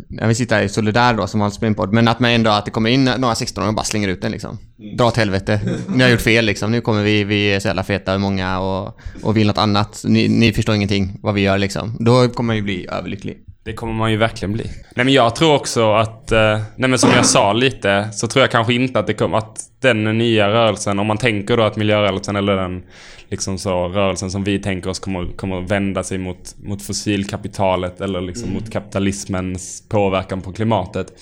jag 0.10 0.28
vill 0.28 0.36
sitta 0.36 0.63
i 0.63 0.69
Solidar 0.69 1.13
då 1.13 1.28
som 1.28 1.41
har 1.41 1.49
spelat 1.49 1.69
in 1.69 1.75
podd, 1.75 1.93
men 1.93 2.08
att 2.08 2.19
man 2.19 2.32
ändå, 2.32 2.52
att 2.52 2.65
det 2.65 2.71
kommer 2.71 2.89
in 2.89 3.06
några 3.06 3.34
16-åringar 3.34 3.67
och 3.67 3.75
bara 3.75 3.84
slänger 3.84 4.08
ut 4.08 4.21
den 4.21 4.32
liksom. 4.32 4.58
Dra 4.97 5.06
åt 5.06 5.17
helvete. 5.17 5.62
Ni 5.88 6.04
har 6.04 6.10
gjort 6.10 6.21
fel 6.21 6.45
liksom. 6.45 6.71
Nu 6.71 6.82
kommer 6.82 7.04
vi, 7.04 7.23
vi 7.23 7.54
är 7.54 7.60
så 7.60 7.67
jävla 7.67 7.84
feta 7.84 8.13
och 8.13 8.21
många 8.21 8.60
och, 8.60 8.99
och 9.23 9.38
vill 9.38 9.47
något 9.47 9.58
annat. 9.58 10.02
Ni, 10.08 10.28
ni 10.28 10.54
förstår 10.54 10.75
ingenting 10.75 11.19
vad 11.21 11.34
vi 11.34 11.41
gör 11.41 11.58
liksom. 11.58 11.97
Då 11.99 12.30
kommer 12.30 12.47
man 12.47 12.56
ju 12.56 12.62
bli 12.62 12.88
överlycklig. 12.91 13.38
Det 13.63 13.73
kommer 13.73 13.93
man 13.93 14.12
ju 14.12 14.17
verkligen 14.17 14.54
bli. 14.54 14.63
Nej 14.95 15.06
men 15.06 15.13
jag 15.13 15.36
tror 15.36 15.56
också 15.56 15.93
att, 15.93 16.32
eh, 16.32 16.60
nej 16.75 16.89
men 16.89 16.99
som 16.99 17.10
jag 17.15 17.25
sa 17.25 17.54
lite, 17.54 18.10
så 18.12 18.28
tror 18.28 18.41
jag 18.41 18.52
kanske 18.52 18.73
inte 18.73 18.99
att 18.99 19.08
det 19.08 19.13
kommer, 19.13 19.38
att 19.38 19.60
den 19.82 20.17
nya 20.17 20.49
rörelsen, 20.49 20.99
om 20.99 21.08
man 21.08 21.17
tänker 21.17 21.58
då 21.58 21.63
att 21.63 21.75
miljörörelsen 21.75 22.36
eller 22.36 22.56
den 22.56 22.84
liksom 23.30 23.58
så 23.58 23.88
rörelsen 23.88 24.32
som 24.32 24.43
vi 24.43 24.60
tänker 24.60 24.89
oss 24.89 24.99
kommer, 24.99 25.38
kommer 25.38 25.62
vända 25.62 25.88
sig 26.04 26.17
mot, 26.17 26.56
mot 26.58 26.82
fossilkapitalet 26.82 28.02
eller 28.02 28.21
liksom 28.21 28.54
mot 28.54 28.71
kapitalismens 28.71 29.84
påverkan 29.89 30.41
på 30.41 30.54
klimatet. 30.54 31.13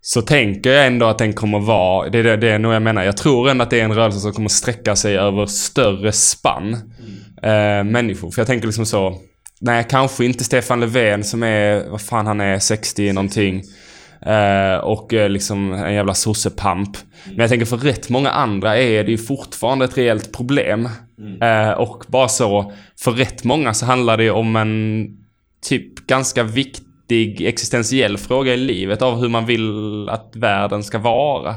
Så 0.00 0.22
tänker 0.22 0.70
jag 0.70 0.86
ändå 0.86 1.06
att 1.06 1.18
den 1.18 1.32
kommer 1.32 1.58
vara, 1.58 2.08
det 2.08 2.18
är 2.18 2.22
det, 2.22 2.36
det 2.36 2.50
är 2.50 2.58
nog 2.58 2.72
jag 2.72 2.82
menar, 2.82 3.02
jag 3.02 3.16
tror 3.16 3.50
ändå 3.50 3.62
att 3.62 3.70
det 3.70 3.80
är 3.80 3.84
en 3.84 3.94
rörelse 3.94 4.20
som 4.20 4.32
kommer 4.32 4.48
sträcka 4.48 4.96
sig 4.96 5.18
över 5.18 5.46
större 5.46 6.12
spann 6.12 6.72
eh, 7.42 7.84
människor. 7.84 8.30
För 8.30 8.40
jag 8.40 8.46
tänker 8.46 8.66
liksom 8.66 8.86
så, 8.86 9.18
nej 9.60 9.86
kanske 9.90 10.24
inte 10.24 10.44
Stefan 10.44 10.80
Löfven 10.80 11.24
som 11.24 11.42
är, 11.42 11.90
vad 11.90 12.00
fan 12.00 12.26
han 12.26 12.40
är, 12.40 12.58
60 12.58 13.12
någonting. 13.12 13.62
Eh, 14.26 14.76
och 14.76 15.14
eh, 15.14 15.28
liksom 15.28 15.72
en 15.72 15.94
jävla 15.94 16.14
sossepamp. 16.14 16.96
Men 17.26 17.38
jag 17.38 17.50
tänker 17.50 17.66
för 17.66 17.76
rätt 17.76 18.08
många 18.08 18.30
andra 18.30 18.76
är 18.76 19.04
det 19.04 19.10
ju 19.10 19.18
fortfarande 19.18 19.84
ett 19.84 19.98
reellt 19.98 20.32
problem. 20.32 20.88
Eh, 21.40 21.70
och 21.70 22.04
bara 22.08 22.28
så, 22.28 22.72
för 22.98 23.12
rätt 23.12 23.44
många 23.44 23.74
så 23.74 23.86
handlar 23.86 24.16
det 24.16 24.30
om 24.30 24.56
en 24.56 25.06
typ 25.62 26.06
ganska 26.06 26.42
viktig 26.42 27.40
existentiell 27.46 28.18
fråga 28.18 28.54
i 28.54 28.56
livet 28.56 29.02
av 29.02 29.20
hur 29.20 29.28
man 29.28 29.46
vill 29.46 30.08
att 30.08 30.32
världen 30.36 30.82
ska 30.82 30.98
vara. 30.98 31.54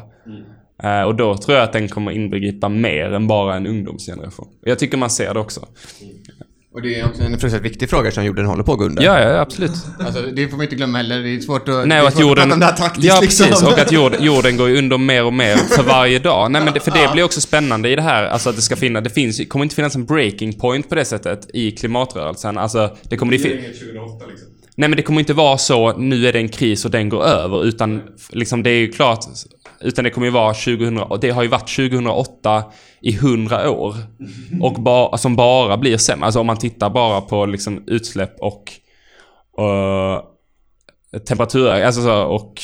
Eh, 0.84 1.02
och 1.02 1.16
då 1.16 1.38
tror 1.38 1.58
jag 1.58 1.64
att 1.64 1.74
den 1.74 1.88
kommer 1.88 2.12
inbegripa 2.12 2.70
mer 2.70 3.14
än 3.14 3.28
bara 3.28 3.56
en 3.56 3.68
ungdomsgeneration. 3.68 4.48
Jag 4.62 4.80
tycker 4.80 4.98
man 4.98 5.10
ser 5.10 5.34
det 5.34 5.40
också. 5.40 5.68
Och 6.76 6.82
det 6.82 7.00
är 7.00 7.06
också 7.06 7.22
en 7.22 7.30
fruktansvärt 7.30 7.62
viktig 7.62 7.90
fråga 7.90 8.12
som 8.12 8.26
jorden 8.26 8.46
håller 8.46 8.64
på 8.64 8.72
att 8.72 8.78
gå 8.78 8.86
under. 8.86 9.04
Ja, 9.04 9.20
ja, 9.20 9.40
absolut. 9.40 9.72
Alltså, 10.00 10.22
det 10.22 10.48
får 10.48 10.58
man 10.58 10.64
inte 10.64 10.76
glömma 10.76 10.98
heller. 10.98 11.20
Det 11.20 11.36
är 11.36 11.40
svårt 11.40 11.70
att, 11.70 11.88
Nej, 11.88 11.98
det 11.98 12.02
och 12.02 12.08
att 12.08 12.20
jorden... 12.20 12.50
prata 12.50 12.84
om 12.84 12.90
det 12.98 13.08
ja, 13.08 13.22
liksom. 13.22 13.48
precis. 13.48 13.64
Och 13.68 13.80
att 13.80 13.92
jorden, 13.92 14.24
jorden 14.24 14.58
går 14.58 14.70
under 14.70 14.98
mer 14.98 15.26
och 15.26 15.34
mer 15.34 15.56
för 15.56 15.84
varje 15.84 16.20
dag. 16.20 16.52
Nej, 16.52 16.64
men 16.64 16.74
det, 16.74 16.80
för 16.80 16.92
det 16.92 17.10
blir 17.14 17.24
också 17.24 17.42
spännande 17.42 17.90
i 17.90 17.96
det 17.96 18.02
här. 18.02 18.24
Alltså 18.26 18.50
att 18.50 18.56
det 18.56 18.62
ska 18.62 18.76
finnas... 18.76 19.04
Det 19.04 19.10
finns, 19.10 19.42
kommer 19.48 19.66
inte 19.66 19.76
finnas 19.76 19.96
en 19.96 20.06
breaking 20.06 20.54
point 20.54 20.90
på 20.90 20.96
det 20.96 21.06
sättet 21.06 21.48
i 21.54 21.72
klimatrörelsen. 21.72 22.58
Alltså, 22.58 22.98
det 23.10 23.18
kommer... 23.18 23.32
Det 23.32 23.40
fin- 23.40 23.58
2008 23.58 24.26
liksom. 24.30 24.48
Nej, 24.76 24.90
men 24.90 24.98
det 24.98 25.04
kommer 25.04 25.20
inte 25.20 25.34
vara 25.34 25.58
så, 25.58 25.98
nu 25.98 26.28
är 26.28 26.34
det 26.34 26.40
en 26.40 26.50
kris 26.50 26.86
och 26.86 26.92
den 26.92 27.10
går 27.10 27.24
över. 27.24 27.66
Utan 27.66 28.02
liksom 28.30 28.64
det 28.64 28.70
är 28.70 28.80
ju 28.80 28.92
klart... 28.92 29.20
Utan 29.82 30.04
det 30.04 30.10
kommer 30.10 30.28
ju 30.28 30.34
vara 30.34 30.54
2000... 30.54 30.98
och 30.98 31.20
Det 31.20 31.30
har 31.30 31.44
ju 31.44 31.50
varit 31.50 31.76
2008 31.76 32.64
i 33.02 33.16
100 33.16 33.70
år. 33.70 33.96
Och 34.62 34.74
ba, 34.74 35.18
som 35.18 35.36
bara 35.36 35.78
blir 35.78 35.98
sämre. 35.98 36.26
Alltså 36.26 36.40
om 36.40 36.48
man 36.48 36.58
tittar 36.58 36.90
bara 36.90 37.22
på 37.22 37.46
liksom 37.46 37.84
utsläpp 37.88 38.40
och... 38.40 38.72
Eh, 39.58 40.22
uh, 41.16 41.20
temperatur, 41.28 41.70
alltså 41.70 42.02
så, 42.02 42.24
och 42.24 42.62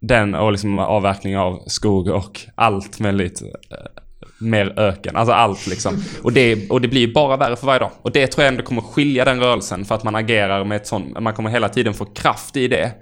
den 0.00 0.34
och 0.34 0.52
liksom 0.52 0.78
avverkning 0.78 1.38
av 1.38 1.62
skog 1.66 2.08
och 2.08 2.40
allt 2.54 3.00
väldigt 3.00 3.42
Uh, 3.42 3.48
eh, 3.48 4.04
mer 4.38 4.78
öken. 4.78 5.16
Alltså 5.16 5.32
allt 5.32 5.66
liksom. 5.66 6.02
Och 6.22 6.32
det, 6.32 6.70
och 6.70 6.80
det 6.80 6.88
blir 6.88 7.14
bara 7.14 7.36
värre 7.36 7.56
för 7.56 7.66
varje 7.66 7.78
dag. 7.78 7.90
Och 8.02 8.12
det 8.12 8.26
tror 8.26 8.44
jag 8.44 8.52
ändå 8.52 8.64
kommer 8.64 8.82
skilja 8.82 9.24
den 9.24 9.40
rörelsen 9.40 9.84
för 9.84 9.94
att 9.94 10.04
man 10.04 10.14
agerar 10.14 10.64
med 10.64 10.76
ett 10.76 10.86
sånt, 10.86 11.20
man 11.20 11.34
kommer 11.34 11.50
hela 11.50 11.68
tiden 11.68 11.94
få 11.94 12.04
kraft 12.04 12.56
i 12.56 12.68
det. 12.68 12.92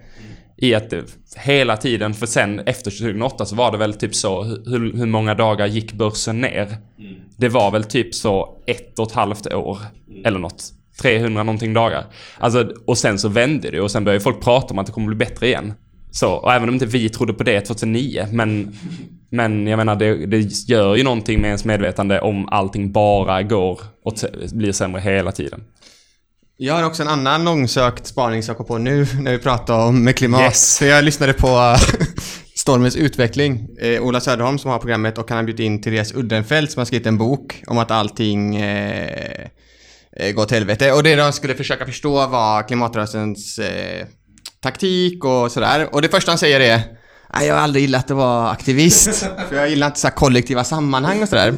I 0.62 0.74
att 0.74 0.92
hela 1.36 1.76
tiden, 1.76 2.14
för 2.14 2.26
sen 2.26 2.60
efter 2.60 2.90
2008 2.90 3.46
så 3.46 3.56
var 3.56 3.72
det 3.72 3.78
väl 3.78 3.94
typ 3.94 4.14
så, 4.14 4.42
hur, 4.44 4.96
hur 4.96 5.06
många 5.06 5.34
dagar 5.34 5.66
gick 5.66 5.92
börsen 5.92 6.40
ner? 6.40 6.76
Det 7.36 7.48
var 7.48 7.70
väl 7.70 7.84
typ 7.84 8.14
så 8.14 8.58
ett 8.66 8.98
och 8.98 9.06
ett 9.06 9.12
halvt 9.12 9.46
år, 9.46 9.78
eller 10.24 10.38
något. 10.38 10.64
300 11.02 11.42
någonting 11.42 11.74
dagar. 11.74 12.04
Alltså, 12.38 12.72
och 12.86 12.98
sen 12.98 13.18
så 13.18 13.28
vände 13.28 13.70
det 13.70 13.80
och 13.80 13.90
sen 13.90 14.04
började 14.04 14.24
folk 14.24 14.40
prata 14.40 14.74
om 14.74 14.78
att 14.78 14.86
det 14.86 14.92
kommer 14.92 15.06
bli 15.06 15.16
bättre 15.16 15.46
igen. 15.46 15.74
Så, 16.10 16.32
och 16.32 16.52
även 16.52 16.68
om 16.68 16.74
inte 16.74 16.86
vi 16.86 17.08
trodde 17.08 17.32
på 17.32 17.42
det 17.42 17.60
2009, 17.60 18.26
men, 18.32 18.76
men 19.30 19.66
jag 19.66 19.76
menar 19.76 19.96
det, 19.96 20.26
det 20.26 20.68
gör 20.68 20.96
ju 20.96 21.04
någonting 21.04 21.40
med 21.40 21.48
ens 21.48 21.64
medvetande 21.64 22.20
om 22.20 22.48
allting 22.48 22.92
bara 22.92 23.42
går 23.42 23.80
och 24.04 24.14
blir 24.52 24.72
sämre 24.72 25.00
hela 25.00 25.32
tiden. 25.32 25.64
Jag 26.56 26.74
har 26.74 26.82
också 26.82 27.02
en 27.02 27.08
annan 27.08 27.44
långsökt 27.44 28.06
spaning 28.06 28.42
som 28.42 28.50
jag 28.50 28.56
kom 28.56 28.66
på 28.66 28.78
nu 28.78 29.06
när 29.20 29.32
vi 29.32 29.38
pratar 29.38 29.86
om 29.86 30.04
med 30.04 30.16
klimat. 30.16 30.42
Yes. 30.42 30.78
För 30.78 30.86
jag 30.86 31.04
lyssnade 31.04 31.32
på 31.32 31.46
eh, 31.46 31.76
Stormens 32.56 32.96
utveckling. 32.96 33.68
Eh, 33.80 34.02
Ola 34.02 34.20
Söderholm 34.20 34.58
som 34.58 34.70
har 34.70 34.78
programmet 34.78 35.18
och 35.18 35.28
han 35.28 35.36
har 35.36 35.44
bjudit 35.44 35.64
in 35.64 35.82
Therese 35.82 36.14
Uddenfelt 36.14 36.72
som 36.72 36.80
har 36.80 36.84
skrivit 36.84 37.06
en 37.06 37.18
bok 37.18 37.62
om 37.66 37.78
att 37.78 37.90
allting 37.90 38.56
eh, 38.56 39.46
eh, 40.16 40.32
går 40.32 40.42
åt 40.42 40.50
helvete. 40.50 40.92
Och 40.92 41.02
det 41.02 41.16
de 41.16 41.32
skulle 41.32 41.54
försöka 41.54 41.86
förstå 41.86 42.26
var 42.26 42.68
klimatrörelsens 42.68 43.58
eh, 43.58 44.06
taktik 44.62 45.24
och 45.24 45.52
sådär. 45.52 45.94
Och 45.94 46.02
det 46.02 46.08
första 46.08 46.30
han 46.30 46.38
säger 46.38 46.60
är 46.60 46.82
Nej, 47.34 47.46
jag 47.46 47.54
har 47.54 47.62
aldrig 47.62 47.82
gillat 47.82 48.10
att 48.10 48.16
vara 48.16 48.50
aktivist. 48.50 49.26
För 49.48 49.56
jag 49.56 49.70
gillar 49.70 49.86
inte 49.86 50.00
så 50.00 50.06
här 50.06 50.14
kollektiva 50.14 50.64
sammanhang 50.64 51.22
och 51.22 51.28
sådär. 51.28 51.54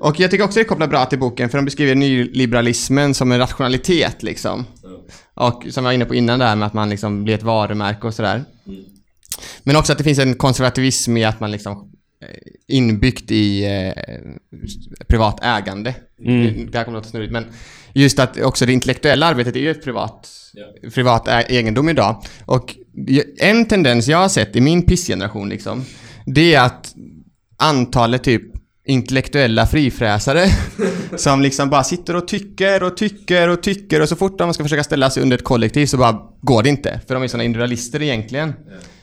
Och 0.00 0.20
jag 0.20 0.30
tycker 0.30 0.44
också 0.44 0.58
det 0.58 0.64
kopplar 0.64 0.86
bra 0.86 1.04
till 1.06 1.18
boken 1.18 1.48
för 1.48 1.58
de 1.58 1.64
beskriver 1.64 1.94
nyliberalismen 1.94 3.14
som 3.14 3.32
en 3.32 3.38
rationalitet 3.38 4.22
liksom. 4.22 4.64
Och 5.34 5.66
som 5.70 5.84
jag 5.84 5.88
var 5.88 5.92
inne 5.92 6.04
på 6.04 6.14
innan 6.14 6.38
där 6.38 6.56
med 6.56 6.66
att 6.66 6.74
man 6.74 6.90
liksom 6.90 7.24
blir 7.24 7.34
ett 7.34 7.42
varumärke 7.42 8.06
och 8.06 8.14
sådär. 8.14 8.44
Men 9.62 9.76
också 9.76 9.92
att 9.92 9.98
det 9.98 10.04
finns 10.04 10.18
en 10.18 10.34
konservativism 10.34 11.16
i 11.16 11.24
att 11.24 11.40
man 11.40 11.50
liksom 11.50 11.92
eh, 12.22 12.76
inbyggt 12.76 13.30
i 13.30 13.64
eh, 13.64 13.92
privat 15.08 15.38
ägande. 15.44 15.94
Mm. 16.24 16.70
Det 16.70 16.78
här 16.78 16.84
kommer 16.84 16.98
låta 16.98 17.08
snurrigt 17.10 17.32
men 17.32 17.44
just 17.92 18.18
att 18.18 18.40
också 18.40 18.66
det 18.66 18.72
intellektuella 18.72 19.26
arbetet 19.26 19.56
är 19.56 19.60
ju 19.60 19.70
ett 19.70 19.84
privat, 19.84 20.28
privat 20.94 21.28
ä- 21.28 21.46
egendom 21.48 21.88
idag. 21.88 22.22
Och 22.44 22.74
en 23.40 23.66
tendens 23.66 24.08
jag 24.08 24.18
har 24.18 24.28
sett 24.28 24.56
i 24.56 24.60
min 24.60 24.82
pissgeneration 24.82 25.48
liksom, 25.48 25.84
det 26.26 26.54
är 26.54 26.60
att 26.60 26.94
antalet 27.56 28.24
typ 28.24 28.42
intellektuella 28.86 29.66
frifräsare 29.66 30.46
som 31.16 31.40
liksom 31.42 31.70
bara 31.70 31.84
sitter 31.84 32.16
och 32.16 32.28
tycker 32.28 32.82
och 32.82 32.96
tycker 32.96 33.48
och 33.48 33.62
tycker 33.62 34.02
och 34.02 34.08
så 34.08 34.16
fort 34.16 34.38
de 34.38 34.54
ska 34.54 34.62
försöka 34.62 34.84
ställa 34.84 35.10
sig 35.10 35.22
under 35.22 35.36
ett 35.38 35.44
kollektiv 35.44 35.86
så 35.86 35.96
bara 35.96 36.18
går 36.40 36.62
det 36.62 36.68
inte. 36.68 37.00
För 37.06 37.14
de 37.14 37.22
är 37.22 37.28
sådana 37.28 37.44
individualister 37.44 38.02
egentligen. 38.02 38.52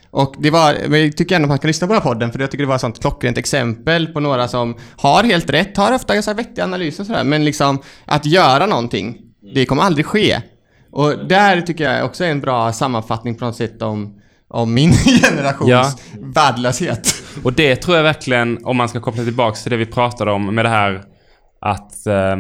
Och 0.10 0.36
det 0.40 0.50
var, 0.50 0.78
men 0.88 1.02
jag 1.02 1.18
tycker 1.18 1.36
ändå 1.36 1.46
att 1.46 1.50
man 1.50 1.60
kan 1.60 1.68
lyssna 1.68 1.88
på 1.88 1.94
den 1.94 2.02
här 2.02 2.10
podden 2.10 2.32
för 2.32 2.40
jag 2.40 2.52
tycker 2.52 2.64
det 2.64 2.68
var 2.68 2.76
ett 2.76 2.82
sånt 2.82 3.02
klockrent 3.02 3.38
exempel 3.38 4.08
på 4.08 4.20
några 4.20 4.48
som 4.48 4.76
har 4.98 5.24
helt 5.24 5.50
rätt, 5.50 5.78
har 5.78 5.94
ofta 5.96 6.14
ganska 6.14 6.34
vettiga 6.34 6.64
analyser 6.64 7.04
och 7.04 7.08
sådär, 7.08 7.24
men 7.24 7.46
liksom 7.46 7.80
att 8.06 8.26
göra 8.26 8.66
någonting, 8.66 9.18
det 9.54 9.66
kommer 9.66 9.84
aldrig 9.84 10.06
ske. 10.06 10.42
Och 10.92 11.28
där 11.28 11.62
tycker 11.62 11.84
jag 11.92 12.06
också 12.06 12.24
är 12.24 12.30
en 12.32 12.42
bra 12.42 12.74
sammanfattning 12.74 13.36
på 13.36 13.46
något 13.46 13.56
sätt 13.56 13.82
om, 13.82 14.22
om 14.48 14.74
min 14.74 14.94
generations 15.24 15.70
Ja. 15.70 15.94
värdelöshet. 16.20 17.16
Och 17.44 17.54
det 17.54 17.76
tror 17.76 17.98
jag 17.98 18.04
verkligen, 18.04 18.66
om 18.66 18.78
man 18.78 18.90
ska 18.90 19.00
koppla 19.00 19.24
tillbaks 19.24 19.64
till 19.64 19.72
det 19.72 19.78
vi 19.78 19.86
pratade 19.86 20.32
om 20.32 20.56
med 20.56 20.66
det 20.66 20.70
här 20.70 21.04
att 21.62 22.08
eh, 22.08 22.38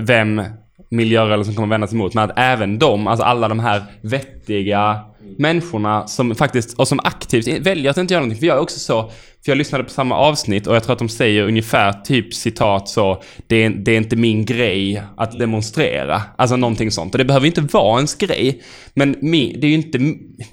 vem 0.00 0.42
miljörörelsen 0.90 1.54
kommer 1.54 1.68
vända 1.68 1.86
sig 1.86 1.98
mot. 1.98 2.14
Men 2.14 2.24
att 2.24 2.38
även 2.38 2.78
de, 2.78 3.06
alltså 3.06 3.24
alla 3.24 3.48
de 3.48 3.58
här 3.58 3.82
vettiga 4.00 5.00
människorna 5.38 6.06
som 6.06 6.34
faktiskt, 6.34 6.78
och 6.78 6.88
som 6.88 7.00
aktivt 7.04 7.66
väljer 7.66 7.90
att 7.90 7.96
inte 7.96 8.14
göra 8.14 8.20
någonting. 8.20 8.40
För 8.40 8.46
jag 8.46 8.56
är 8.56 8.60
också 8.60 8.78
så, 8.78 9.10
för 9.46 9.52
jag 9.52 9.58
lyssnade 9.58 9.84
på 9.84 9.90
samma 9.90 10.16
avsnitt 10.16 10.66
och 10.66 10.76
jag 10.76 10.82
tror 10.82 10.92
att 10.92 10.98
de 10.98 11.08
säger 11.08 11.42
ungefär 11.42 11.92
typ 11.92 12.34
citat 12.34 12.88
så, 12.88 13.22
det 13.46 13.64
är, 13.64 13.70
det 13.70 13.92
är 13.92 13.96
inte 13.96 14.16
min 14.16 14.44
grej 14.44 15.02
att 15.16 15.38
demonstrera. 15.38 16.22
Alltså 16.36 16.56
någonting 16.56 16.90
sånt. 16.90 17.14
Och 17.14 17.18
det 17.18 17.24
behöver 17.24 17.46
inte 17.46 17.60
vara 17.60 17.96
ens 17.96 18.14
grej. 18.14 18.62
Men 18.94 19.16
mi, 19.20 19.56
det 19.60 19.66
är 19.66 19.68
ju 19.68 19.74
inte, 19.74 19.98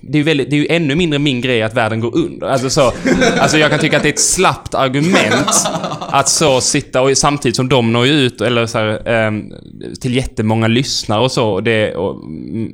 det 0.02 0.14
är 0.14 0.18
ju 0.18 0.24
väldigt, 0.24 0.50
det 0.50 0.56
är 0.56 0.60
ju 0.60 0.68
ännu 0.70 0.96
mindre 0.96 1.20
min 1.20 1.42
grej 1.42 1.62
att 1.64 1.74
världen 1.74 2.00
går 2.00 2.18
under. 2.18 2.48
Alltså 2.48 2.70
så, 2.70 2.94
alltså 3.40 3.58
jag 3.58 3.70
kan 3.70 3.80
tycka 3.80 3.98
att 3.98 4.04
det 4.04 4.10
är 4.10 4.14
ett 4.14 4.20
slappt 4.20 4.76
argument 4.76 5.68
att 6.00 6.30
så 6.30 6.62
sitta 6.62 7.02
och 7.02 7.18
samtidigt 7.18 7.56
som 7.56 7.70
de 7.70 7.94
når 7.94 8.08
ut 8.08 8.42
eller 8.42 8.66
så 8.66 8.78
här, 8.78 9.08
ehm, 9.08 9.54
till 10.02 10.16
jättemånga 10.16 10.68
lyssnare 10.68 11.22
och 11.22 11.32
så. 11.32 11.50
Och 11.50 11.64
det, 11.64 11.96
och, 11.96 12.30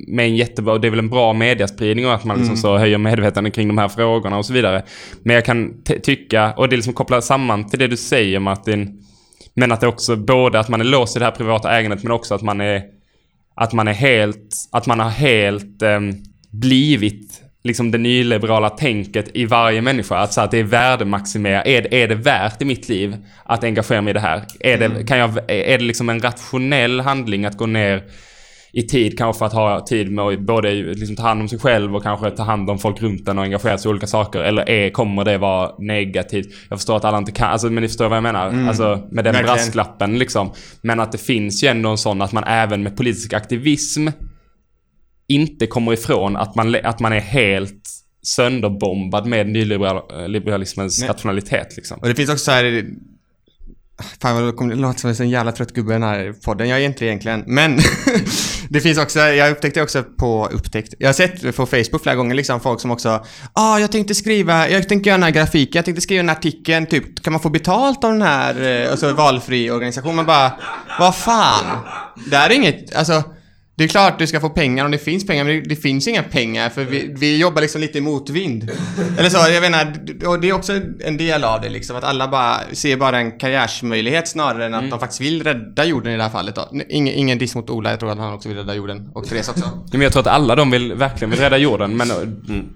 med 0.06 0.24
en 0.24 0.36
jättebra, 0.36 0.72
och 0.72 0.80
det 0.80 0.88
är 0.88 0.90
väl 0.90 0.98
en 0.98 1.10
bra 1.10 1.32
mediaspridning 1.32 2.06
och 2.06 2.14
att 2.14 2.24
man 2.24 2.38
liksom 2.38 2.56
så 2.56 2.78
höjer 2.78 2.98
medvetandet 2.98 3.54
kring 3.54 3.68
de 3.68 3.78
här 3.78 3.88
frågorna 3.88 4.38
och 4.38 4.46
så 4.46 4.52
vidare. 4.52 4.82
Men 5.22 5.34
jag 5.34 5.44
kan 5.44 5.74
tycka, 6.16 6.52
och 6.52 6.68
det 6.68 6.76
liksom 6.76 6.92
kopplar 6.92 7.20
samman 7.20 7.70
till 7.70 7.78
det 7.78 7.86
du 7.86 7.96
säger 7.96 8.38
Martin, 8.38 9.02
men 9.54 9.72
att 9.72 9.80
det 9.80 9.86
också 9.86 10.16
både 10.16 10.60
att 10.60 10.68
man 10.68 10.80
är 10.80 10.84
låst 10.84 11.16
i 11.16 11.18
det 11.18 11.24
här 11.24 11.32
privata 11.32 11.78
ägandet 11.78 12.02
men 12.02 12.12
också 12.12 12.34
att 12.34 12.42
man 12.42 12.60
är 12.60 12.82
att 13.54 13.72
man 13.72 13.88
är 13.88 13.92
helt, 13.92 14.54
att 14.72 14.86
man 14.86 15.00
har 15.00 15.10
helt 15.10 15.82
ehm, 15.82 16.14
blivit 16.50 17.42
liksom 17.64 17.90
det 17.90 17.98
nyliberala 17.98 18.70
tänket 18.70 19.30
i 19.34 19.44
varje 19.44 19.82
människa. 19.82 20.16
Att, 20.16 20.32
så 20.32 20.40
att 20.40 20.50
det 20.50 20.58
är 20.58 20.64
värdemaximera. 20.64 21.62
Är, 21.62 21.94
är 21.94 22.08
det 22.08 22.14
värt 22.14 22.62
i 22.62 22.64
mitt 22.64 22.88
liv 22.88 23.16
att 23.44 23.64
engagera 23.64 24.00
mig 24.00 24.10
i 24.10 24.14
det 24.14 24.20
här? 24.20 24.42
Är 24.60 24.78
det, 24.78 25.06
kan 25.06 25.18
jag, 25.18 25.30
är 25.48 25.78
det 25.78 25.84
liksom 25.84 26.08
en 26.08 26.20
rationell 26.20 27.00
handling 27.00 27.44
att 27.44 27.56
gå 27.56 27.66
ner 27.66 28.02
i 28.72 28.82
tid 28.82 29.18
kanske 29.18 29.38
för 29.38 29.46
att 29.46 29.52
ha 29.52 29.86
tid 29.86 30.12
med 30.12 30.24
att 30.24 30.40
både 30.40 30.72
liksom 30.72 31.16
ta 31.16 31.22
hand 31.22 31.40
om 31.40 31.48
sig 31.48 31.58
själv 31.58 31.96
och 31.96 32.02
kanske 32.02 32.30
ta 32.30 32.42
hand 32.42 32.70
om 32.70 32.78
folk 32.78 33.02
runt 33.02 33.28
en 33.28 33.38
och 33.38 33.44
engagera 33.44 33.78
sig 33.78 33.88
i 33.88 33.90
olika 33.90 34.06
saker. 34.06 34.40
Eller 34.40 34.68
är, 34.68 34.90
kommer 34.90 35.24
det 35.24 35.38
vara 35.38 35.70
negativt? 35.78 36.46
Jag 36.68 36.78
förstår 36.78 36.96
att 36.96 37.04
alla 37.04 37.18
inte 37.18 37.32
kan, 37.32 37.50
alltså, 37.50 37.70
men 37.70 37.82
ni 37.82 37.88
förstår 37.88 38.08
vad 38.08 38.16
jag 38.16 38.22
menar? 38.22 38.68
Alltså 38.68 39.08
med 39.10 39.24
den 39.24 39.32
Verkligen. 39.32 39.44
brasklappen 39.44 40.18
liksom. 40.18 40.52
Men 40.82 41.00
att 41.00 41.12
det 41.12 41.18
finns 41.18 41.64
ju 41.64 41.68
ändå 41.68 41.90
en 41.90 41.98
sån 41.98 42.22
att 42.22 42.32
man 42.32 42.44
även 42.44 42.82
med 42.82 42.96
politisk 42.96 43.32
aktivism 43.32 44.08
inte 45.28 45.66
kommer 45.66 45.92
ifrån 45.92 46.36
att 46.36 46.54
man, 46.54 46.76
att 46.84 47.00
man 47.00 47.12
är 47.12 47.20
helt 47.20 47.82
sönderbombad 48.22 49.26
med 49.26 49.48
nyliberalismens 49.48 51.00
Nej. 51.00 51.08
rationalitet 51.08 51.76
liksom. 51.76 51.98
Och 51.98 52.08
det 52.08 52.14
finns 52.14 52.30
också 52.30 52.44
så 52.44 52.50
här... 52.50 52.84
Fan 54.22 54.34
vad 54.34 54.68
det 54.68 54.74
låter 54.74 55.00
som 55.00 55.10
en 55.10 55.16
sån 55.16 55.28
jävla 55.28 55.52
trött 55.52 55.72
gubbe 55.72 55.90
i 55.90 55.94
den 55.94 56.02
här 56.02 56.34
podden. 56.44 56.68
Jag 56.68 56.80
är 56.80 56.84
inte 56.84 57.04
egentligen. 57.04 57.44
Men 57.46 57.78
det 58.68 58.80
finns 58.80 58.98
också, 58.98 59.18
jag 59.18 59.50
upptäckte 59.50 59.82
också 59.82 60.02
på 60.02 60.48
upptäckt. 60.52 60.94
Jag 60.98 61.08
har 61.08 61.12
sett 61.12 61.56
på 61.56 61.66
Facebook 61.66 62.02
flera 62.02 62.16
gånger 62.16 62.34
liksom 62.34 62.60
folk 62.60 62.80
som 62.80 62.90
också 62.90 63.24
ah 63.52 63.78
jag 63.78 63.92
tänkte 63.92 64.14
skriva, 64.14 64.68
jag 64.68 64.88
tänkte 64.88 65.08
göra 65.08 65.18
den 65.18 65.24
här 65.24 65.30
grafiken, 65.30 65.78
jag 65.78 65.84
tänkte 65.84 66.00
skriva 66.00 66.18
den 66.18 66.28
här 66.28 66.36
artikeln, 66.36 66.86
typ 66.86 67.22
kan 67.22 67.32
man 67.32 67.42
få 67.42 67.50
betalt 67.50 68.04
av 68.04 68.12
den 68.12 68.22
här, 68.22 68.82
eh, 68.84 68.90
alltså 68.90 69.12
valfri 69.12 69.70
organisation? 69.70 70.16
Man 70.16 70.26
bara, 70.26 70.52
vad 70.98 71.16
fan? 71.16 71.64
Det 72.30 72.36
här 72.36 72.50
är 72.50 72.54
inget, 72.54 72.94
alltså 72.94 73.22
det 73.80 73.84
är 73.84 73.88
klart 73.88 74.18
du 74.18 74.26
ska 74.26 74.40
få 74.40 74.48
pengar 74.48 74.84
om 74.84 74.90
det 74.90 74.98
finns 74.98 75.26
pengar, 75.26 75.44
men 75.44 75.54
det, 75.54 75.68
det 75.68 75.76
finns 75.76 76.08
inga 76.08 76.22
pengar 76.22 76.68
för 76.68 76.84
vi, 76.84 77.14
vi 77.18 77.36
jobbar 77.36 77.62
liksom 77.62 77.80
lite 77.80 77.98
i 77.98 78.00
motvind. 78.00 78.70
Eller 79.18 79.28
så, 79.28 79.52
jag 79.52 79.60
menar, 79.60 79.94
och 80.26 80.40
det 80.40 80.48
är 80.48 80.52
också 80.52 80.72
en 81.00 81.16
del 81.16 81.44
av 81.44 81.60
det 81.60 81.68
liksom, 81.68 81.96
att 81.96 82.04
alla 82.04 82.28
bara 82.28 82.56
ser 82.72 82.96
bara 82.96 83.18
en 83.18 83.38
karriärsmöjlighet 83.38 84.28
snarare 84.28 84.66
än 84.66 84.74
att 84.74 84.90
de 84.90 85.00
faktiskt 85.00 85.20
vill 85.20 85.42
rädda 85.44 85.84
jorden 85.84 86.12
i 86.12 86.16
det 86.16 86.22
här 86.22 86.30
fallet 86.30 86.54
då. 86.54 86.68
Ingen, 86.88 87.14
ingen 87.14 87.38
diss 87.38 87.54
mot 87.54 87.70
Ola, 87.70 87.90
jag 87.90 88.00
tror 88.00 88.10
att 88.10 88.18
han 88.18 88.32
också 88.32 88.48
vill 88.48 88.58
rädda 88.58 88.74
jorden. 88.74 89.10
Och 89.14 89.26
Therese 89.26 89.48
också. 89.48 89.64
Ja, 89.64 89.86
Men 89.92 90.00
jag 90.00 90.12
tror 90.12 90.20
att 90.20 90.26
alla 90.26 90.54
de 90.54 90.70
vill 90.70 90.94
verkligen 90.94 91.30
vill 91.30 91.40
rädda 91.40 91.58
jorden, 91.58 91.96
men 91.96 92.08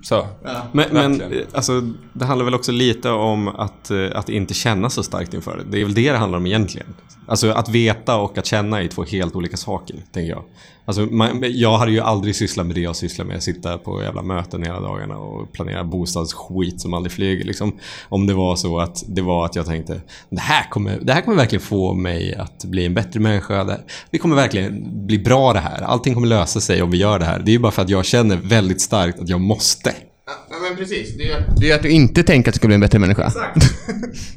så. 0.02 0.26
Men, 0.72 0.86
men 0.90 1.20
eh, 1.20 1.28
alltså, 1.52 1.80
det 2.12 2.24
handlar 2.24 2.44
väl 2.44 2.54
också 2.54 2.72
lite 2.72 3.10
om 3.10 3.48
att, 3.48 3.90
eh, 3.90 4.06
att 4.14 4.28
inte 4.28 4.54
känna 4.54 4.90
så 4.90 5.02
starkt 5.02 5.34
inför 5.34 5.56
det. 5.56 5.64
Det 5.70 5.80
är 5.80 5.84
väl 5.84 5.94
det 5.94 6.12
det 6.12 6.18
handlar 6.18 6.38
om 6.38 6.46
egentligen. 6.46 6.86
Alltså 7.26 7.50
att 7.50 7.68
veta 7.68 8.16
och 8.16 8.38
att 8.38 8.46
känna 8.46 8.82
är 8.82 8.88
två 8.88 9.04
helt 9.04 9.36
olika 9.36 9.56
saker, 9.56 9.96
tänker 10.12 10.30
jag. 10.30 10.44
Alltså, 10.86 11.02
man, 11.02 11.44
jag 11.46 11.78
hade 11.78 11.92
ju 11.92 12.00
aldrig 12.00 12.36
sysslat 12.36 12.66
med 12.66 12.74
det 12.74 12.80
jag 12.80 12.96
sysslar 12.96 13.24
med. 13.24 13.42
Sitta 13.42 13.78
på 13.78 14.02
jävla 14.02 14.22
möten 14.22 14.62
hela 14.62 14.80
dagarna 14.80 15.18
och 15.18 15.52
planera 15.52 15.84
bostadsskit 15.84 16.80
som 16.80 16.94
aldrig 16.94 17.12
flyger. 17.12 17.44
Liksom. 17.44 17.78
Om 18.08 18.26
det 18.26 18.34
var 18.34 18.56
så 18.56 18.78
att 18.78 19.04
det 19.08 19.22
var 19.22 19.44
att 19.44 19.56
jag 19.56 19.66
tänkte 19.66 20.00
det 20.30 20.40
här 20.40 20.70
kommer, 20.70 20.98
det 21.02 21.12
här 21.12 21.20
kommer 21.20 21.36
verkligen 21.36 21.62
få 21.62 21.94
mig 21.94 22.34
att 22.34 22.64
bli 22.64 22.86
en 22.86 22.94
bättre 22.94 23.20
människa. 23.20 23.64
Det, 23.64 23.80
det 24.10 24.18
kommer 24.18 24.36
verkligen 24.36 25.06
bli 25.06 25.18
bra 25.18 25.52
det 25.52 25.58
här. 25.60 25.82
Allting 25.82 26.14
kommer 26.14 26.26
lösa 26.26 26.60
sig 26.60 26.82
om 26.82 26.90
vi 26.90 26.98
gör 26.98 27.18
det 27.18 27.24
här. 27.24 27.38
Det 27.38 27.50
är 27.50 27.52
ju 27.52 27.58
bara 27.58 27.72
för 27.72 27.82
att 27.82 27.88
jag 27.90 28.04
känner 28.04 28.36
väldigt 28.36 28.80
starkt 28.80 29.20
att 29.20 29.28
jag 29.28 29.40
måste. 29.40 29.94
Ja 30.26 30.56
men 30.68 30.76
precis, 30.76 31.16
det 31.16 31.22
är, 31.22 31.38
ju- 31.38 31.44
det 31.60 31.70
är 31.70 31.74
att 31.74 31.82
du 31.82 31.90
inte 31.90 32.22
tänker 32.22 32.48
att 32.50 32.54
du 32.54 32.58
ska 32.58 32.66
bli 32.66 32.74
en 32.74 32.80
bättre 32.80 32.98
människa. 32.98 33.30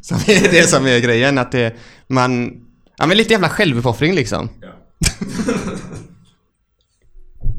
som 0.01 0.17
är 0.27 0.51
det 0.51 0.69
som 0.69 0.85
är 0.85 0.99
grejen, 0.99 1.37
att 1.37 1.51
det, 1.51 1.75
man... 2.07 2.51
Ja 2.97 3.07
men 3.07 3.17
lite 3.17 3.33
jävla 3.33 3.49
självuppoffring 3.49 4.15
liksom. 4.15 4.49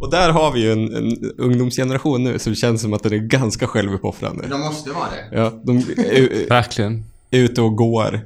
Och 0.00 0.10
där 0.10 0.30
har 0.30 0.52
vi 0.52 0.60
ju 0.60 0.72
en, 0.72 0.94
en 0.96 1.32
ungdomsgeneration 1.38 2.24
nu 2.24 2.38
som 2.38 2.54
känns 2.54 2.82
som 2.82 2.92
att 2.94 3.02
den 3.02 3.12
är 3.12 3.16
ganska 3.18 3.66
självuppoffrande. 3.66 4.44
De 4.50 4.60
måste 4.60 4.90
vara 4.90 5.04
det. 5.30 5.36
Ja, 5.36 5.52
de 5.64 5.76
är, 5.78 6.48
Verkligen. 6.48 7.04
är 7.30 7.38
ute 7.38 7.60
och 7.62 7.76
går 7.76 8.20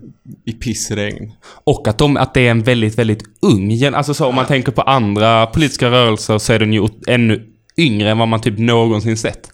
i 0.45 0.53
pissregn. 0.53 1.33
Och 1.65 1.89
att, 1.89 1.99
de, 1.99 2.17
att 2.17 2.35
det 2.35 2.47
är 2.47 2.51
en 2.51 2.63
väldigt, 2.63 2.99
väldigt 2.99 3.23
ung 3.43 3.71
gen- 3.71 3.95
Alltså 3.95 4.15
så 4.15 4.27
om 4.27 4.35
man 4.35 4.47
tänker 4.47 4.73
på 4.73 4.83
andra 4.83 5.47
politiska 5.47 5.91
rörelser 5.91 6.39
så 6.39 6.53
är 6.53 6.59
den 6.59 6.73
ju 6.73 6.89
ännu 7.07 7.49
yngre 7.77 8.11
än 8.11 8.19
vad 8.19 8.29
man 8.29 8.41
typ 8.41 8.59
någonsin 8.59 9.17
sett. 9.17 9.51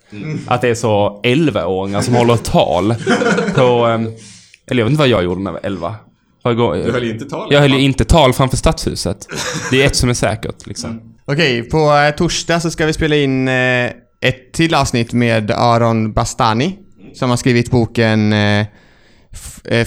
Att 0.46 0.60
det 0.60 0.68
är 0.68 0.74
så 0.74 1.20
11-åringar 1.24 2.00
som 2.02 2.14
håller 2.14 2.36
tal 2.36 2.94
på... 3.54 3.86
Eller 4.70 4.80
jag 4.80 4.84
vet 4.84 4.90
inte 4.90 4.98
vad 4.98 5.08
jag 5.08 5.24
gjorde 5.24 5.40
när 5.40 5.50
jag 5.50 5.52
var 5.52 5.66
11. 5.66 5.94
Du 6.86 6.92
höll 6.92 7.04
inte 7.10 7.24
tal. 7.24 7.52
Jag 7.52 7.60
höll 7.60 7.72
ju 7.72 7.80
inte 7.80 8.04
tal 8.04 8.32
framför 8.32 8.56
stadshuset. 8.56 9.26
Det 9.70 9.82
är 9.82 9.86
ett 9.86 9.96
som 9.96 10.08
är 10.10 10.14
säkert 10.14 10.66
liksom. 10.66 11.00
Okej, 11.24 11.62
på 11.62 11.92
eh, 11.92 12.10
torsdag 12.16 12.60
så 12.60 12.70
ska 12.70 12.86
vi 12.86 12.92
spela 12.92 13.16
in 13.16 13.48
eh, 13.48 13.86
ett 14.20 14.52
till 14.52 14.74
avsnitt 14.74 15.12
med 15.12 15.50
Aron 15.50 16.12
Bastani. 16.12 16.78
Som 17.14 17.30
har 17.30 17.36
skrivit 17.36 17.70
boken 17.70 18.32
eh, 18.32 18.66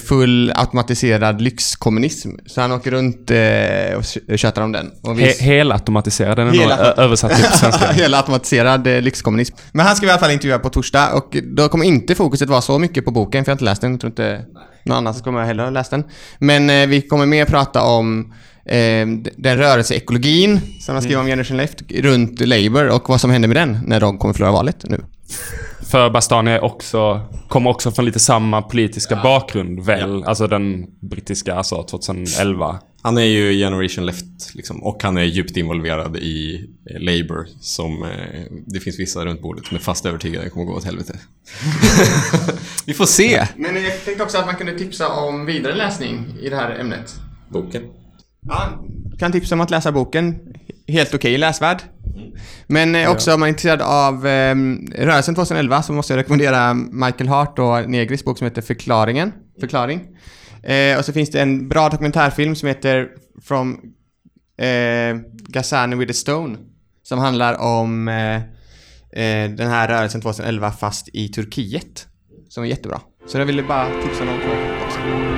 Full 0.04 0.52
automatiserad 0.56 1.42
lyxkommunism. 1.42 2.30
Så 2.46 2.62
han 2.62 2.72
åker 2.72 2.92
runt 2.92 3.32
eh, 3.32 3.98
och 3.98 4.02
tj- 4.04 4.38
tjötar 4.38 4.62
om 4.62 4.72
den. 4.72 4.92
Och 5.04 5.20
vi- 5.20 5.24
He- 5.24 5.42
helautomatiserad, 5.42 6.38
den 6.38 6.48
är 6.48 6.52
Hela- 6.52 6.94
översatt 6.94 7.36
till 7.36 7.44
svenska. 7.60 7.92
Hela 7.92 8.18
automatiserad 8.18 8.88
eh, 8.88 9.02
lyxkommunism. 9.02 9.56
Men 9.72 9.86
han 9.86 9.96
ska 9.96 10.06
vi 10.06 10.08
i 10.08 10.12
alla 10.12 10.20
fall 10.20 10.32
intervjua 10.32 10.60
på 10.60 10.70
torsdag 10.70 11.14
och 11.14 11.38
då 11.44 11.70
kommer 11.70 11.86
inte 11.86 12.16
fokuset 12.16 12.50
vara 12.50 12.62
så 12.62 12.80
mycket 12.80 13.06
på 13.06 13.12
boken, 13.12 13.46
för 13.46 13.50
jag 13.52 13.54
har 13.54 13.58
inte 13.58 13.66
läst 13.66 13.82
den. 13.82 13.92
Jag 13.92 14.00
tror 14.00 14.12
inte 14.12 14.42
någon 14.84 14.98
annan 14.98 15.14
kommer 15.14 15.44
heller 15.44 15.64
ha 15.64 15.70
läst 15.70 15.92
den. 15.92 16.04
Men 16.40 16.70
eh, 16.70 16.88
vi 16.88 17.02
kommer 17.02 17.26
mer 17.26 17.46
prata 17.46 17.84
om 17.84 18.34
eh, 18.66 19.08
den 19.38 19.58
rörelseekologin 19.58 20.60
som 20.80 20.96
han 20.96 21.02
skriver 21.02 21.22
om 21.22 21.28
Generation 21.28 21.58
Left 21.58 21.82
runt 21.92 22.40
Labour 22.40 22.88
och 22.88 23.10
vad 23.10 23.22
som 23.22 23.32
händer 23.32 23.48
med 23.48 23.58
den 23.58 23.80
när 23.86 24.00
de 24.00 24.18
kommer 24.18 24.34
förlora 24.34 24.52
valet 24.52 24.84
nu. 24.84 25.02
För 25.92 26.10
Bastani 26.10 26.52
är 26.52 26.64
också, 26.64 27.22
kommer 27.48 27.70
också 27.70 27.92
från 27.92 28.06
lite 28.06 28.20
samma 28.20 28.62
politiska 28.62 29.16
bakgrund 29.24 29.80
väl? 29.80 30.24
Alltså 30.24 30.48
den 30.48 30.86
brittiska, 31.00 31.56
alltså 31.56 31.84
2011. 31.84 32.80
Han 33.04 33.18
är 33.18 33.22
ju 33.22 33.58
generation 33.58 34.06
left 34.06 34.56
liksom, 34.56 34.84
och 34.84 35.04
han 35.04 35.18
är 35.18 35.24
djupt 35.24 35.58
involverad 35.58 36.18
i 36.18 36.70
eh, 36.90 37.00
Labour 37.00 37.48
som 37.60 38.04
eh, 38.04 38.42
det 38.66 38.80
finns 38.80 39.00
vissa 39.00 39.26
runt 39.26 39.42
bordet 39.42 39.66
som 39.66 39.78
är 39.78 39.82
fast 39.82 40.06
övertygade 40.06 40.50
kommer 40.50 40.66
gå 40.66 40.74
åt 40.74 40.86
helvete. 40.86 41.20
Vi 42.86 42.94
får 42.94 43.06
se. 43.06 43.48
Men 43.56 43.84
jag 43.84 44.06
tänkte 44.06 44.24
också 44.24 44.38
att 44.38 44.46
man 44.46 44.56
kunde 44.56 44.78
tipsa 44.78 45.10
om 45.10 45.46
vidare 45.46 45.76
läsning 45.76 46.26
i 46.42 46.50
det 46.50 46.56
här 46.56 46.80
ämnet. 46.80 47.14
Boken. 47.50 47.84
Ja, 48.48 48.84
kan 49.20 49.32
tipsa 49.32 49.56
om 49.56 49.62
att 49.62 49.70
läsa 49.70 49.92
boken. 49.92 50.40
Helt 50.88 51.14
okej 51.14 51.38
läsvärd. 51.38 51.82
Men 52.68 52.96
eh, 52.96 53.12
också 53.12 53.34
om 53.34 53.40
man 53.40 53.48
är 53.48 53.50
intresserad 53.50 53.82
av 53.82 54.28
eh, 54.28 54.56
rörelsen 54.96 55.36
2011 55.36 55.84
så 55.84 55.94
måste 55.94 56.14
jag 56.14 56.18
rekommendera 56.18 56.74
Michael 56.74 57.28
Hart 57.28 57.60
och 57.60 57.90
Negris 57.90 58.26
bok 58.26 58.38
som 58.38 58.46
heter 58.46 58.62
Förklaringen. 58.62 59.32
Förklaring. 59.60 60.08
Eh, 60.64 60.98
och 60.98 61.06
så 61.06 61.14
finns 61.14 61.30
det 61.30 61.42
en 61.42 61.70
bra 61.70 61.90
dokumentärfilm 61.90 62.56
som 62.56 62.68
heter 62.68 63.10
From 63.42 63.80
eh, 64.58 65.18
Gazani 65.48 65.96
with 65.96 66.12
a 66.12 66.14
Stone. 66.14 66.58
Som 67.04 67.20
handlar 67.20 67.62
om 67.62 68.08
eh, 68.08 68.36
eh, 69.24 69.52
den 69.52 69.70
här 69.70 69.88
rörelsen 69.88 70.22
2011 70.22 70.72
fast 70.72 71.10
i 71.14 71.28
Turkiet. 71.28 72.08
Som 72.50 72.64
är 72.64 72.68
jättebra. 72.68 73.02
Så 73.28 73.38
jag 73.38 73.46
ville 73.46 73.64
bara 73.64 73.86
tipsa 74.04 74.24
någon 74.24 74.40
på 74.40 74.86
också. 74.86 75.31